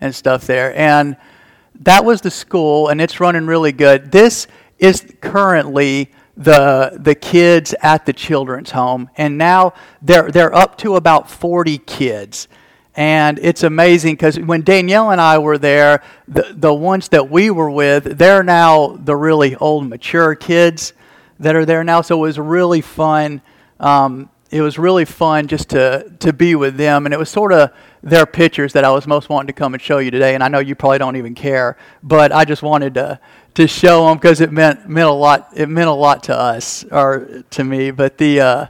and 0.00 0.14
stuff 0.14 0.46
there. 0.46 0.76
And 0.78 1.16
that 1.80 2.04
was 2.04 2.20
the 2.20 2.30
school, 2.30 2.88
and 2.88 3.00
it's 3.00 3.20
running 3.20 3.46
really 3.46 3.72
good. 3.72 4.12
This 4.12 4.46
is 4.78 5.14
currently 5.20 6.12
the 6.36 6.98
the 7.00 7.14
kids 7.14 7.74
at 7.82 8.06
the 8.06 8.12
children's 8.12 8.70
home, 8.70 9.10
and 9.16 9.38
now 9.38 9.72
they're 10.02 10.30
they're 10.30 10.54
up 10.54 10.76
to 10.78 10.96
about 10.96 11.30
40 11.30 11.78
kids. 11.78 12.48
And 12.96 13.38
it's 13.42 13.62
amazing 13.62 14.14
because 14.14 14.40
when 14.40 14.62
Danielle 14.62 15.10
and 15.10 15.20
I 15.20 15.36
were 15.36 15.58
there, 15.58 16.02
the, 16.26 16.54
the 16.56 16.72
ones 16.72 17.08
that 17.10 17.30
we 17.30 17.50
were 17.50 17.70
with, 17.70 18.16
they're 18.16 18.42
now 18.42 18.96
the 18.96 19.14
really 19.14 19.54
old, 19.56 19.86
mature 19.86 20.34
kids 20.34 20.94
that 21.38 21.54
are 21.54 21.66
there 21.66 21.84
now. 21.84 22.00
So 22.00 22.16
it 22.16 22.20
was 22.20 22.38
really 22.38 22.80
fun. 22.80 23.42
Um, 23.78 24.30
it 24.50 24.62
was 24.62 24.78
really 24.78 25.04
fun 25.04 25.46
just 25.46 25.70
to, 25.70 26.10
to 26.20 26.32
be 26.32 26.54
with 26.54 26.78
them. 26.78 27.04
And 27.04 27.12
it 27.12 27.18
was 27.18 27.28
sort 27.28 27.52
of 27.52 27.70
their 28.02 28.24
pictures 28.24 28.72
that 28.72 28.84
I 28.84 28.90
was 28.90 29.06
most 29.06 29.28
wanting 29.28 29.48
to 29.48 29.52
come 29.52 29.74
and 29.74 29.82
show 29.82 29.98
you 29.98 30.10
today. 30.10 30.34
And 30.34 30.42
I 30.42 30.48
know 30.48 30.60
you 30.60 30.74
probably 30.74 30.98
don't 30.98 31.16
even 31.16 31.34
care, 31.34 31.76
but 32.02 32.32
I 32.32 32.46
just 32.46 32.62
wanted 32.62 32.94
to, 32.94 33.20
to 33.56 33.68
show 33.68 34.06
them 34.06 34.16
because 34.16 34.40
it 34.40 34.52
meant, 34.52 34.88
meant 34.88 35.08
a 35.08 35.12
lot. 35.12 35.50
It 35.54 35.68
meant 35.68 35.88
a 35.88 35.92
lot 35.92 36.22
to 36.24 36.34
us 36.34 36.82
or 36.90 37.44
to 37.50 37.64
me. 37.64 37.90
But 37.90 38.16
the, 38.16 38.40
uh, 38.40 38.66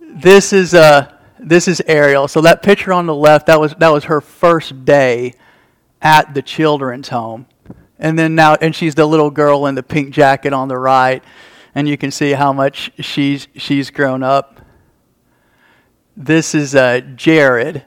this 0.00 0.54
is, 0.54 0.72
uh, 0.72 1.13
this 1.44 1.68
is 1.68 1.82
Ariel. 1.86 2.28
So 2.28 2.40
that 2.42 2.62
picture 2.62 2.92
on 2.92 3.06
the 3.06 3.14
left, 3.14 3.46
that 3.46 3.60
was, 3.60 3.74
that 3.78 3.90
was 3.90 4.04
her 4.04 4.20
first 4.20 4.84
day 4.84 5.34
at 6.02 6.34
the 6.34 6.42
children's 6.42 7.08
home. 7.08 7.46
And 7.98 8.18
then 8.18 8.34
now, 8.34 8.54
and 8.54 8.74
she's 8.74 8.94
the 8.94 9.06
little 9.06 9.30
girl 9.30 9.66
in 9.66 9.74
the 9.74 9.82
pink 9.82 10.12
jacket 10.12 10.52
on 10.52 10.68
the 10.68 10.78
right. 10.78 11.22
And 11.74 11.88
you 11.88 11.96
can 11.96 12.10
see 12.10 12.32
how 12.32 12.52
much 12.52 12.90
she's, 13.00 13.48
she's 13.56 13.90
grown 13.90 14.22
up. 14.22 14.60
This 16.16 16.54
is 16.54 16.74
uh, 16.74 17.00
Jared 17.16 17.84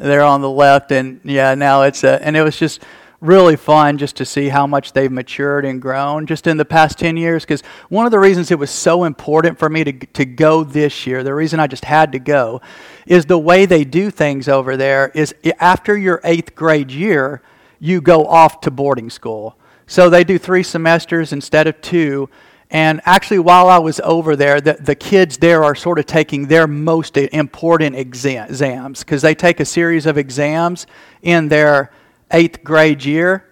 there 0.00 0.22
on 0.22 0.40
the 0.40 0.48
left, 0.48 0.92
and 0.92 1.20
yeah, 1.24 1.54
now 1.54 1.82
it's 1.82 2.04
a, 2.04 2.24
and 2.24 2.34
it 2.34 2.42
was 2.42 2.58
just 2.58 2.82
really 3.20 3.56
fun 3.56 3.98
just 3.98 4.16
to 4.16 4.24
see 4.24 4.48
how 4.48 4.66
much 4.66 4.92
they've 4.92 5.12
matured 5.12 5.64
and 5.64 5.82
grown 5.82 6.26
just 6.26 6.46
in 6.46 6.56
the 6.56 6.64
past 6.64 6.98
10 6.98 7.18
years 7.18 7.44
because 7.44 7.60
one 7.90 8.06
of 8.06 8.12
the 8.12 8.18
reasons 8.18 8.50
it 8.50 8.58
was 8.58 8.70
so 8.70 9.04
important 9.04 9.58
for 9.58 9.68
me 9.68 9.84
to, 9.84 9.92
to 9.92 10.24
go 10.24 10.64
this 10.64 11.06
year 11.06 11.22
the 11.22 11.34
reason 11.34 11.60
i 11.60 11.66
just 11.66 11.84
had 11.84 12.12
to 12.12 12.18
go 12.18 12.62
is 13.06 13.26
the 13.26 13.38
way 13.38 13.66
they 13.66 13.84
do 13.84 14.10
things 14.10 14.48
over 14.48 14.74
there 14.74 15.08
is 15.14 15.34
after 15.58 15.94
your 15.98 16.18
eighth 16.24 16.54
grade 16.54 16.90
year 16.90 17.42
you 17.80 18.00
go 18.00 18.26
off 18.26 18.60
to 18.60 18.70
boarding 18.70 19.10
school. 19.10 19.56
So 19.86 20.08
they 20.08 20.22
do 20.22 20.38
three 20.38 20.62
semesters 20.62 21.32
instead 21.32 21.66
of 21.66 21.80
two. 21.80 22.28
And 22.70 23.00
actually, 23.04 23.40
while 23.40 23.68
I 23.68 23.78
was 23.78 23.98
over 24.04 24.36
there, 24.36 24.60
the, 24.60 24.74
the 24.74 24.94
kids 24.94 25.38
there 25.38 25.64
are 25.64 25.74
sort 25.74 25.98
of 25.98 26.06
taking 26.06 26.46
their 26.46 26.68
most 26.68 27.16
important 27.16 27.96
exams 27.96 29.00
because 29.00 29.22
they 29.22 29.34
take 29.34 29.58
a 29.58 29.64
series 29.64 30.06
of 30.06 30.16
exams 30.16 30.86
in 31.22 31.48
their 31.48 31.90
eighth 32.30 32.62
grade 32.64 33.04
year. 33.04 33.46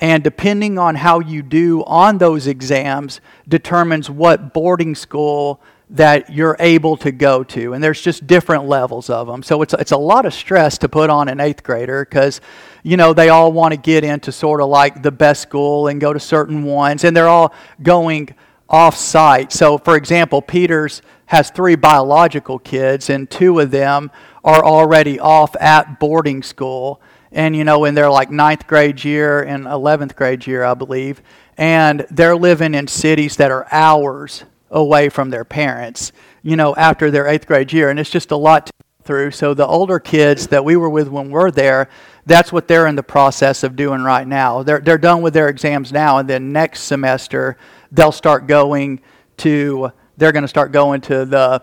And 0.00 0.24
depending 0.24 0.78
on 0.78 0.96
how 0.96 1.20
you 1.20 1.42
do 1.42 1.84
on 1.84 2.18
those 2.18 2.48
exams, 2.48 3.20
determines 3.46 4.10
what 4.10 4.52
boarding 4.52 4.96
school 4.96 5.60
that 5.90 6.30
you're 6.30 6.56
able 6.58 6.96
to 6.96 7.12
go 7.12 7.44
to. 7.44 7.74
And 7.74 7.84
there's 7.84 8.00
just 8.00 8.26
different 8.26 8.66
levels 8.66 9.10
of 9.10 9.26
them. 9.26 9.42
So 9.42 9.62
it's, 9.62 9.74
it's 9.74 9.92
a 9.92 9.96
lot 9.96 10.26
of 10.26 10.32
stress 10.32 10.78
to 10.78 10.88
put 10.88 11.10
on 11.10 11.28
an 11.28 11.38
eighth 11.38 11.62
grader 11.62 12.04
because, 12.04 12.40
you 12.82 12.96
know, 12.96 13.12
they 13.12 13.28
all 13.28 13.52
want 13.52 13.74
to 13.74 13.76
get 13.78 14.02
into 14.02 14.32
sort 14.32 14.60
of 14.60 14.68
like 14.68 15.02
the 15.02 15.12
best 15.12 15.42
school 15.42 15.88
and 15.88 16.00
go 16.00 16.12
to 16.12 16.18
certain 16.18 16.64
ones. 16.64 17.04
And 17.04 17.16
they're 17.16 17.28
all 17.28 17.54
going 17.82 18.34
off 18.68 18.96
site. 18.96 19.52
So, 19.52 19.76
for 19.76 19.96
example, 19.96 20.40
Peters 20.40 21.02
has 21.26 21.50
three 21.50 21.76
biological 21.76 22.58
kids, 22.58 23.08
and 23.08 23.30
two 23.30 23.60
of 23.60 23.70
them 23.70 24.10
are 24.42 24.64
already 24.64 25.20
off 25.20 25.54
at 25.60 26.00
boarding 26.00 26.42
school. 26.42 27.00
And, 27.32 27.56
you 27.56 27.64
know, 27.64 27.84
in 27.86 27.94
their 27.94 28.10
like 28.10 28.30
ninth 28.30 28.66
grade 28.66 29.02
year 29.02 29.42
and 29.42 29.64
11th 29.64 30.14
grade 30.14 30.46
year, 30.46 30.64
I 30.64 30.74
believe. 30.74 31.22
And 31.56 32.06
they're 32.10 32.36
living 32.36 32.74
in 32.74 32.86
cities 32.88 33.36
that 33.36 33.50
are 33.50 33.66
hours 33.72 34.44
away 34.70 35.08
from 35.08 35.30
their 35.30 35.44
parents, 35.44 36.12
you 36.42 36.56
know, 36.56 36.74
after 36.76 37.10
their 37.10 37.26
eighth 37.26 37.46
grade 37.46 37.72
year. 37.72 37.90
And 37.90 37.98
it's 37.98 38.10
just 38.10 38.30
a 38.30 38.36
lot 38.36 38.66
to 38.66 38.72
go 38.72 39.04
through. 39.04 39.30
So 39.30 39.54
the 39.54 39.66
older 39.66 39.98
kids 39.98 40.48
that 40.48 40.64
we 40.64 40.76
were 40.76 40.90
with 40.90 41.08
when 41.08 41.26
we 41.26 41.32
we're 41.32 41.50
there, 41.50 41.88
that's 42.26 42.52
what 42.52 42.68
they're 42.68 42.86
in 42.86 42.96
the 42.96 43.02
process 43.02 43.62
of 43.62 43.76
doing 43.76 44.02
right 44.02 44.26
now. 44.26 44.62
They're, 44.62 44.80
they're 44.80 44.98
done 44.98 45.22
with 45.22 45.34
their 45.34 45.48
exams 45.48 45.92
now, 45.92 46.18
and 46.18 46.28
then 46.28 46.52
next 46.52 46.82
semester 46.82 47.56
they'll 47.90 48.12
start 48.12 48.46
going 48.46 49.00
to, 49.38 49.92
they're 50.16 50.32
going 50.32 50.42
to 50.42 50.48
start 50.48 50.72
going 50.72 51.00
to 51.02 51.24
the 51.24 51.62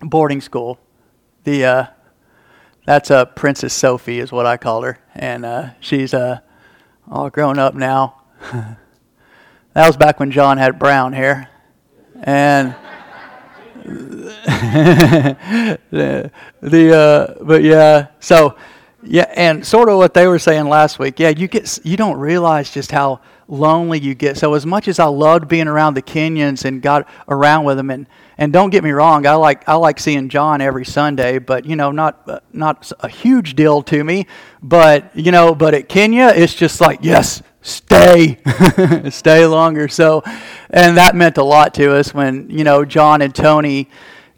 boarding 0.00 0.40
school. 0.40 0.78
The, 1.44 1.64
uh, 1.64 1.86
that's 2.90 3.08
uh, 3.08 3.24
Princess 3.24 3.72
Sophie, 3.72 4.18
is 4.18 4.32
what 4.32 4.46
I 4.46 4.56
call 4.56 4.82
her. 4.82 4.98
And 5.14 5.44
uh, 5.44 5.70
she's 5.78 6.12
uh, 6.12 6.40
all 7.08 7.30
grown 7.30 7.56
up 7.56 7.72
now. 7.72 8.20
that 8.52 8.76
was 9.76 9.96
back 9.96 10.18
when 10.18 10.32
John 10.32 10.58
had 10.58 10.76
brown 10.76 11.12
hair. 11.12 11.48
And 12.20 12.74
the, 13.84 15.12
the 16.60 16.96
uh, 16.96 17.44
but 17.44 17.62
yeah, 17.62 18.08
so 18.18 18.56
yeah, 19.04 19.32
and 19.36 19.64
sort 19.64 19.88
of 19.88 19.96
what 19.96 20.12
they 20.12 20.26
were 20.26 20.40
saying 20.40 20.68
last 20.68 20.98
week. 20.98 21.20
Yeah, 21.20 21.28
you 21.28 21.46
get 21.46 21.78
you 21.84 21.96
don't 21.96 22.18
realize 22.18 22.72
just 22.72 22.90
how 22.90 23.20
lonely 23.50 23.98
you 23.98 24.14
get. 24.14 24.36
So 24.36 24.54
as 24.54 24.64
much 24.64 24.88
as 24.88 24.98
I 24.98 25.06
loved 25.06 25.48
being 25.48 25.68
around 25.68 25.94
the 25.94 26.02
Kenyans 26.02 26.64
and 26.64 26.80
got 26.80 27.08
around 27.28 27.64
with 27.64 27.76
them, 27.76 27.90
and 27.90 28.06
and 28.38 28.52
don't 28.52 28.70
get 28.70 28.82
me 28.82 28.90
wrong, 28.90 29.26
I 29.26 29.34
like 29.34 29.68
I 29.68 29.74
like 29.74 29.98
seeing 30.00 30.28
John 30.28 30.60
every 30.60 30.84
Sunday, 30.84 31.38
but 31.38 31.66
you 31.66 31.76
know, 31.76 31.90
not 31.90 32.54
not 32.54 32.90
a 33.00 33.08
huge 33.08 33.54
deal 33.54 33.82
to 33.82 34.02
me. 34.02 34.26
But 34.62 35.14
you 35.14 35.32
know, 35.32 35.54
but 35.54 35.74
at 35.74 35.88
Kenya, 35.88 36.32
it's 36.34 36.54
just 36.54 36.80
like 36.80 37.00
yes, 37.02 37.42
stay, 37.60 38.38
stay 39.10 39.46
longer. 39.46 39.88
So, 39.88 40.22
and 40.70 40.96
that 40.96 41.14
meant 41.14 41.36
a 41.36 41.44
lot 41.44 41.74
to 41.74 41.94
us 41.94 42.14
when 42.14 42.48
you 42.50 42.64
know 42.64 42.84
John 42.84 43.20
and 43.20 43.34
Tony 43.34 43.88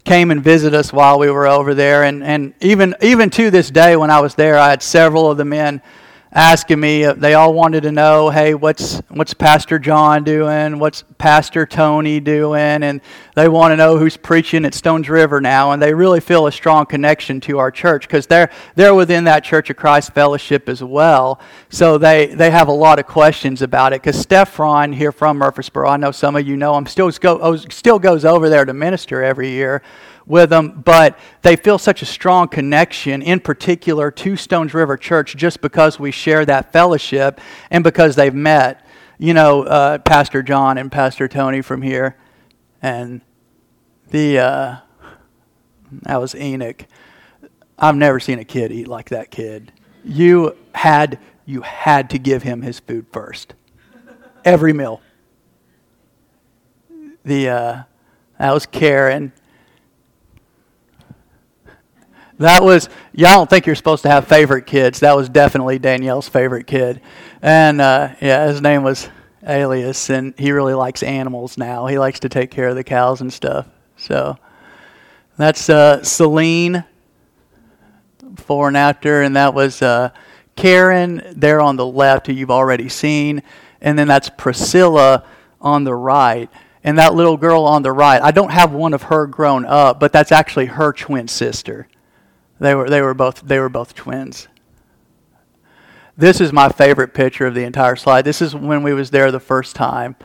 came 0.03 0.31
and 0.31 0.43
visited 0.43 0.77
us 0.77 0.91
while 0.91 1.17
we 1.17 1.31
were 1.31 1.47
over 1.47 1.73
there, 1.73 2.03
and 2.03 2.23
and 2.23 2.53
even 2.59 2.95
even 3.01 3.29
to 3.31 3.51
this 3.51 3.69
day, 3.69 3.95
when 3.95 4.09
I 4.09 4.19
was 4.19 4.35
there, 4.35 4.57
I 4.57 4.69
had 4.69 4.81
several 4.81 5.29
of 5.29 5.37
the 5.37 5.45
men 5.45 5.81
asking 6.33 6.79
me. 6.79 7.05
Uh, 7.05 7.13
they 7.13 7.35
all 7.35 7.53
wanted 7.53 7.83
to 7.83 7.91
know, 7.91 8.29
hey, 8.29 8.55
what's 8.55 8.99
what's 9.09 9.33
Pastor 9.33 9.77
John 9.79 10.23
doing? 10.23 10.79
What's 10.79 11.03
Pastor 11.17 11.65
Tony 11.65 12.19
doing? 12.19 12.83
And 12.83 13.01
they 13.35 13.47
want 13.47 13.71
to 13.71 13.75
know 13.77 13.97
who's 13.97 14.17
preaching 14.17 14.65
at 14.65 14.73
Stones 14.73 15.09
River 15.09 15.39
now. 15.39 15.71
And 15.71 15.81
they 15.81 15.93
really 15.93 16.19
feel 16.19 16.47
a 16.47 16.51
strong 16.51 16.85
connection 16.85 17.39
to 17.41 17.59
our 17.59 17.71
church 17.71 18.07
because 18.07 18.27
they're 18.27 18.49
they're 18.75 18.95
within 18.95 19.25
that 19.25 19.43
Church 19.43 19.69
of 19.69 19.77
Christ 19.77 20.13
fellowship 20.13 20.67
as 20.67 20.83
well. 20.83 21.39
So 21.69 21.97
they 21.97 22.27
they 22.27 22.49
have 22.51 22.67
a 22.67 22.73
lot 22.73 22.99
of 22.99 23.05
questions 23.05 23.61
about 23.61 23.93
it. 23.93 24.01
Because 24.01 24.23
Stephron 24.25 24.93
here 24.93 25.11
from 25.11 25.37
Murfreesboro, 25.37 25.87
I 25.87 25.97
know 25.97 26.11
some 26.11 26.35
of 26.35 26.47
you 26.47 26.57
know 26.57 26.75
him, 26.75 26.85
still 26.87 27.11
go, 27.11 27.39
oh, 27.41 27.55
still 27.55 27.99
goes 27.99 28.25
over 28.25 28.49
there 28.49 28.65
to 28.65 28.73
minister 28.73 29.23
every 29.23 29.49
year 29.49 29.83
with 30.25 30.49
them, 30.49 30.81
but 30.85 31.17
they 31.41 31.55
feel 31.55 31.77
such 31.77 32.01
a 32.01 32.05
strong 32.05 32.47
connection, 32.47 33.21
in 33.21 33.39
particular 33.39 34.09
to 34.11 34.35
Stones 34.35 34.73
River 34.73 34.97
Church, 34.97 35.35
just 35.35 35.61
because 35.61 35.99
we 35.99 36.11
share 36.23 36.45
that 36.45 36.71
fellowship 36.71 37.41
and 37.69 37.83
because 37.83 38.15
they've 38.15 38.33
met, 38.33 38.85
you 39.17 39.33
know, 39.33 39.63
uh, 39.63 39.97
Pastor 39.99 40.41
John 40.41 40.77
and 40.77 40.91
Pastor 40.91 41.27
Tony 41.27 41.61
from 41.61 41.81
here. 41.81 42.17
And 42.81 43.21
the, 44.09 44.39
uh, 44.39 44.75
that 46.03 46.19
was 46.19 46.33
Enoch. 46.35 46.85
I've 47.77 47.95
never 47.95 48.19
seen 48.19 48.39
a 48.39 48.45
kid 48.45 48.71
eat 48.71 48.87
like 48.87 49.09
that 49.09 49.31
kid. 49.31 49.71
You 50.05 50.55
had, 50.73 51.19
you 51.45 51.61
had 51.61 52.09
to 52.11 52.17
give 52.17 52.43
him 52.43 52.61
his 52.61 52.79
food 52.79 53.05
first. 53.11 53.53
Every 54.45 54.73
meal. 54.73 55.01
The, 57.25 57.49
uh, 57.49 57.83
that 58.39 58.53
was 58.53 58.65
Karen 58.65 59.31
that 62.43 62.63
was, 62.63 62.89
y'all 63.13 63.31
don't 63.33 63.49
think 63.49 63.65
you're 63.65 63.75
supposed 63.75 64.03
to 64.03 64.09
have 64.09 64.27
favorite 64.27 64.65
kids. 64.65 65.01
That 65.01 65.15
was 65.15 65.29
definitely 65.29 65.79
Danielle's 65.79 66.29
favorite 66.29 66.67
kid. 66.67 67.01
And 67.41 67.81
uh, 67.81 68.15
yeah, 68.21 68.47
his 68.47 68.61
name 68.61 68.83
was 68.83 69.09
Elias, 69.45 70.09
and 70.09 70.33
he 70.37 70.51
really 70.51 70.73
likes 70.73 71.03
animals 71.03 71.57
now. 71.57 71.87
He 71.87 71.99
likes 71.99 72.21
to 72.21 72.29
take 72.29 72.51
care 72.51 72.69
of 72.69 72.75
the 72.75 72.83
cows 72.83 73.21
and 73.21 73.31
stuff. 73.31 73.67
So 73.97 74.37
that's 75.37 75.69
uh, 75.69 76.03
Celine 76.03 76.83
before 78.33 78.67
and 78.67 78.77
after, 78.77 79.21
and 79.21 79.35
that 79.35 79.53
was 79.53 79.81
uh, 79.81 80.09
Karen 80.55 81.21
there 81.35 81.61
on 81.61 81.75
the 81.75 81.85
left, 81.85 82.27
who 82.27 82.33
you've 82.33 82.51
already 82.51 82.89
seen. 82.89 83.43
And 83.81 83.99
then 83.99 84.07
that's 84.07 84.29
Priscilla 84.29 85.25
on 85.61 85.83
the 85.83 85.93
right. 85.93 86.49
And 86.83 86.97
that 86.97 87.13
little 87.13 87.37
girl 87.37 87.63
on 87.63 87.81
the 87.81 87.91
right, 87.91 88.21
I 88.21 88.31
don't 88.31 88.51
have 88.51 88.73
one 88.73 88.93
of 88.93 89.03
her 89.03 89.27
grown 89.27 89.65
up, 89.65 89.99
but 89.99 90.11
that's 90.11 90.31
actually 90.31 90.65
her 90.67 90.93
twin 90.93 91.27
sister. 91.27 91.87
They 92.63 92.73
were, 92.73 92.89
they 92.89 93.01
were, 93.01 93.13
both, 93.13 93.41
they 93.41 93.59
were 93.59 93.67
both 93.67 93.93
twins. 93.93 94.47
This 96.15 96.39
is 96.39 96.53
my 96.53 96.69
favorite 96.69 97.13
picture 97.13 97.45
of 97.45 97.55
the 97.55 97.65
entire 97.65 97.97
slide. 97.97 98.21
This 98.21 98.41
is 98.41 98.55
when 98.55 98.83
we 98.83 98.93
was 98.93 99.11
there 99.11 99.33
the 99.33 99.41
first 99.41 99.75
time. 99.75 100.15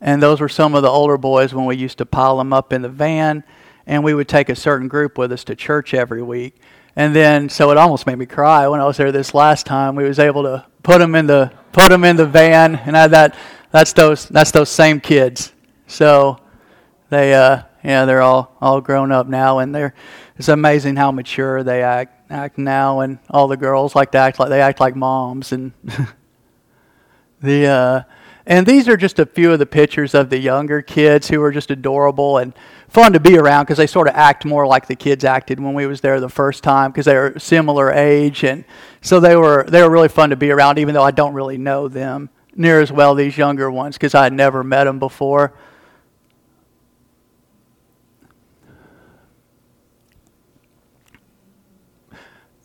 And 0.00 0.20
those 0.20 0.40
were 0.40 0.48
some 0.48 0.74
of 0.74 0.82
the 0.82 0.90
older 0.90 1.16
boys 1.16 1.54
when 1.54 1.64
we 1.64 1.76
used 1.76 1.98
to 1.98 2.04
pile 2.04 2.38
them 2.38 2.52
up 2.52 2.72
in 2.72 2.82
the 2.82 2.88
van. 2.88 3.44
And 3.86 4.02
we 4.02 4.14
would 4.14 4.26
take 4.26 4.48
a 4.48 4.56
certain 4.56 4.88
group 4.88 5.16
with 5.16 5.30
us 5.30 5.44
to 5.44 5.54
church 5.54 5.94
every 5.94 6.24
week. 6.24 6.56
And 6.96 7.14
then, 7.14 7.48
so 7.48 7.70
it 7.70 7.76
almost 7.76 8.04
made 8.04 8.18
me 8.18 8.26
cry 8.26 8.66
when 8.66 8.80
I 8.80 8.84
was 8.84 8.96
there 8.96 9.12
this 9.12 9.32
last 9.32 9.64
time. 9.64 9.94
We 9.94 10.02
was 10.02 10.18
able 10.18 10.42
to 10.42 10.66
put 10.82 10.98
them 10.98 11.14
in 11.14 11.28
the 11.28 11.52
put 11.70 11.90
them 11.90 12.02
in 12.02 12.16
the 12.16 12.26
van, 12.26 12.74
and 12.74 12.96
I 12.96 13.06
that 13.06 13.36
that's 13.70 13.92
those 13.92 14.26
that's 14.26 14.50
those 14.50 14.70
same 14.70 14.98
kids. 14.98 15.52
So 15.86 16.40
they 17.10 17.34
uh, 17.34 17.62
yeah 17.84 18.06
they're 18.06 18.22
all 18.22 18.56
all 18.60 18.80
grown 18.80 19.12
up 19.12 19.28
now, 19.28 19.58
and 19.58 19.74
they're 19.74 19.94
it's 20.38 20.48
amazing 20.48 20.96
how 20.96 21.10
mature 21.10 21.62
they 21.62 21.82
act 21.82 22.30
act 22.30 22.58
now, 22.58 23.00
and 23.00 23.18
all 23.30 23.48
the 23.48 23.56
girls 23.56 23.94
like 23.94 24.12
to 24.12 24.18
act 24.18 24.38
like 24.38 24.48
they 24.48 24.60
act 24.60 24.80
like 24.80 24.96
moms, 24.96 25.52
and 25.52 25.72
the 27.40 27.66
uh, 27.66 28.02
and 28.46 28.66
these 28.66 28.88
are 28.88 28.96
just 28.96 29.18
a 29.18 29.26
few 29.26 29.52
of 29.52 29.58
the 29.58 29.66
pictures 29.66 30.14
of 30.14 30.30
the 30.30 30.38
younger 30.38 30.82
kids 30.82 31.28
who 31.28 31.42
are 31.42 31.50
just 31.50 31.70
adorable 31.70 32.38
and 32.38 32.52
fun 32.88 33.12
to 33.12 33.20
be 33.20 33.36
around 33.36 33.64
because 33.64 33.78
they 33.78 33.86
sort 33.86 34.08
of 34.08 34.14
act 34.14 34.44
more 34.44 34.66
like 34.66 34.86
the 34.86 34.94
kids 34.94 35.24
acted 35.24 35.58
when 35.58 35.74
we 35.74 35.86
was 35.86 36.00
there 36.00 36.20
the 36.20 36.28
first 36.28 36.62
time 36.62 36.92
because 36.92 37.06
they 37.06 37.14
were 37.14 37.38
similar 37.38 37.90
age, 37.90 38.44
and 38.44 38.64
so 39.00 39.20
they 39.20 39.36
were 39.36 39.64
they 39.68 39.82
were 39.82 39.90
really 39.90 40.08
fun 40.08 40.30
to 40.30 40.36
be 40.36 40.50
around, 40.50 40.78
even 40.78 40.94
though 40.94 41.02
I 41.02 41.12
don't 41.12 41.34
really 41.34 41.58
know 41.58 41.88
them 41.88 42.30
near 42.54 42.80
as 42.80 42.90
well 42.90 43.14
these 43.14 43.36
younger 43.36 43.70
ones 43.70 43.96
because 43.96 44.14
I 44.14 44.24
had 44.24 44.32
never 44.32 44.64
met 44.64 44.84
them 44.84 44.98
before. 44.98 45.52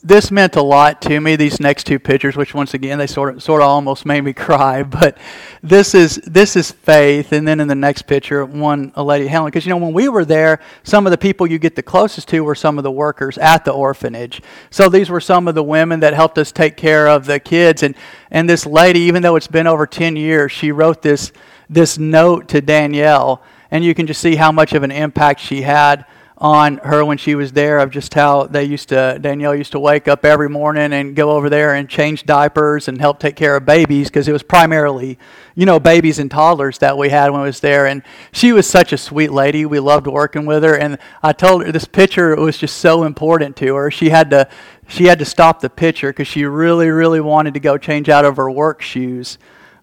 This 0.03 0.31
meant 0.31 0.55
a 0.55 0.61
lot 0.61 1.01
to 1.03 1.19
me. 1.19 1.35
These 1.35 1.59
next 1.59 1.85
two 1.85 1.99
pictures, 1.99 2.35
which 2.35 2.53
once 2.53 2.73
again 2.73 2.97
they 2.97 3.05
sort 3.05 3.35
of 3.35 3.43
sort 3.43 3.61
of 3.61 3.67
almost 3.67 4.05
made 4.05 4.21
me 4.21 4.33
cry, 4.47 4.83
but 4.83 5.17
this 5.61 5.93
is 5.93 6.15
this 6.25 6.55
is 6.55 6.71
faith. 6.71 7.31
And 7.31 7.47
then 7.47 7.59
in 7.59 7.67
the 7.67 7.75
next 7.75 8.03
picture, 8.03 8.45
one 8.45 8.91
a 8.95 9.03
lady 9.03 9.27
Helen, 9.27 9.47
because 9.47 9.65
you 9.65 9.69
know 9.69 9.77
when 9.77 9.93
we 9.93 10.09
were 10.09 10.25
there, 10.25 10.59
some 10.83 11.05
of 11.05 11.11
the 11.11 11.17
people 11.17 11.45
you 11.45 11.59
get 11.59 11.75
the 11.75 11.83
closest 11.83 12.27
to 12.29 12.43
were 12.43 12.55
some 12.55 12.77
of 12.77 12.83
the 12.83 12.91
workers 12.91 13.37
at 13.37 13.63
the 13.63 13.71
orphanage. 13.71 14.41
So 14.71 14.89
these 14.89 15.09
were 15.09 15.21
some 15.21 15.47
of 15.47 15.55
the 15.55 15.63
women 15.63 15.99
that 15.99 16.13
helped 16.13 16.37
us 16.37 16.51
take 16.51 16.77
care 16.77 17.07
of 17.07 17.25
the 17.25 17.39
kids. 17.39 17.83
And 17.83 17.95
and 18.31 18.49
this 18.49 18.65
lady, 18.65 19.01
even 19.01 19.21
though 19.21 19.35
it's 19.35 19.47
been 19.47 19.67
over 19.67 19.85
ten 19.85 20.15
years, 20.15 20.51
she 20.51 20.71
wrote 20.71 21.01
this 21.01 21.31
this 21.69 21.97
note 21.99 22.47
to 22.49 22.61
Danielle, 22.61 23.43
and 23.69 23.83
you 23.83 23.93
can 23.93 24.07
just 24.07 24.21
see 24.21 24.35
how 24.35 24.51
much 24.51 24.73
of 24.73 24.81
an 24.83 24.91
impact 24.91 25.39
she 25.39 25.61
had 25.61 26.05
on 26.41 26.77
her 26.79 27.05
when 27.05 27.19
she 27.19 27.35
was 27.35 27.51
there 27.51 27.77
of 27.77 27.91
just 27.91 28.15
how 28.15 28.47
they 28.47 28.63
used 28.63 28.89
to 28.89 29.19
Danielle 29.21 29.53
used 29.53 29.73
to 29.73 29.79
wake 29.79 30.07
up 30.07 30.25
every 30.25 30.49
morning 30.49 30.91
and 30.91 31.15
go 31.15 31.29
over 31.29 31.51
there 31.51 31.75
and 31.75 31.87
change 31.87 32.25
diapers 32.25 32.87
and 32.87 32.99
help 32.99 33.19
take 33.19 33.35
care 33.35 33.55
of 33.55 33.63
babies 33.63 34.09
because 34.09 34.27
it 34.27 34.31
was 34.31 34.41
primarily 34.41 35.19
you 35.53 35.67
know 35.67 35.79
babies 35.79 36.17
and 36.17 36.31
toddlers 36.31 36.79
that 36.79 36.97
we 36.97 37.09
had 37.09 37.29
when 37.29 37.41
I 37.41 37.43
was 37.43 37.59
there. 37.59 37.85
And 37.85 38.01
she 38.31 38.53
was 38.53 38.67
such 38.67 38.91
a 38.91 38.97
sweet 38.97 39.31
lady. 39.31 39.67
We 39.67 39.79
loved 39.79 40.07
working 40.07 40.47
with 40.47 40.63
her. 40.63 40.75
And 40.75 40.97
I 41.21 41.31
told 41.31 41.63
her 41.63 41.71
this 41.71 41.85
picture 41.85 42.35
was 42.35 42.57
just 42.57 42.77
so 42.77 43.03
important 43.03 43.55
to 43.57 43.75
her. 43.75 43.91
She 43.91 44.09
had 44.09 44.31
to 44.31 44.49
she 44.87 45.05
had 45.05 45.19
to 45.19 45.25
stop 45.25 45.59
the 45.59 45.69
picture 45.69 46.09
because 46.09 46.27
she 46.27 46.43
really 46.45 46.89
really 46.89 47.21
wanted 47.21 47.53
to 47.53 47.59
go 47.59 47.77
change 47.77 48.09
out 48.09 48.25
of 48.25 48.37
her 48.37 48.49
work 48.49 48.81
shoes 48.81 49.37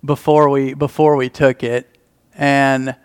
before 0.05 0.49
we 0.49 0.75
before 0.75 1.15
we 1.15 1.29
took 1.29 1.63
it. 1.63 1.97
And 2.35 2.97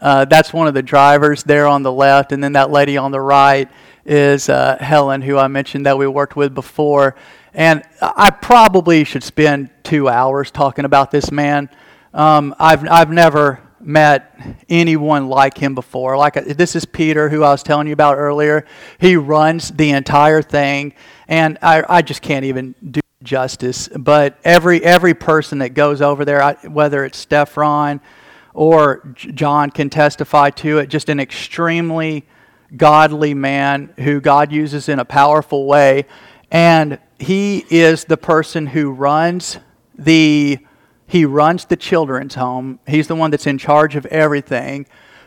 uh, 0.00 0.24
that's 0.26 0.52
one 0.52 0.66
of 0.66 0.74
the 0.74 0.82
drivers 0.82 1.42
there 1.42 1.66
on 1.66 1.82
the 1.82 1.92
left. 1.92 2.32
And 2.32 2.42
then 2.42 2.52
that 2.52 2.70
lady 2.70 2.96
on 2.96 3.10
the 3.10 3.20
right 3.20 3.68
is 4.04 4.48
uh, 4.48 4.76
Helen, 4.78 5.22
who 5.22 5.38
I 5.38 5.48
mentioned 5.48 5.86
that 5.86 5.98
we 5.98 6.06
worked 6.06 6.36
with 6.36 6.54
before. 6.54 7.16
And 7.54 7.82
I 8.00 8.30
probably 8.30 9.04
should 9.04 9.24
spend 9.24 9.70
two 9.82 10.08
hours 10.08 10.50
talking 10.50 10.84
about 10.84 11.10
this 11.10 11.32
man. 11.32 11.70
Um, 12.12 12.54
I've, 12.58 12.86
I've 12.88 13.10
never 13.10 13.62
met 13.80 14.38
anyone 14.68 15.28
like 15.28 15.56
him 15.56 15.74
before. 15.74 16.16
Like 16.16 16.34
this 16.34 16.76
is 16.76 16.84
Peter, 16.84 17.28
who 17.28 17.42
I 17.42 17.50
was 17.50 17.62
telling 17.62 17.86
you 17.86 17.92
about 17.92 18.16
earlier. 18.18 18.66
He 18.98 19.16
runs 19.16 19.70
the 19.70 19.90
entire 19.90 20.42
thing, 20.42 20.94
and 21.28 21.58
I, 21.62 21.84
I 21.88 22.02
just 22.02 22.20
can't 22.22 22.44
even 22.44 22.74
do 22.90 23.00
justice. 23.22 23.88
But 23.88 24.38
every 24.44 24.82
every 24.82 25.14
person 25.14 25.58
that 25.58 25.70
goes 25.70 26.02
over 26.02 26.24
there, 26.24 26.42
I, 26.42 26.54
whether 26.66 27.04
it's 27.04 27.18
Stephan, 27.18 28.00
or 28.56 29.14
John 29.14 29.70
can 29.70 29.90
testify 29.90 30.50
to 30.50 30.78
it, 30.78 30.88
just 30.88 31.08
an 31.08 31.20
extremely 31.20 32.24
godly 32.76 33.34
man 33.34 33.94
who 33.98 34.20
God 34.20 34.50
uses 34.50 34.88
in 34.88 34.98
a 34.98 35.04
powerful 35.04 35.66
way. 35.66 36.06
And 36.50 36.98
he 37.18 37.64
is 37.70 38.04
the 38.04 38.16
person 38.16 38.66
who 38.66 38.90
runs 38.90 39.58
the 39.96 40.58
he 41.08 41.24
runs 41.24 41.66
the 41.66 41.76
children's 41.76 42.34
home. 42.34 42.80
He's 42.86 43.06
the 43.06 43.14
one 43.14 43.30
that's 43.30 43.46
in 43.46 43.58
charge 43.58 43.94
of 43.94 44.06
everything. 44.06 44.86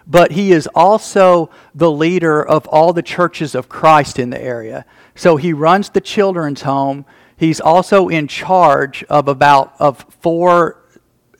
but 0.10 0.32
he 0.32 0.52
is 0.52 0.68
also 0.74 1.52
the 1.76 1.92
leader 1.92 2.44
of 2.44 2.68
all 2.68 2.92
the 2.94 3.04
churches 3.04 3.54
of 3.54 3.70
Christ 3.70 4.18
in 4.18 4.32
the 4.32 4.42
area. 4.42 4.84
So 5.14 5.38
he 5.38 5.54
runs 5.54 5.92
the 5.92 6.02
children's 6.02 6.64
home. 6.64 7.06
He's 7.38 7.62
also 7.62 8.10
in 8.10 8.28
charge 8.28 9.04
of 9.04 9.28
about 9.28 9.76
of 9.80 10.04
four, 10.20 10.84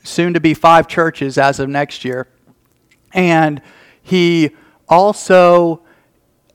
soon 0.02 0.34
to 0.34 0.40
be 0.40 0.54
five 0.54 0.88
churches 0.88 1.38
as 1.38 1.60
of 1.60 1.68
next 1.68 2.04
year. 2.04 2.26
And 3.12 3.60
he 4.02 4.50
also 4.88 5.82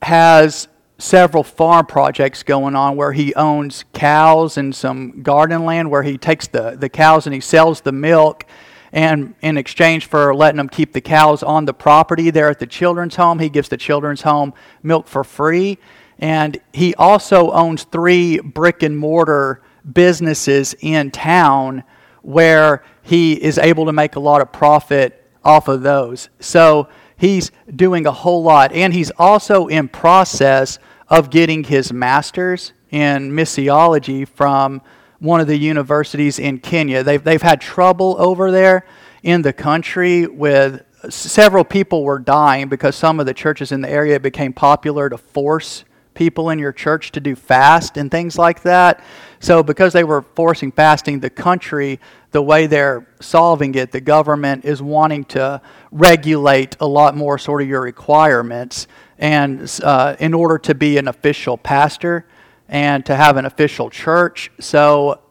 has 0.02 0.68
several 0.98 1.44
farm 1.44 1.86
projects 1.86 2.44
going 2.44 2.76
on 2.76 2.96
where 2.96 3.12
he 3.12 3.34
owns 3.36 3.84
cows 3.94 4.58
and 4.58 4.74
some 4.74 5.22
garden 5.22 5.66
land 5.66 5.90
where 5.92 6.04
he 6.04 6.18
takes 6.18 6.48
the, 6.48 6.76
the 6.80 6.88
cows 6.88 7.28
and 7.28 7.34
he 7.34 7.42
sells 7.42 7.82
the 7.82 7.92
milk 7.92 8.46
and 8.94 9.36
in 9.42 9.58
exchange 9.58 10.06
for 10.06 10.34
letting 10.34 10.58
them 10.58 10.70
keep 10.70 10.94
the 10.94 11.02
cows 11.02 11.44
on 11.44 11.66
the 11.66 11.74
property 11.74 12.30
there 12.30 12.50
at 12.50 12.60
the 12.60 12.68
children's 12.68 13.16
home 13.16 13.40
he 13.40 13.50
gives 13.50 13.68
the 13.68 13.76
children's 13.76 14.22
home 14.22 14.54
milk 14.84 15.06
for 15.06 15.24
free 15.24 15.78
and 16.20 16.58
he 16.72 16.96
also 16.96 17.52
owns 17.52 17.84
three 17.84 18.40
brick 18.40 18.82
and 18.82 18.98
mortar 18.98 19.62
businesses 19.92 20.74
in 20.80 21.12
town 21.12 21.84
where 22.22 22.84
he 23.06 23.34
is 23.34 23.58
able 23.58 23.86
to 23.86 23.94
make 23.94 24.16
a 24.16 24.20
lot 24.20 24.42
of 24.42 24.52
profit 24.52 25.24
off 25.44 25.68
of 25.68 25.84
those 25.84 26.30
so 26.40 26.90
he's 27.18 27.52
doing 27.74 28.06
a 28.06 28.12
whole 28.12 28.44
lot. 28.44 28.72
And 28.72 28.94
he's 28.94 29.12
also 29.18 29.68
in 29.68 29.88
process 29.88 30.80
of 31.08 31.30
getting 31.30 31.64
his 31.64 31.94
master's 31.94 32.74
in 32.92 33.32
missiology 33.32 34.28
from 34.28 34.82
one 35.20 35.40
of 35.40 35.48
the 35.48 35.58
universities 35.58 36.40
in 36.40 36.60
Kenya. 36.60 37.04
They've, 37.04 37.24
they've 37.24 37.42
had 37.42 37.62
trouble 37.62 38.16
over 38.20 38.52
there 38.52 38.86
in 39.24 39.42
the 39.42 39.54
country 39.54 40.28
with 40.28 40.84
several 41.10 41.64
people 41.64 42.04
were 42.04 42.20
dying 42.20 42.68
because 42.68 42.96
some 42.96 43.20
of 43.20 43.26
the 43.26 43.34
churches 43.34 43.72
in 43.72 43.82
the 43.82 43.90
area 43.90 44.20
became 44.20 44.54
popular 44.54 45.10
to 45.10 45.18
force 45.18 45.84
people 46.16 46.50
in 46.50 46.58
your 46.58 46.72
church 46.72 47.12
to 47.12 47.20
do 47.20 47.36
fast 47.36 47.98
and 47.98 48.10
things 48.10 48.38
like 48.38 48.64
that. 48.64 49.04
So, 49.40 49.62
because 49.62 49.94
they 49.94 50.04
were 50.04 50.22
forcing 50.22 50.72
fasting, 50.72 51.20
the 51.20 51.30
country, 51.30 52.00
the 52.32 52.42
way 52.42 52.68
they're 52.68 53.08
solving 53.20 53.76
it, 53.76 53.92
the 53.92 54.02
government 54.02 54.66
is 54.66 54.82
wanting 54.82 55.26
to 55.26 55.62
regulate 55.92 56.76
a 56.80 56.88
lot 56.88 57.16
more 57.16 57.38
sort 57.38 57.62
of 57.62 57.68
your 57.68 57.82
requirements. 57.82 58.88
And 59.18 59.72
uh, 59.84 60.16
in 60.20 60.34
order 60.34 60.58
to 60.60 60.76
be 60.76 60.98
an 60.98 61.08
official 61.08 61.58
pastor 61.58 62.26
and 62.68 63.06
to 63.06 63.16
have 63.16 63.38
an 63.38 63.46
official 63.46 63.90
church, 63.90 64.52
so 64.60 65.22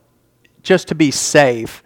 just 0.62 0.88
to 0.88 0.94
be 0.94 1.10
safe, 1.10 1.83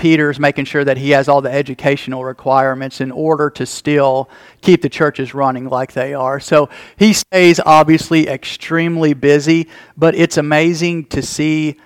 Peter's 0.00 0.40
making 0.40 0.64
sure 0.64 0.82
that 0.82 0.96
he 0.96 1.10
has 1.10 1.28
all 1.28 1.42
the 1.42 1.52
educational 1.52 2.24
requirements 2.24 3.02
in 3.02 3.12
order 3.12 3.50
to 3.50 3.66
still 3.66 4.30
keep 4.62 4.80
the 4.80 4.88
churches 4.88 5.34
running 5.34 5.68
like 5.68 5.92
they 5.92 6.14
are. 6.14 6.40
So 6.40 6.70
he 6.96 7.12
stays 7.12 7.60
obviously 7.60 8.26
extremely 8.26 9.12
busy, 9.12 9.68
but 9.98 10.14
it's 10.14 10.38
amazing 10.38 11.04
to 11.06 11.20
see 11.20 11.76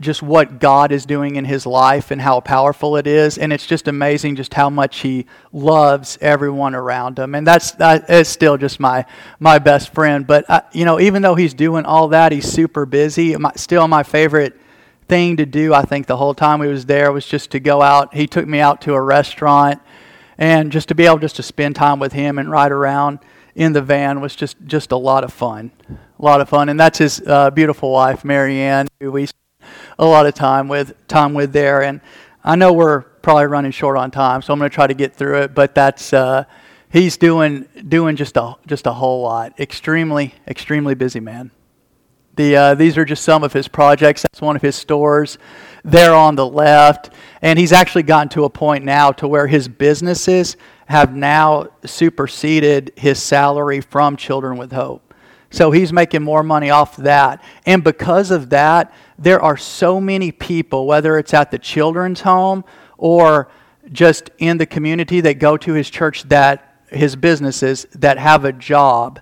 just 0.00 0.22
what 0.22 0.60
God 0.60 0.92
is 0.92 1.04
doing 1.04 1.34
in 1.34 1.44
his 1.44 1.66
life 1.66 2.12
and 2.12 2.20
how 2.20 2.38
powerful 2.38 2.96
it 2.96 3.08
is. 3.08 3.38
And 3.38 3.52
it's 3.52 3.66
just 3.66 3.88
amazing 3.88 4.36
just 4.36 4.54
how 4.54 4.70
much 4.70 5.00
he 5.00 5.26
loves 5.52 6.18
everyone 6.20 6.76
around 6.76 7.18
him. 7.18 7.34
And 7.34 7.44
that's, 7.44 7.72
that 7.72 8.08
is 8.08 8.28
still 8.28 8.56
just 8.56 8.78
my, 8.78 9.04
my 9.40 9.58
best 9.58 9.92
friend. 9.92 10.24
But, 10.28 10.48
uh, 10.48 10.60
you 10.70 10.84
know, 10.84 11.00
even 11.00 11.22
though 11.22 11.34
he's 11.34 11.54
doing 11.54 11.86
all 11.86 12.06
that, 12.08 12.30
he's 12.30 12.48
super 12.48 12.86
busy. 12.86 13.34
My, 13.36 13.50
still 13.56 13.88
my 13.88 14.04
favorite 14.04 14.60
thing 15.08 15.36
to 15.36 15.46
do, 15.46 15.72
I 15.72 15.82
think, 15.82 16.06
the 16.06 16.16
whole 16.16 16.34
time 16.34 16.58
we 16.58 16.68
was 16.68 16.86
there 16.86 17.12
was 17.12 17.26
just 17.26 17.50
to 17.52 17.60
go 17.60 17.82
out. 17.82 18.14
He 18.14 18.26
took 18.26 18.46
me 18.46 18.60
out 18.60 18.80
to 18.82 18.94
a 18.94 19.00
restaurant, 19.00 19.80
and 20.38 20.72
just 20.72 20.88
to 20.88 20.94
be 20.94 21.06
able 21.06 21.18
just 21.18 21.36
to 21.36 21.42
spend 21.42 21.76
time 21.76 21.98
with 21.98 22.12
him 22.12 22.38
and 22.38 22.50
ride 22.50 22.72
around 22.72 23.20
in 23.54 23.72
the 23.72 23.82
van 23.82 24.20
was 24.20 24.36
just 24.36 24.56
just 24.66 24.92
a 24.92 24.96
lot 24.96 25.24
of 25.24 25.32
fun, 25.32 25.70
a 25.90 26.22
lot 26.22 26.40
of 26.40 26.48
fun. 26.48 26.68
And 26.68 26.78
that's 26.78 26.98
his 26.98 27.22
uh, 27.26 27.50
beautiful 27.50 27.90
wife, 27.90 28.24
Marianne, 28.24 28.88
who 29.00 29.10
we 29.10 29.26
spent 29.26 29.72
a 29.98 30.04
lot 30.04 30.26
of 30.26 30.34
time 30.34 30.68
with 30.68 30.94
time 31.08 31.34
with 31.34 31.52
there. 31.52 31.82
And 31.82 32.00
I 32.44 32.56
know 32.56 32.72
we're 32.72 33.00
probably 33.00 33.46
running 33.46 33.72
short 33.72 33.96
on 33.96 34.10
time, 34.10 34.42
so 34.42 34.52
I'm 34.52 34.58
going 34.58 34.70
to 34.70 34.74
try 34.74 34.86
to 34.86 34.94
get 34.94 35.14
through 35.14 35.42
it. 35.42 35.54
But 35.54 35.74
that's 35.74 36.12
uh, 36.12 36.44
he's 36.90 37.16
doing 37.16 37.66
doing 37.88 38.16
just 38.16 38.36
a 38.36 38.56
just 38.66 38.86
a 38.86 38.92
whole 38.92 39.22
lot. 39.22 39.58
Extremely 39.58 40.34
extremely 40.46 40.94
busy 40.94 41.20
man. 41.20 41.50
The, 42.36 42.56
uh, 42.56 42.74
these 42.74 42.98
are 42.98 43.04
just 43.04 43.24
some 43.24 43.42
of 43.42 43.52
his 43.52 43.66
projects. 43.66 44.22
That's 44.22 44.40
one 44.40 44.56
of 44.56 44.62
his 44.62 44.76
stores 44.76 45.38
there 45.84 46.14
on 46.14 46.36
the 46.36 46.46
left. 46.46 47.10
And 47.42 47.58
he's 47.58 47.72
actually 47.72 48.02
gotten 48.02 48.28
to 48.30 48.44
a 48.44 48.50
point 48.50 48.84
now 48.84 49.12
to 49.12 49.26
where 49.26 49.46
his 49.46 49.68
businesses 49.68 50.56
have 50.86 51.16
now 51.16 51.68
superseded 51.84 52.92
his 52.96 53.22
salary 53.22 53.80
from 53.80 54.16
Children 54.16 54.58
with 54.58 54.72
Hope. 54.72 55.14
So 55.50 55.70
he's 55.70 55.92
making 55.92 56.22
more 56.22 56.42
money 56.42 56.70
off 56.70 56.96
that. 56.96 57.42
And 57.64 57.82
because 57.82 58.30
of 58.30 58.50
that, 58.50 58.92
there 59.18 59.40
are 59.40 59.56
so 59.56 60.00
many 60.00 60.30
people, 60.30 60.86
whether 60.86 61.18
it's 61.18 61.32
at 61.32 61.50
the 61.50 61.58
children's 61.58 62.20
home 62.20 62.64
or 62.98 63.50
just 63.92 64.30
in 64.38 64.58
the 64.58 64.66
community 64.66 65.20
that 65.22 65.38
go 65.38 65.56
to 65.56 65.72
his 65.72 65.88
church 65.88 66.24
that 66.24 66.82
his 66.88 67.16
businesses 67.16 67.86
that 67.94 68.18
have 68.18 68.44
a 68.44 68.52
job 68.52 69.20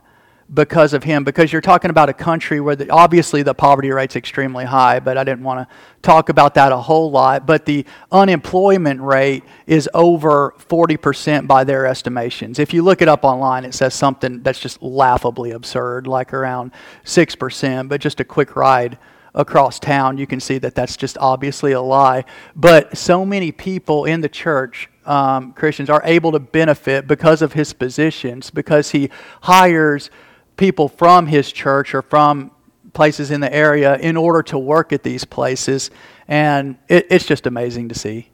because 0.53 0.93
of 0.93 1.05
him. 1.05 1.25
Because 1.25 1.53
you're 1.53 1.63
talking 1.63 1.91
about 1.91 2.09
a 2.09 2.13
country 2.13 2.61
where 2.61 2.77
the, 2.77 2.91
obviously 2.91 3.43
the 3.43 3.55
poverty 3.55 3.91
rate's 3.91 4.17
extremely 4.17 4.65
high 4.65 5.01
but 5.01 5.17
i 5.17 5.25
didn't 5.25 5.43
want 5.43 5.67
to 5.67 5.75
talk 6.03 6.29
about 6.29 6.55
that 6.55 6.73
a 6.73 6.77
whole 6.77 7.11
lot. 7.11 7.47
But 7.47 7.65
the 7.65 7.87
unemployment 8.13 9.01
rate 9.01 9.45
is 9.67 9.89
over 9.95 10.55
40% 10.59 11.47
by 11.47 11.65
their 11.65 11.87
estimations. 11.87 12.59
If 12.59 12.75
you 12.75 12.83
look 12.83 13.01
it 13.01 13.09
up 13.09 13.25
online 13.25 13.65
it 13.65 13.75
says 13.75 13.95
something 13.95 14.43
that's 14.43 14.61
just 14.61 14.83
laughably 14.83 15.53
absurd 15.53 16.07
like 16.07 16.33
around 16.35 16.73
6% 17.05 17.89
but 17.89 18.01
just 18.01 18.21
a 18.21 18.25
quick 18.25 18.57
ride 18.57 18.99
across 19.37 19.81
town 19.81 20.17
you 20.17 20.29
can 20.29 20.39
see 20.39 20.59
that 20.59 20.77
that's 20.77 20.97
just 20.97 21.17
obviously 21.19 21.73
a 21.73 21.81
lie. 21.81 22.25
But 22.55 22.97
so 22.97 23.25
many 23.25 23.51
people 23.51 24.05
in 24.05 24.21
the 24.21 24.29
church 24.29 24.89
um, 25.07 25.53
Christians 25.53 25.91
are 25.91 26.03
able 26.05 26.33
to 26.33 26.39
benefit 26.39 27.07
because 27.07 27.43
of 27.43 27.53
his 27.53 27.73
positions, 27.73 28.51
because 28.51 28.91
he 28.91 29.11
hires 29.43 30.11
people 30.57 30.89
from 30.89 31.27
his 31.27 31.53
church 31.53 31.95
or 31.95 32.03
from 32.03 32.51
places 32.93 33.31
in 33.31 33.41
the 33.41 33.53
area 33.53 33.97
in 33.99 34.17
order 34.17 34.43
to 34.43 34.59
work 34.59 34.93
at 34.93 35.03
these 35.03 35.25
places. 35.25 35.91
And 36.29 36.77
it, 36.89 37.07
it's 37.11 37.27
just 37.27 37.47
amazing 37.47 37.89
to 37.91 37.95
see. 37.95 38.31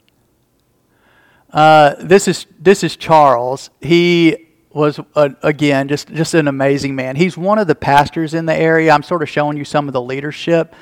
Uh, 1.52 1.96
this 1.98 2.28
is 2.28 2.46
this 2.60 2.84
is 2.84 2.96
Charles. 2.96 3.70
He 3.80 4.46
was 4.72 5.00
uh, 5.16 5.30
again 5.42 5.88
just 5.88 6.08
just 6.08 6.34
an 6.34 6.46
amazing 6.46 6.94
man. 6.94 7.16
He's 7.16 7.36
one 7.36 7.58
of 7.58 7.66
the 7.66 7.74
pastors 7.74 8.34
in 8.34 8.46
the 8.46 8.54
area. 8.54 8.92
I'm 8.92 9.02
sort 9.02 9.22
of 9.22 9.28
showing 9.28 9.56
you 9.56 9.64
some 9.64 9.88
of 9.88 9.92
the 9.92 10.00
leadership 10.00 10.74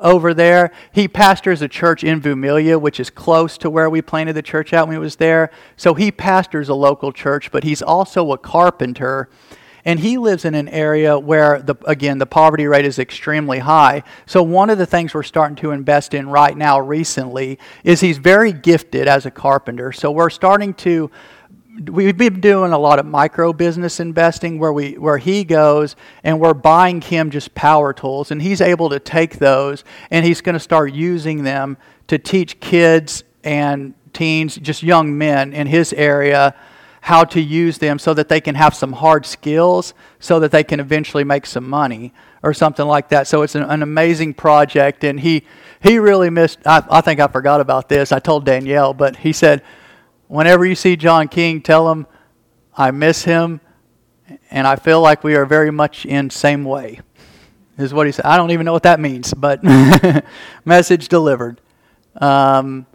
over 0.00 0.32
there. 0.32 0.72
He 0.92 1.08
pastors 1.08 1.60
a 1.60 1.68
church 1.68 2.02
in 2.02 2.22
Vumilia, 2.22 2.80
which 2.80 2.98
is 2.98 3.10
close 3.10 3.58
to 3.58 3.68
where 3.68 3.90
we 3.90 4.00
planted 4.00 4.32
the 4.32 4.42
church 4.42 4.72
out 4.72 4.88
when 4.88 4.96
he 4.96 5.00
was 5.00 5.16
there. 5.16 5.50
So 5.76 5.92
he 5.94 6.10
pastors 6.10 6.70
a 6.70 6.74
local 6.74 7.12
church, 7.12 7.50
but 7.50 7.64
he's 7.64 7.82
also 7.82 8.32
a 8.32 8.38
carpenter 8.38 9.28
and 9.84 10.00
he 10.00 10.16
lives 10.16 10.44
in 10.44 10.54
an 10.54 10.68
area 10.68 11.18
where, 11.18 11.60
the, 11.60 11.74
again, 11.86 12.18
the 12.18 12.26
poverty 12.26 12.66
rate 12.66 12.86
is 12.86 12.98
extremely 12.98 13.58
high. 13.58 14.02
So, 14.26 14.42
one 14.42 14.70
of 14.70 14.78
the 14.78 14.86
things 14.86 15.12
we're 15.12 15.22
starting 15.22 15.56
to 15.56 15.72
invest 15.72 16.14
in 16.14 16.28
right 16.28 16.56
now, 16.56 16.80
recently, 16.80 17.58
is 17.82 18.00
he's 18.00 18.18
very 18.18 18.52
gifted 18.52 19.08
as 19.08 19.26
a 19.26 19.30
carpenter. 19.30 19.92
So, 19.92 20.10
we're 20.10 20.30
starting 20.30 20.74
to 20.74 21.10
we've 21.86 22.16
been 22.16 22.40
doing 22.40 22.72
a 22.72 22.78
lot 22.78 22.98
of 22.98 23.06
micro 23.06 23.52
business 23.52 23.98
investing 23.98 24.58
where 24.58 24.72
we 24.72 24.92
where 24.92 25.18
he 25.18 25.42
goes 25.44 25.96
and 26.22 26.38
we're 26.38 26.54
buying 26.54 27.00
him 27.00 27.30
just 27.30 27.54
power 27.54 27.92
tools 27.92 28.30
and 28.30 28.40
he's 28.40 28.60
able 28.60 28.88
to 28.88 29.00
take 29.00 29.38
those 29.38 29.82
and 30.10 30.24
he's 30.24 30.40
going 30.40 30.52
to 30.52 30.60
start 30.60 30.92
using 30.92 31.42
them 31.42 31.76
to 32.06 32.16
teach 32.16 32.60
kids 32.60 33.24
and 33.42 33.92
teens 34.12 34.56
just 34.56 34.82
young 34.82 35.18
men 35.18 35.52
in 35.52 35.66
his 35.66 35.92
area 35.92 36.54
how 37.04 37.22
to 37.22 37.38
use 37.38 37.76
them 37.76 37.98
so 37.98 38.14
that 38.14 38.30
they 38.30 38.40
can 38.40 38.54
have 38.54 38.74
some 38.74 38.94
hard 38.94 39.26
skills 39.26 39.92
so 40.20 40.40
that 40.40 40.50
they 40.50 40.64
can 40.64 40.80
eventually 40.80 41.22
make 41.22 41.44
some 41.44 41.68
money 41.68 42.14
or 42.42 42.54
something 42.54 42.86
like 42.86 43.10
that. 43.10 43.26
So 43.26 43.42
it's 43.42 43.54
an, 43.54 43.62
an 43.62 43.82
amazing 43.82 44.32
project. 44.32 45.04
And 45.04 45.20
he, 45.20 45.44
he 45.82 45.98
really 45.98 46.30
missed, 46.30 46.60
I, 46.64 46.82
I 46.90 47.02
think 47.02 47.20
I 47.20 47.26
forgot 47.26 47.60
about 47.60 47.90
this. 47.90 48.10
I 48.10 48.20
told 48.20 48.46
Danielle, 48.46 48.94
but 48.94 49.16
he 49.16 49.34
said, 49.34 49.62
whenever 50.28 50.64
you 50.64 50.74
see 50.74 50.96
John 50.96 51.28
King, 51.28 51.60
tell 51.60 51.92
him 51.92 52.06
I 52.74 52.90
miss 52.90 53.24
him 53.24 53.60
and 54.50 54.66
I 54.66 54.76
feel 54.76 55.02
like 55.02 55.22
we 55.22 55.34
are 55.34 55.44
very 55.44 55.70
much 55.70 56.06
in 56.06 56.30
same 56.30 56.64
way. 56.64 57.00
Is 57.76 57.92
what 57.92 58.06
he 58.06 58.12
said. 58.12 58.24
I 58.24 58.38
don't 58.38 58.50
even 58.50 58.64
know 58.64 58.72
what 58.72 58.84
that 58.84 58.98
means, 58.98 59.34
but 59.34 59.62
message 60.64 61.08
delivered. 61.08 61.60
Um, 62.16 62.86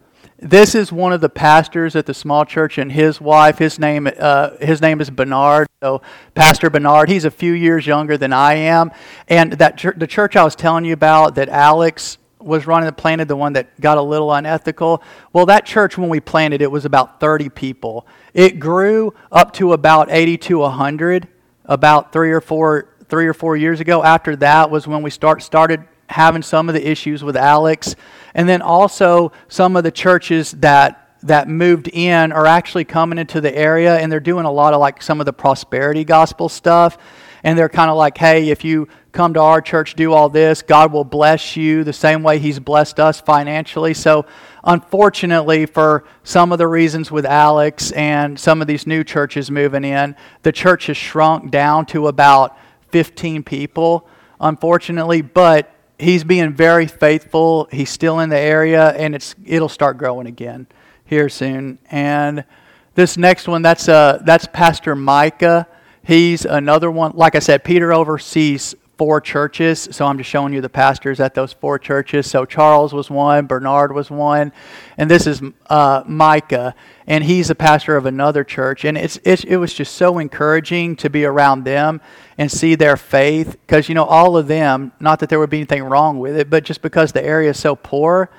this 0.42 0.74
is 0.74 0.92
one 0.92 1.12
of 1.12 1.22
the 1.22 1.30
pastors 1.30 1.96
at 1.96 2.06
the 2.06 2.14
small 2.14 2.46
church 2.46 2.78
and 2.78 2.92
his 2.92 3.20
wife. 3.20 3.58
His 3.58 3.78
name, 3.78 4.10
uh, 4.20 4.52
his 4.58 4.82
name 4.82 5.02
is 5.02 5.10
Bernard. 5.10 5.68
So, 5.82 6.02
Pastor 6.34 6.70
Bernard, 6.70 7.10
he's 7.10 7.26
a 7.26 7.32
few 7.32 7.52
years 7.54 7.86
younger 7.86 8.18
than 8.18 8.32
I 8.32 8.54
am. 8.56 8.92
And 9.28 9.54
that 9.54 9.78
ch- 9.78 9.98
the 9.98 10.08
church 10.08 10.36
I 10.36 10.44
was 10.44 10.56
telling 10.56 10.86
you 10.86 10.94
about 10.94 11.36
that 11.36 11.50
Alex 11.50 12.18
was 12.40 12.66
running 12.66 12.88
and 12.88 12.96
planted, 12.96 13.28
the 13.28 13.36
one 13.36 13.54
that 13.54 13.80
got 13.82 13.98
a 13.98 14.02
little 14.02 14.32
unethical. 14.32 15.04
Well, 15.34 15.46
that 15.48 15.66
church, 15.66 15.98
when 15.98 16.08
we 16.08 16.22
planted, 16.22 16.62
it 16.62 16.72
was 16.72 16.86
about 16.86 17.20
30 17.20 17.50
people. 17.50 18.08
It 18.34 18.60
grew 18.60 19.14
up 19.32 19.52
to 19.54 19.74
about 19.74 20.10
80 20.10 20.38
to 20.38 20.60
100 20.60 21.28
about 21.66 22.12
three 22.12 22.32
or 22.32 22.42
four 22.42 22.96
three 23.10 23.28
or 23.28 23.34
four 23.34 23.58
years 23.58 23.80
ago. 23.80 24.04
After 24.04 24.36
that 24.38 24.70
was 24.70 24.88
when 24.88 25.02
we 25.02 25.10
start 25.10 25.42
started 25.44 25.84
having 26.10 26.42
some 26.42 26.68
of 26.70 26.76
the 26.76 26.90
issues 26.90 27.24
with 27.24 27.38
Alex, 27.38 27.96
and 28.34 28.50
then 28.50 28.62
also 28.62 29.32
some 29.48 29.76
of 29.76 29.84
the 29.84 29.92
churches 29.92 30.52
that 30.54 31.06
that 31.24 31.50
moved 31.50 31.90
in 31.90 32.32
are 32.32 32.46
actually 32.46 32.86
coming 32.86 33.20
into 33.20 33.42
the 33.42 33.54
area 33.54 33.98
and 33.98 34.10
they're 34.10 34.22
doing 34.22 34.46
a 34.46 34.52
lot 34.52 34.74
of 34.74 34.80
like 34.80 35.02
some 35.04 35.20
of 35.20 35.26
the 35.26 35.34
prosperity 35.34 36.06
gospel 36.06 36.48
stuff. 36.48 36.98
And 37.44 37.58
they're 37.58 37.70
kind 37.70 37.90
of 37.90 37.98
like 37.98 38.18
hey 38.18 38.50
if 38.50 38.64
you 38.64 38.88
come 39.12 39.34
to 39.34 39.42
our 39.42 39.62
church 39.62 39.96
do 39.96 40.14
all 40.14 40.30
this 40.30 40.62
god 40.62 40.94
will 40.94 41.04
bless 41.04 41.58
you 41.58 41.84
the 41.84 41.94
same 41.94 42.22
way 42.24 42.40
he's 42.40 42.60
blessed 42.60 43.00
us 43.00 43.20
financially. 43.20 43.94
So 43.94 44.26
unfortunately 44.64 45.66
for 45.66 46.06
some 46.24 46.52
of 46.52 46.58
the 46.58 46.68
reasons 46.68 47.12
with 47.12 47.26
alex 47.26 47.92
and 47.92 48.40
some 48.40 48.62
of 48.62 48.68
these 48.68 48.88
new 48.88 49.04
churches 49.04 49.52
moving 49.52 49.84
in 49.84 50.16
the 50.44 50.52
church 50.52 50.88
has 50.88 50.98
shrunk 50.98 51.52
down 51.52 51.86
to 51.88 52.08
about 52.08 52.58
15 52.92 53.44
people 53.44 54.08
unfortunately. 54.40 55.22
But 55.22 55.74
he's 56.00 56.24
being 56.24 56.54
very 56.54 56.88
faithful 56.88 57.68
he's 57.72 57.90
still 57.90 58.20
in 58.20 58.30
the 58.30 58.38
area 58.38 58.90
and 58.92 59.14
it's 59.14 59.36
it'll 59.46 59.70
start 59.70 59.98
growing 59.98 60.28
again 60.28 60.68
here 61.10 61.28
soon. 61.28 61.80
And 61.90 62.46
this 62.94 63.18
next 63.18 63.48
one, 63.48 63.62
that's, 63.62 63.90
uh, 63.90 64.22
that's 64.24 64.48
Pastor 64.54 64.96
Micah. 64.96 65.68
He's 66.04 66.46
another 66.46 66.90
one. 66.90 67.14
Like 67.16 67.36
I 67.36 67.40
said, 67.40 67.64
Peter 67.64 67.92
oversees 67.92 68.76
four 69.00 69.22
churches, 69.22 69.88
so 69.92 70.06
I'm 70.06 70.18
just 70.18 70.30
showing 70.30 70.52
you 70.52 70.60
the 70.60 70.68
pastors 70.68 71.22
at 71.22 71.34
those 71.34 71.54
four 71.54 71.80
churches. 71.80 72.30
So 72.30 72.44
Charles 72.44 72.94
was 72.94 73.10
one, 73.10 73.48
Bernard 73.48 73.94
was 73.96 74.12
one, 74.12 74.52
and 74.98 75.10
this 75.10 75.26
is 75.26 75.42
uh, 75.68 76.04
Micah, 76.06 76.76
and 77.08 77.24
he's 77.24 77.50
a 77.50 77.56
pastor 77.56 77.96
of 77.96 78.06
another 78.06 78.44
church. 78.44 78.84
And 78.84 78.98
it's, 78.98 79.18
it's, 79.24 79.46
it 79.46 79.56
was 79.56 79.74
just 79.74 79.96
so 79.96 80.20
encouraging 80.20 80.98
to 80.98 81.10
be 81.10 81.24
around 81.24 81.64
them 81.64 82.02
and 82.38 82.52
see 82.52 82.76
their 82.76 82.98
faith, 82.98 83.54
because, 83.66 83.88
you 83.88 83.96
know, 83.96 84.04
all 84.04 84.36
of 84.36 84.48
them, 84.48 84.92
not 85.00 85.20
that 85.22 85.30
there 85.30 85.40
would 85.40 85.50
be 85.50 85.60
anything 85.60 85.84
wrong 85.84 86.20
with 86.20 86.36
it, 86.36 86.50
but 86.50 86.66
just 86.66 86.82
because 86.82 87.14
the 87.14 87.24
area 87.24 87.52
is 87.52 87.58
so 87.58 87.78
poor, 87.78 88.30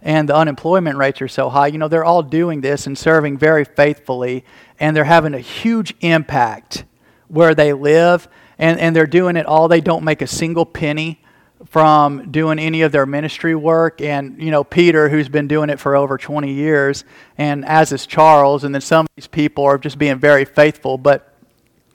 and 0.00 0.26
the 0.26 0.34
unemployment 0.34 0.96
rates 0.96 1.20
are 1.20 1.28
so 1.28 1.50
high, 1.50 1.66
you 1.66 1.76
know, 1.76 1.88
they're 1.88 2.04
all 2.04 2.22
doing 2.22 2.62
this 2.62 2.86
and 2.86 2.96
serving 2.96 3.36
very 3.36 3.66
faithfully, 3.66 4.42
and 4.80 4.96
they're 4.96 5.04
having 5.04 5.34
a 5.34 5.38
huge 5.38 5.94
impact 6.00 6.84
where 7.26 7.54
they 7.54 7.74
live, 7.74 8.26
and, 8.58 8.78
and 8.80 8.94
they're 8.94 9.06
doing 9.06 9.36
it 9.36 9.46
all. 9.46 9.68
They 9.68 9.80
don't 9.80 10.04
make 10.04 10.22
a 10.22 10.26
single 10.26 10.66
penny 10.66 11.22
from 11.66 12.30
doing 12.30 12.58
any 12.58 12.82
of 12.82 12.92
their 12.92 13.06
ministry 13.06 13.54
work. 13.54 14.00
And, 14.00 14.40
you 14.40 14.50
know, 14.50 14.64
Peter, 14.64 15.08
who's 15.08 15.28
been 15.28 15.48
doing 15.48 15.70
it 15.70 15.80
for 15.80 15.96
over 15.96 16.16
20 16.16 16.52
years, 16.52 17.04
and 17.36 17.64
as 17.64 17.92
is 17.92 18.06
Charles, 18.06 18.64
and 18.64 18.74
then 18.74 18.82
some 18.82 19.06
of 19.06 19.10
these 19.16 19.26
people 19.26 19.64
are 19.64 19.78
just 19.78 19.98
being 19.98 20.18
very 20.18 20.44
faithful. 20.44 20.98
But 20.98 21.34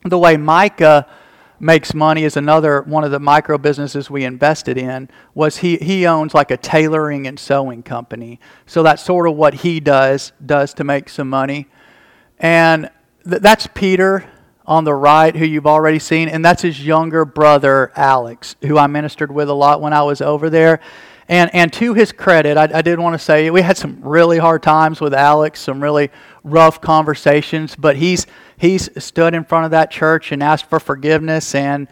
the 0.03 0.17
way 0.17 0.37
Micah 0.37 1.07
makes 1.59 1.93
money 1.93 2.25
is 2.25 2.35
another 2.35 2.81
one 2.81 3.05
of 3.05 3.11
the 3.11 3.19
micro 3.19 3.57
businesses 3.57 4.09
we 4.09 4.25
invested 4.25 4.77
in 4.77 5.09
was 5.33 5.57
he, 5.57 5.77
he 5.77 6.05
owns 6.05 6.33
like 6.33 6.51
a 6.51 6.57
tailoring 6.57 7.25
and 7.25 7.39
sewing 7.39 7.81
company 7.81 8.37
so 8.65 8.83
that's 8.83 9.01
sort 9.01 9.29
of 9.29 9.35
what 9.37 9.53
he 9.53 9.79
does 9.79 10.33
does 10.45 10.73
to 10.73 10.83
make 10.83 11.07
some 11.07 11.29
money 11.29 11.65
and 12.37 12.89
th- 13.23 13.41
that's 13.41 13.65
peter 13.73 14.29
on 14.65 14.83
the 14.83 14.93
right 14.93 15.35
who 15.35 15.45
you've 15.45 15.67
already 15.67 15.99
seen 15.99 16.29
and 16.29 16.43
that's 16.43 16.61
his 16.61 16.85
younger 16.85 17.25
brother 17.25 17.91
alex 17.95 18.55
who 18.61 18.77
i 18.77 18.87
ministered 18.87 19.31
with 19.31 19.49
a 19.49 19.53
lot 19.53 19.81
when 19.81 19.93
i 19.93 20.01
was 20.01 20.21
over 20.21 20.49
there. 20.49 20.79
And, 21.29 21.53
and 21.53 21.71
to 21.73 21.93
his 21.93 22.11
credit, 22.11 22.57
I, 22.57 22.69
I 22.73 22.81
did 22.81 22.99
want 22.99 23.13
to 23.13 23.19
say 23.19 23.49
we 23.49 23.61
had 23.61 23.77
some 23.77 23.99
really 24.01 24.37
hard 24.37 24.61
times 24.61 24.99
with 24.99 25.13
Alex, 25.13 25.61
some 25.61 25.81
really 25.81 26.11
rough 26.43 26.81
conversations, 26.81 27.75
but 27.75 27.95
he's, 27.95 28.27
he's 28.57 28.89
stood 29.03 29.33
in 29.33 29.45
front 29.45 29.65
of 29.65 29.71
that 29.71 29.89
church 29.89 30.31
and 30.31 30.43
asked 30.43 30.69
for 30.69 30.79
forgiveness 30.79 31.55
and 31.55 31.87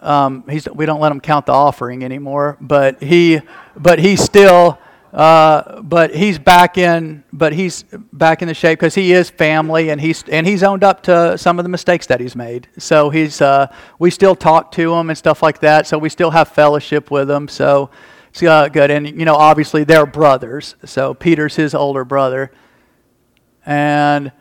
um, 0.00 0.44
he's, 0.48 0.68
we 0.68 0.86
don't 0.86 1.00
let 1.00 1.12
him 1.12 1.20
count 1.20 1.46
the 1.46 1.52
offering 1.52 2.02
anymore, 2.02 2.56
but 2.60 3.00
he, 3.02 3.40
but 3.76 4.00
he's 4.00 4.20
still, 4.20 4.78
uh, 5.12 5.80
but 5.80 6.14
he's 6.14 6.38
back 6.38 6.76
in, 6.76 7.24
but 7.32 7.52
he's 7.52 7.84
back 8.12 8.42
in 8.42 8.48
the 8.48 8.54
shape 8.54 8.78
because 8.78 8.94
he 8.94 9.12
is 9.12 9.30
family 9.30 9.88
and 9.90 10.00
he's 10.00 10.22
and 10.28 10.46
he's 10.46 10.62
owned 10.62 10.84
up 10.84 11.02
to 11.04 11.38
some 11.38 11.58
of 11.58 11.64
the 11.64 11.68
mistakes 11.68 12.06
that 12.06 12.20
he's 12.20 12.36
made. 12.36 12.68
So 12.76 13.08
he's, 13.08 13.40
uh, 13.40 13.72
we 13.98 14.10
still 14.10 14.34
talk 14.36 14.70
to 14.72 14.94
him 14.94 15.08
and 15.08 15.16
stuff 15.16 15.42
like 15.42 15.60
that. 15.60 15.86
So 15.86 15.96
we 15.96 16.10
still 16.10 16.30
have 16.30 16.48
fellowship 16.48 17.10
with 17.10 17.30
him. 17.30 17.48
So 17.48 17.90
it's 18.30 18.42
uh, 18.42 18.68
good. 18.68 18.90
And, 18.90 19.06
you 19.06 19.24
know, 19.24 19.34
obviously 19.34 19.84
they're 19.84 20.06
brothers. 20.06 20.76
So 20.84 21.14
Peter's 21.14 21.56
his 21.56 21.74
older 21.74 22.04
brother. 22.04 22.52
And 23.64 24.32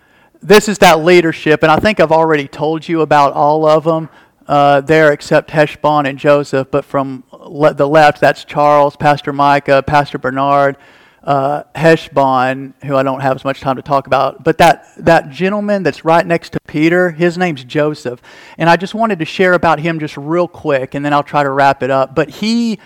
this 0.42 0.68
is 0.68 0.78
that 0.80 1.00
leadership. 1.00 1.64
And 1.64 1.72
I 1.72 1.78
think 1.78 2.00
I've 2.00 2.12
already 2.12 2.48
told 2.48 2.88
you 2.88 3.02
about 3.02 3.34
all 3.34 3.66
of 3.66 3.86
them 3.86 4.10
uh, 4.48 4.82
there 4.82 5.12
except 5.12 5.52
Heshbon 5.52 6.06
and 6.06 6.18
Joseph. 6.18 6.70
But 6.72 6.86
from 6.86 7.24
le- 7.32 7.74
the 7.74 7.88
left, 7.88 8.22
that's 8.22 8.46
Charles, 8.46 8.96
Pastor 8.96 9.34
Micah, 9.34 9.84
Pastor 9.84 10.18
Bernard. 10.18 10.78
Uh, 11.24 11.64
Heshbon, 11.76 12.74
who 12.86 12.96
I 12.96 13.04
don't 13.04 13.20
have 13.20 13.36
as 13.36 13.44
much 13.44 13.60
time 13.60 13.76
to 13.76 13.82
talk 13.82 14.08
about, 14.08 14.46
but 14.46 14.60
that, 14.60 14.86
that 15.00 15.30
gentleman 15.30 15.84
that's 15.84 16.06
right 16.06 16.26
next 16.26 16.54
to 16.54 16.60
Peter, 16.68 17.12
his 17.12 17.38
name's 17.38 17.66
Joseph. 17.66 18.22
And 18.58 18.70
I 18.70 18.78
just 18.78 18.96
wanted 18.96 19.20
to 19.20 19.26
share 19.26 19.52
about 19.52 19.80
him 19.80 20.00
just 20.00 20.16
real 20.16 20.48
quick, 20.48 20.96
and 20.96 21.04
then 21.04 21.12
I'll 21.12 21.24
try 21.24 21.44
to 21.44 21.50
wrap 21.50 21.84
it 21.84 21.92
up. 21.92 22.16
But 22.16 22.30
he 22.30 22.80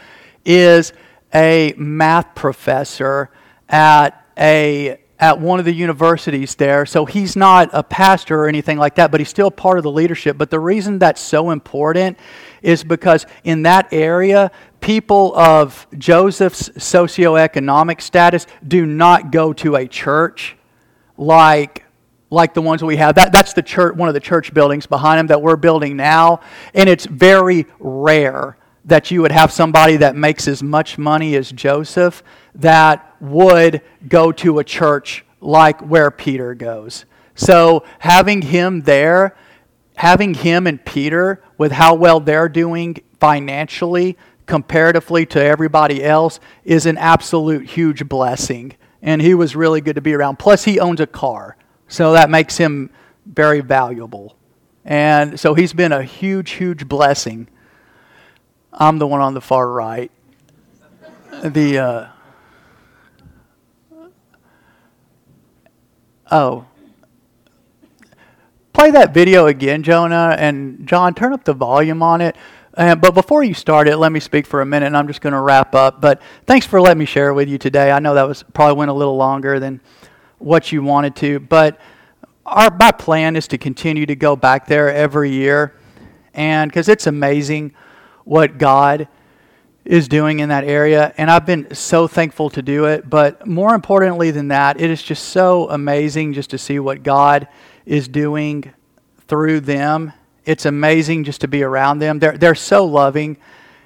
is 0.44 0.92
a 1.36 1.76
math 1.78 2.34
professor 2.34 3.30
at 3.70 4.26
a 4.40 5.01
at 5.22 5.40
one 5.40 5.60
of 5.60 5.66
the 5.66 5.74
universities 5.74 6.56
there. 6.56 6.84
So 6.86 7.06
he's 7.06 7.36
not 7.36 7.70
a 7.74 7.84
pastor 7.84 8.44
or 8.44 8.48
anything 8.48 8.80
like 8.80 8.96
that, 8.96 9.12
but 9.12 9.22
he's 9.22 9.30
still 9.30 9.52
part 9.52 9.78
of 9.78 9.84
the 9.84 9.92
leadership. 9.92 10.36
But 10.36 10.50
the 10.50 10.60
reason 10.60 10.98
that's 10.98 11.22
so 11.22 11.52
important 11.52 12.18
is 12.64 12.84
because 12.84 13.28
in 13.44 13.62
that 13.62 13.94
area, 13.94 14.52
people 14.80 15.38
of 15.38 15.86
Joseph's 15.96 16.70
socioeconomic 16.70 18.02
status 18.02 18.48
do 18.68 18.88
not 18.88 19.32
go 19.32 19.54
to 19.54 19.76
a 19.76 19.88
church 19.88 20.58
like 21.18 21.86
like 22.34 22.54
the 22.54 22.62
ones 22.62 22.82
we 22.82 22.96
have. 22.96 23.16
That, 23.16 23.34
that's 23.34 23.52
the 23.52 23.62
church, 23.62 23.94
one 23.94 24.08
of 24.08 24.14
the 24.14 24.22
church 24.22 24.54
buildings 24.54 24.88
behind 24.88 25.20
him 25.20 25.28
that 25.28 25.42
we're 25.42 25.58
building 25.58 25.98
now. 25.98 26.40
And 26.74 26.88
it's 26.88 27.06
very 27.06 27.66
rare 27.78 28.58
that 28.86 29.12
you 29.12 29.22
would 29.22 29.34
have 29.34 29.52
somebody 29.52 29.98
that 29.98 30.16
makes 30.16 30.48
as 30.48 30.64
much 30.64 30.98
money 30.98 31.36
as 31.36 31.52
Joseph 31.52 32.24
that 32.56 33.16
would 33.20 33.82
go 34.08 34.32
to 34.32 34.60
a 34.60 34.64
church 34.64 35.26
like 35.40 35.82
where 35.82 36.12
Peter 36.12 36.54
goes. 36.54 37.06
So 37.36 37.84
having 38.00 38.42
him 38.42 38.82
there, 38.82 39.36
having 39.96 40.34
him 40.34 40.68
and 40.68 40.84
Peter 40.84 41.44
with 41.58 41.72
how 41.72 41.96
well 41.96 42.20
they're 42.20 42.50
doing 42.50 42.98
financially 43.20 44.18
comparatively 44.46 45.26
to 45.26 45.42
everybody 45.42 46.04
else 46.04 46.40
is 46.66 46.86
an 46.86 46.98
absolute 46.98 47.66
huge 47.66 48.10
blessing. 48.10 48.76
And 49.02 49.22
he 49.22 49.34
was 49.34 49.56
really 49.56 49.80
good 49.80 49.96
to 49.96 50.02
be 50.02 50.14
around. 50.14 50.40
Plus, 50.40 50.66
he 50.66 50.80
owns 50.80 51.00
a 51.00 51.08
car. 51.08 51.56
So 51.88 52.14
that 52.14 52.30
makes 52.30 52.58
him 52.58 52.90
very 53.26 53.62
valuable. 53.62 54.36
And 54.84 55.40
so 55.40 55.54
he's 55.54 55.72
been 55.72 55.92
a 55.92 56.04
huge, 56.04 56.52
huge 56.52 56.88
blessing. 56.88 57.48
I'm 58.74 58.98
the 59.00 59.08
one 59.08 59.22
on 59.22 59.34
the 59.34 59.42
far 59.42 59.70
right. 59.70 60.12
The 61.44 61.78
uh, 61.78 62.08
oh, 66.32 66.66
play 68.74 68.92
that 68.92 69.14
video 69.14 69.48
again, 69.48 69.84
Jonah 69.84 70.36
and 70.40 70.88
John. 70.88 71.14
Turn 71.14 71.34
up 71.34 71.44
the 71.44 71.54
volume 71.54 72.02
on 72.02 72.22
it. 72.22 72.36
But 72.74 73.14
before 73.14 73.44
you 73.44 73.54
start 73.54 73.88
it, 73.88 73.98
let 73.98 74.12
me 74.12 74.20
speak 74.20 74.48
for 74.48 74.62
a 74.62 74.66
minute, 74.66 74.88
and 74.88 74.98
I'm 74.98 75.08
just 75.08 75.22
going 75.22 75.34
to 75.34 75.42
wrap 75.42 75.76
up. 75.76 76.00
But 76.00 76.22
thanks 76.46 76.66
for 76.66 76.80
letting 76.80 77.00
me 77.00 77.06
share 77.06 77.34
with 77.34 77.50
you 77.50 77.58
today. 77.58 77.92
I 77.92 78.00
know 78.00 78.16
that 78.16 78.28
was 78.28 78.44
probably 78.54 78.78
went 78.78 78.90
a 78.90 78.94
little 78.94 79.18
longer 79.18 79.60
than 79.60 79.82
what 80.40 80.72
you 80.72 80.82
wanted 80.82 81.16
to, 81.18 81.40
but 81.40 81.80
our 82.46 82.76
my 82.80 82.92
plan 82.92 83.36
is 83.36 83.48
to 83.50 83.58
continue 83.58 84.06
to 84.06 84.16
go 84.16 84.36
back 84.36 84.66
there 84.66 84.92
every 84.92 85.32
year, 85.32 85.76
and 86.34 86.72
because 86.72 86.90
it's 86.90 87.08
amazing 87.08 87.74
what 88.24 88.58
God 88.58 89.08
is 89.84 90.08
doing 90.08 90.40
in 90.40 90.50
that 90.50 90.64
area. 90.64 91.14
And 91.18 91.32
I've 91.32 91.46
been 91.46 91.74
so 91.74 92.08
thankful 92.08 92.50
to 92.52 92.62
do 92.62 92.86
it. 92.86 93.10
But 93.10 93.48
more 93.48 93.74
importantly 93.74 94.32
than 94.32 94.50
that, 94.50 94.80
it 94.80 94.90
is 94.90 95.02
just 95.02 95.30
so 95.30 95.70
amazing 95.70 96.34
just 96.34 96.52
to 96.52 96.58
see 96.58 96.80
what 96.80 97.04
God 97.04 97.48
is 97.86 98.08
doing 98.08 98.72
through 99.28 99.62
them. 99.62 100.14
It's 100.46 100.66
amazing 100.66 101.24
just 101.24 101.42
to 101.42 101.48
be 101.48 101.64
around 101.64 102.00
them. 102.00 102.20
They're, 102.20 102.38
they're 102.38 102.56
so 102.56 102.86
loving. 102.86 103.38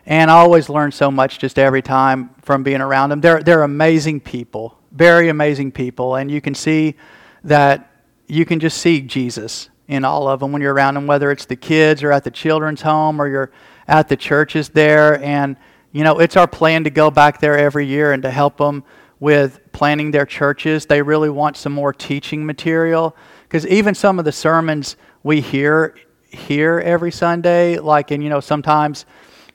And 0.06 0.30
I 0.30 0.36
always 0.36 0.70
learn 0.70 0.92
so 0.92 1.10
much 1.10 1.40
just 1.40 1.58
every 1.58 1.82
time 1.82 2.30
from 2.42 2.64
being 2.64 2.82
around 2.82 3.10
them. 3.10 3.22
They're, 3.22 3.42
they're 3.42 3.64
amazing 3.64 4.20
people, 4.20 4.78
very 4.92 5.30
amazing 5.30 5.72
people. 5.72 6.16
And 6.16 6.30
you 6.30 6.42
can 6.42 6.54
see 6.56 6.96
that 7.44 7.92
you 8.28 8.46
can 8.46 8.60
just 8.60 8.80
see 8.80 9.02
Jesus 9.02 9.70
in 9.88 10.04
all 10.04 10.28
of 10.28 10.40
them 10.40 10.52
when 10.52 10.62
you're 10.62 10.74
around 10.74 10.96
them, 10.96 11.08
whether 11.08 11.32
it's 11.32 11.46
the 11.46 11.56
kids 11.56 12.04
or 12.04 12.12
at 12.12 12.24
the 12.24 12.32
children's 12.32 12.82
home 12.82 13.22
or 13.22 13.28
you're 13.28 13.52
at 13.88 14.10
the 14.10 14.18
churches 14.18 14.70
there. 14.70 15.22
And, 15.24 15.56
you 15.96 16.04
know, 16.04 16.20
it's 16.20 16.36
our 16.36 16.46
plan 16.46 16.84
to 16.84 16.90
go 16.90 17.10
back 17.10 17.40
there 17.40 17.58
every 17.58 17.86
year 17.86 18.12
and 18.12 18.22
to 18.24 18.30
help 18.30 18.58
them 18.58 18.84
with 19.22 19.62
planning 19.72 20.12
their 20.12 20.26
churches. 20.26 20.86
They 20.86 21.02
really 21.02 21.30
want 21.30 21.56
some 21.56 21.72
more 21.72 21.94
teaching 21.94 22.46
material 22.46 23.16
because 23.44 23.66
even 23.68 23.96
some 23.96 24.20
of 24.20 24.26
the 24.26 24.34
sermons 24.34 24.98
we 25.24 25.40
hear 25.40 25.96
here 26.28 26.82
every 26.84 27.14
Sunday, 27.14 27.80
like, 27.80 28.12
and 28.12 28.22
you 28.22 28.28
know, 28.28 28.42
sometimes, 28.42 29.06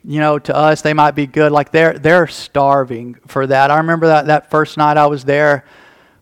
you 0.03 0.19
know, 0.19 0.39
to 0.39 0.55
us 0.55 0.81
they 0.81 0.95
might 0.95 1.11
be 1.11 1.27
good. 1.27 1.51
Like 1.51 1.71
they're 1.71 1.99
they're 1.99 2.25
starving 2.25 3.19
for 3.27 3.45
that. 3.45 3.69
I 3.69 3.77
remember 3.77 4.07
that 4.07 4.25
that 4.25 4.49
first 4.49 4.77
night 4.77 4.97
I 4.97 5.05
was 5.05 5.23
there, 5.23 5.63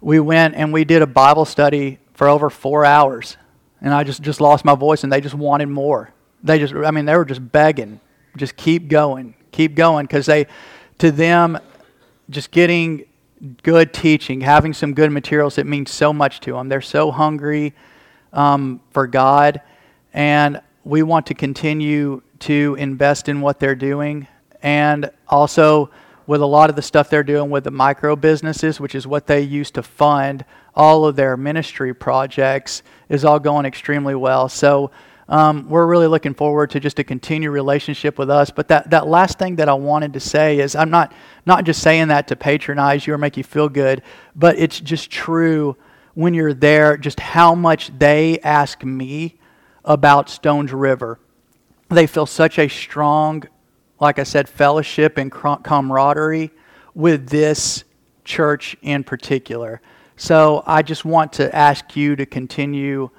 we 0.01 0.19
went 0.19 0.53
and 0.53 0.73
we 0.73 0.83
did 0.83 1.01
a 1.01 1.07
Bible 1.07 1.45
study 1.45 1.97
for 2.13 2.27
over 2.27 2.49
four 2.49 2.83
hours, 2.83 3.37
and 3.79 3.93
I 3.93 4.03
just 4.03 4.21
just 4.21 4.41
lost 4.41 4.65
my 4.65 4.75
voice, 4.75 5.05
and 5.05 5.13
they 5.13 5.21
just 5.21 5.35
wanted 5.35 5.69
more. 5.69 6.11
They 6.43 6.59
just, 6.59 6.73
I 6.73 6.91
mean, 6.91 7.05
they 7.05 7.15
were 7.15 7.23
just 7.23 7.53
begging, 7.53 8.01
just 8.35 8.57
keep 8.57 8.89
going, 8.89 9.35
keep 9.51 9.75
going, 9.75 10.05
because 10.05 10.25
they, 10.25 10.47
to 10.99 11.11
them, 11.11 11.57
just 12.29 12.51
getting 12.51 13.05
good 13.63 13.93
teaching, 13.93 14.41
having 14.41 14.73
some 14.73 14.93
good 14.93 15.11
materials, 15.11 15.57
it 15.57 15.65
means 15.65 15.91
so 15.91 16.11
much 16.11 16.39
to 16.41 16.53
them. 16.53 16.69
They're 16.69 16.81
so 16.81 17.11
hungry 17.11 17.73
um, 18.33 18.81
for 18.91 19.07
God, 19.07 19.61
and 20.13 20.61
we 20.83 21.03
want 21.03 21.25
to 21.27 21.33
continue 21.33 22.21
to 22.39 22.75
invest 22.79 23.29
in 23.29 23.41
what 23.41 23.59
they're 23.59 23.75
doing. 23.75 24.27
And 24.61 25.09
also, 25.27 25.89
with 26.27 26.41
a 26.41 26.45
lot 26.45 26.69
of 26.69 26.75
the 26.75 26.81
stuff 26.81 27.09
they're 27.09 27.23
doing 27.23 27.49
with 27.49 27.63
the 27.63 27.71
micro 27.71 28.15
businesses, 28.15 28.79
which 28.79 28.93
is 28.93 29.07
what 29.07 29.25
they 29.25 29.41
use 29.41 29.71
to 29.71 29.81
fund 29.81 30.45
all 30.75 31.05
of 31.05 31.15
their 31.15 31.35
ministry 31.35 31.93
projects, 31.93 32.83
is 33.09 33.25
all 33.25 33.39
going 33.39 33.65
extremely 33.65 34.15
well. 34.15 34.47
So, 34.47 34.91
um, 35.29 35.69
we're 35.69 35.85
really 35.85 36.07
looking 36.07 36.33
forward 36.33 36.71
to 36.71 36.79
just 36.79 36.97
a 36.97 37.03
continued 37.03 37.51
relationship 37.51 38.17
with 38.17 38.31
us. 38.31 38.49
But 38.49 38.67
that, 38.69 38.89
that 38.89 39.07
last 39.07 39.37
thing 39.37 39.57
that 39.57 39.69
I 39.69 39.73
wanted 39.73 40.13
to 40.13 40.19
say 40.19 40.59
is 40.59 40.75
I'm 40.75 40.89
not, 40.89 41.13
not 41.45 41.65
just 41.65 41.83
saying 41.83 42.07
that 42.07 42.27
to 42.29 42.35
patronize 42.35 43.05
you 43.05 43.13
or 43.13 43.19
make 43.19 43.37
you 43.37 43.43
feel 43.43 43.69
good, 43.69 44.01
but 44.35 44.57
it's 44.57 44.79
just 44.79 45.11
true 45.11 45.77
when 46.15 46.33
you're 46.33 46.55
there, 46.55 46.97
just 46.97 47.19
how 47.19 47.53
much 47.53 47.91
they 47.99 48.39
ask 48.39 48.83
me 48.83 49.37
about 49.85 50.29
Stones 50.29 50.73
River. 50.73 51.19
They 51.89 52.07
feel 52.07 52.25
such 52.25 52.57
a 52.57 52.67
strong, 52.67 53.43
like 53.99 54.17
I 54.17 54.23
said, 54.23 54.49
fellowship 54.49 55.19
and 55.19 55.31
camaraderie 55.31 56.49
with 56.95 57.29
this 57.29 57.83
church 58.25 58.75
in 58.81 59.03
particular. 59.03 59.79
So 60.17 60.63
I 60.65 60.81
just 60.81 61.05
want 61.05 61.33
to 61.33 61.55
ask 61.55 61.95
you 61.95 62.15
to 62.15 62.25
continue 62.25 63.11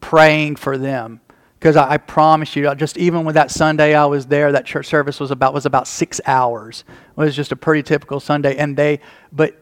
praying 0.00 0.56
for 0.56 0.76
them 0.76 1.20
because 1.58 1.76
I, 1.76 1.92
I, 1.92 1.96
promise 1.96 2.54
you, 2.54 2.72
just 2.74 2.98
even 2.98 3.24
with 3.24 3.34
that 3.34 3.50
Sunday 3.50 3.94
I 3.94 4.04
was 4.04 4.26
there, 4.26 4.52
that 4.52 4.66
church 4.66 4.86
service 4.86 5.18
was 5.18 5.30
about 5.30 5.54
was 5.54 5.66
about 5.66 5.88
six 5.88 6.20
hours. 6.26 6.84
It 6.88 7.16
was 7.16 7.34
just 7.34 7.52
a 7.52 7.56
pretty 7.56 7.82
typical 7.82 8.20
Sunday, 8.20 8.56
and 8.56 8.76
they, 8.76 9.00
but, 9.32 9.56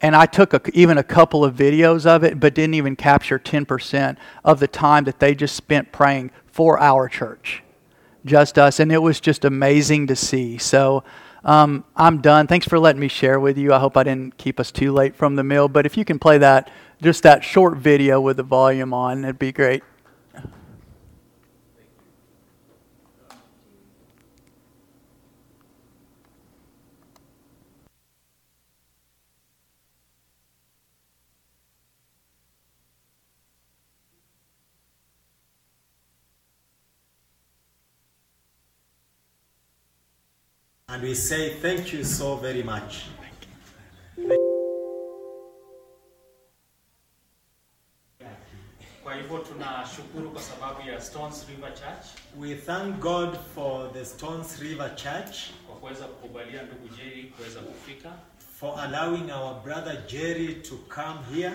and 0.00 0.16
I 0.16 0.26
took 0.26 0.54
a, 0.54 0.60
even 0.72 0.96
a 0.96 1.02
couple 1.02 1.44
of 1.44 1.54
videos 1.54 2.06
of 2.06 2.24
it, 2.24 2.40
but 2.40 2.54
didn't 2.54 2.74
even 2.74 2.96
capture 2.96 3.38
ten 3.38 3.66
percent 3.66 4.18
of 4.44 4.60
the 4.60 4.68
time 4.68 5.04
that 5.04 5.18
they 5.18 5.34
just 5.34 5.54
spent 5.54 5.92
praying 5.92 6.30
for 6.46 6.78
our 6.78 7.08
church, 7.08 7.62
just 8.24 8.58
us, 8.58 8.80
and 8.80 8.90
it 8.90 9.02
was 9.02 9.20
just 9.20 9.44
amazing 9.44 10.06
to 10.08 10.16
see. 10.16 10.58
So. 10.58 11.04
Um, 11.44 11.84
I'm 11.94 12.20
done. 12.20 12.48
Thanks 12.48 12.66
for 12.66 12.80
letting 12.80 13.00
me 13.00 13.06
share 13.06 13.38
with 13.38 13.56
you. 13.56 13.72
I 13.72 13.78
hope 13.78 13.96
I 13.96 14.02
didn't 14.02 14.36
keep 14.38 14.58
us 14.58 14.72
too 14.72 14.92
late 14.92 15.14
from 15.14 15.36
the 15.36 15.44
meal. 15.44 15.68
But 15.68 15.86
if 15.86 15.96
you 15.96 16.04
can 16.04 16.18
play 16.18 16.36
that, 16.38 16.68
just 17.00 17.22
that 17.22 17.44
short 17.44 17.78
video 17.78 18.20
with 18.20 18.38
the 18.38 18.42
volume 18.42 18.92
on, 18.92 19.24
it'd 19.24 19.38
be 19.38 19.52
great. 19.52 19.84
And 40.88 41.02
we 41.02 41.14
say 41.14 41.54
thank 41.60 41.92
you 41.92 42.02
so 42.04 42.36
very 42.36 42.62
much. 42.62 43.04
Kwa 49.02 49.14
hivyo 49.14 49.38
tunashukuru 49.38 50.30
kwa 50.30 50.42
sababu 50.42 50.88
ya 50.88 51.00
Stones 51.00 51.46
River 51.48 51.74
Church. 51.74 52.06
We 52.38 52.54
thank 52.54 52.98
God 52.98 53.38
for 53.54 53.92
the 53.92 54.04
Stones 54.04 54.58
River 54.60 54.96
Church 54.96 55.36
kwa 55.66 55.76
kuweza 55.76 56.04
kukubalia 56.04 56.62
ndugu 56.62 56.88
Jerry 56.96 57.22
kuweza 57.24 57.60
kufika. 57.60 58.12
for 58.60 58.80
allowing 58.80 59.30
our 59.32 59.62
brother 59.62 60.06
Jerry 60.06 60.54
to 60.54 60.76
come 60.76 61.18
here 61.34 61.52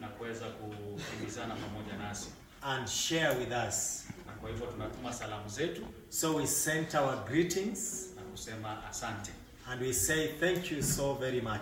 na 0.00 0.08
kuweza 0.08 0.46
kukimbizana 0.46 1.54
pamoja 1.54 1.96
nasi, 2.08 2.28
and 2.62 2.88
share 2.88 3.38
with 3.38 3.52
us. 3.68 4.04
na 4.26 4.32
kwa 4.32 4.50
hivyo 4.50 4.66
tunatuma 4.66 5.12
salamu 5.12 5.48
zetu. 5.48 5.82
So 6.08 6.34
we 6.34 6.46
sent 6.46 6.94
our 6.94 7.24
greetings 7.28 8.08
kusema 8.32 8.84
asante. 8.90 9.30
and 9.70 9.80
we 9.82 9.92
say 9.92 10.28
thank 10.40 10.70
you 10.70 10.82
so 10.82 11.14
very 11.14 11.40
much. 11.40 11.60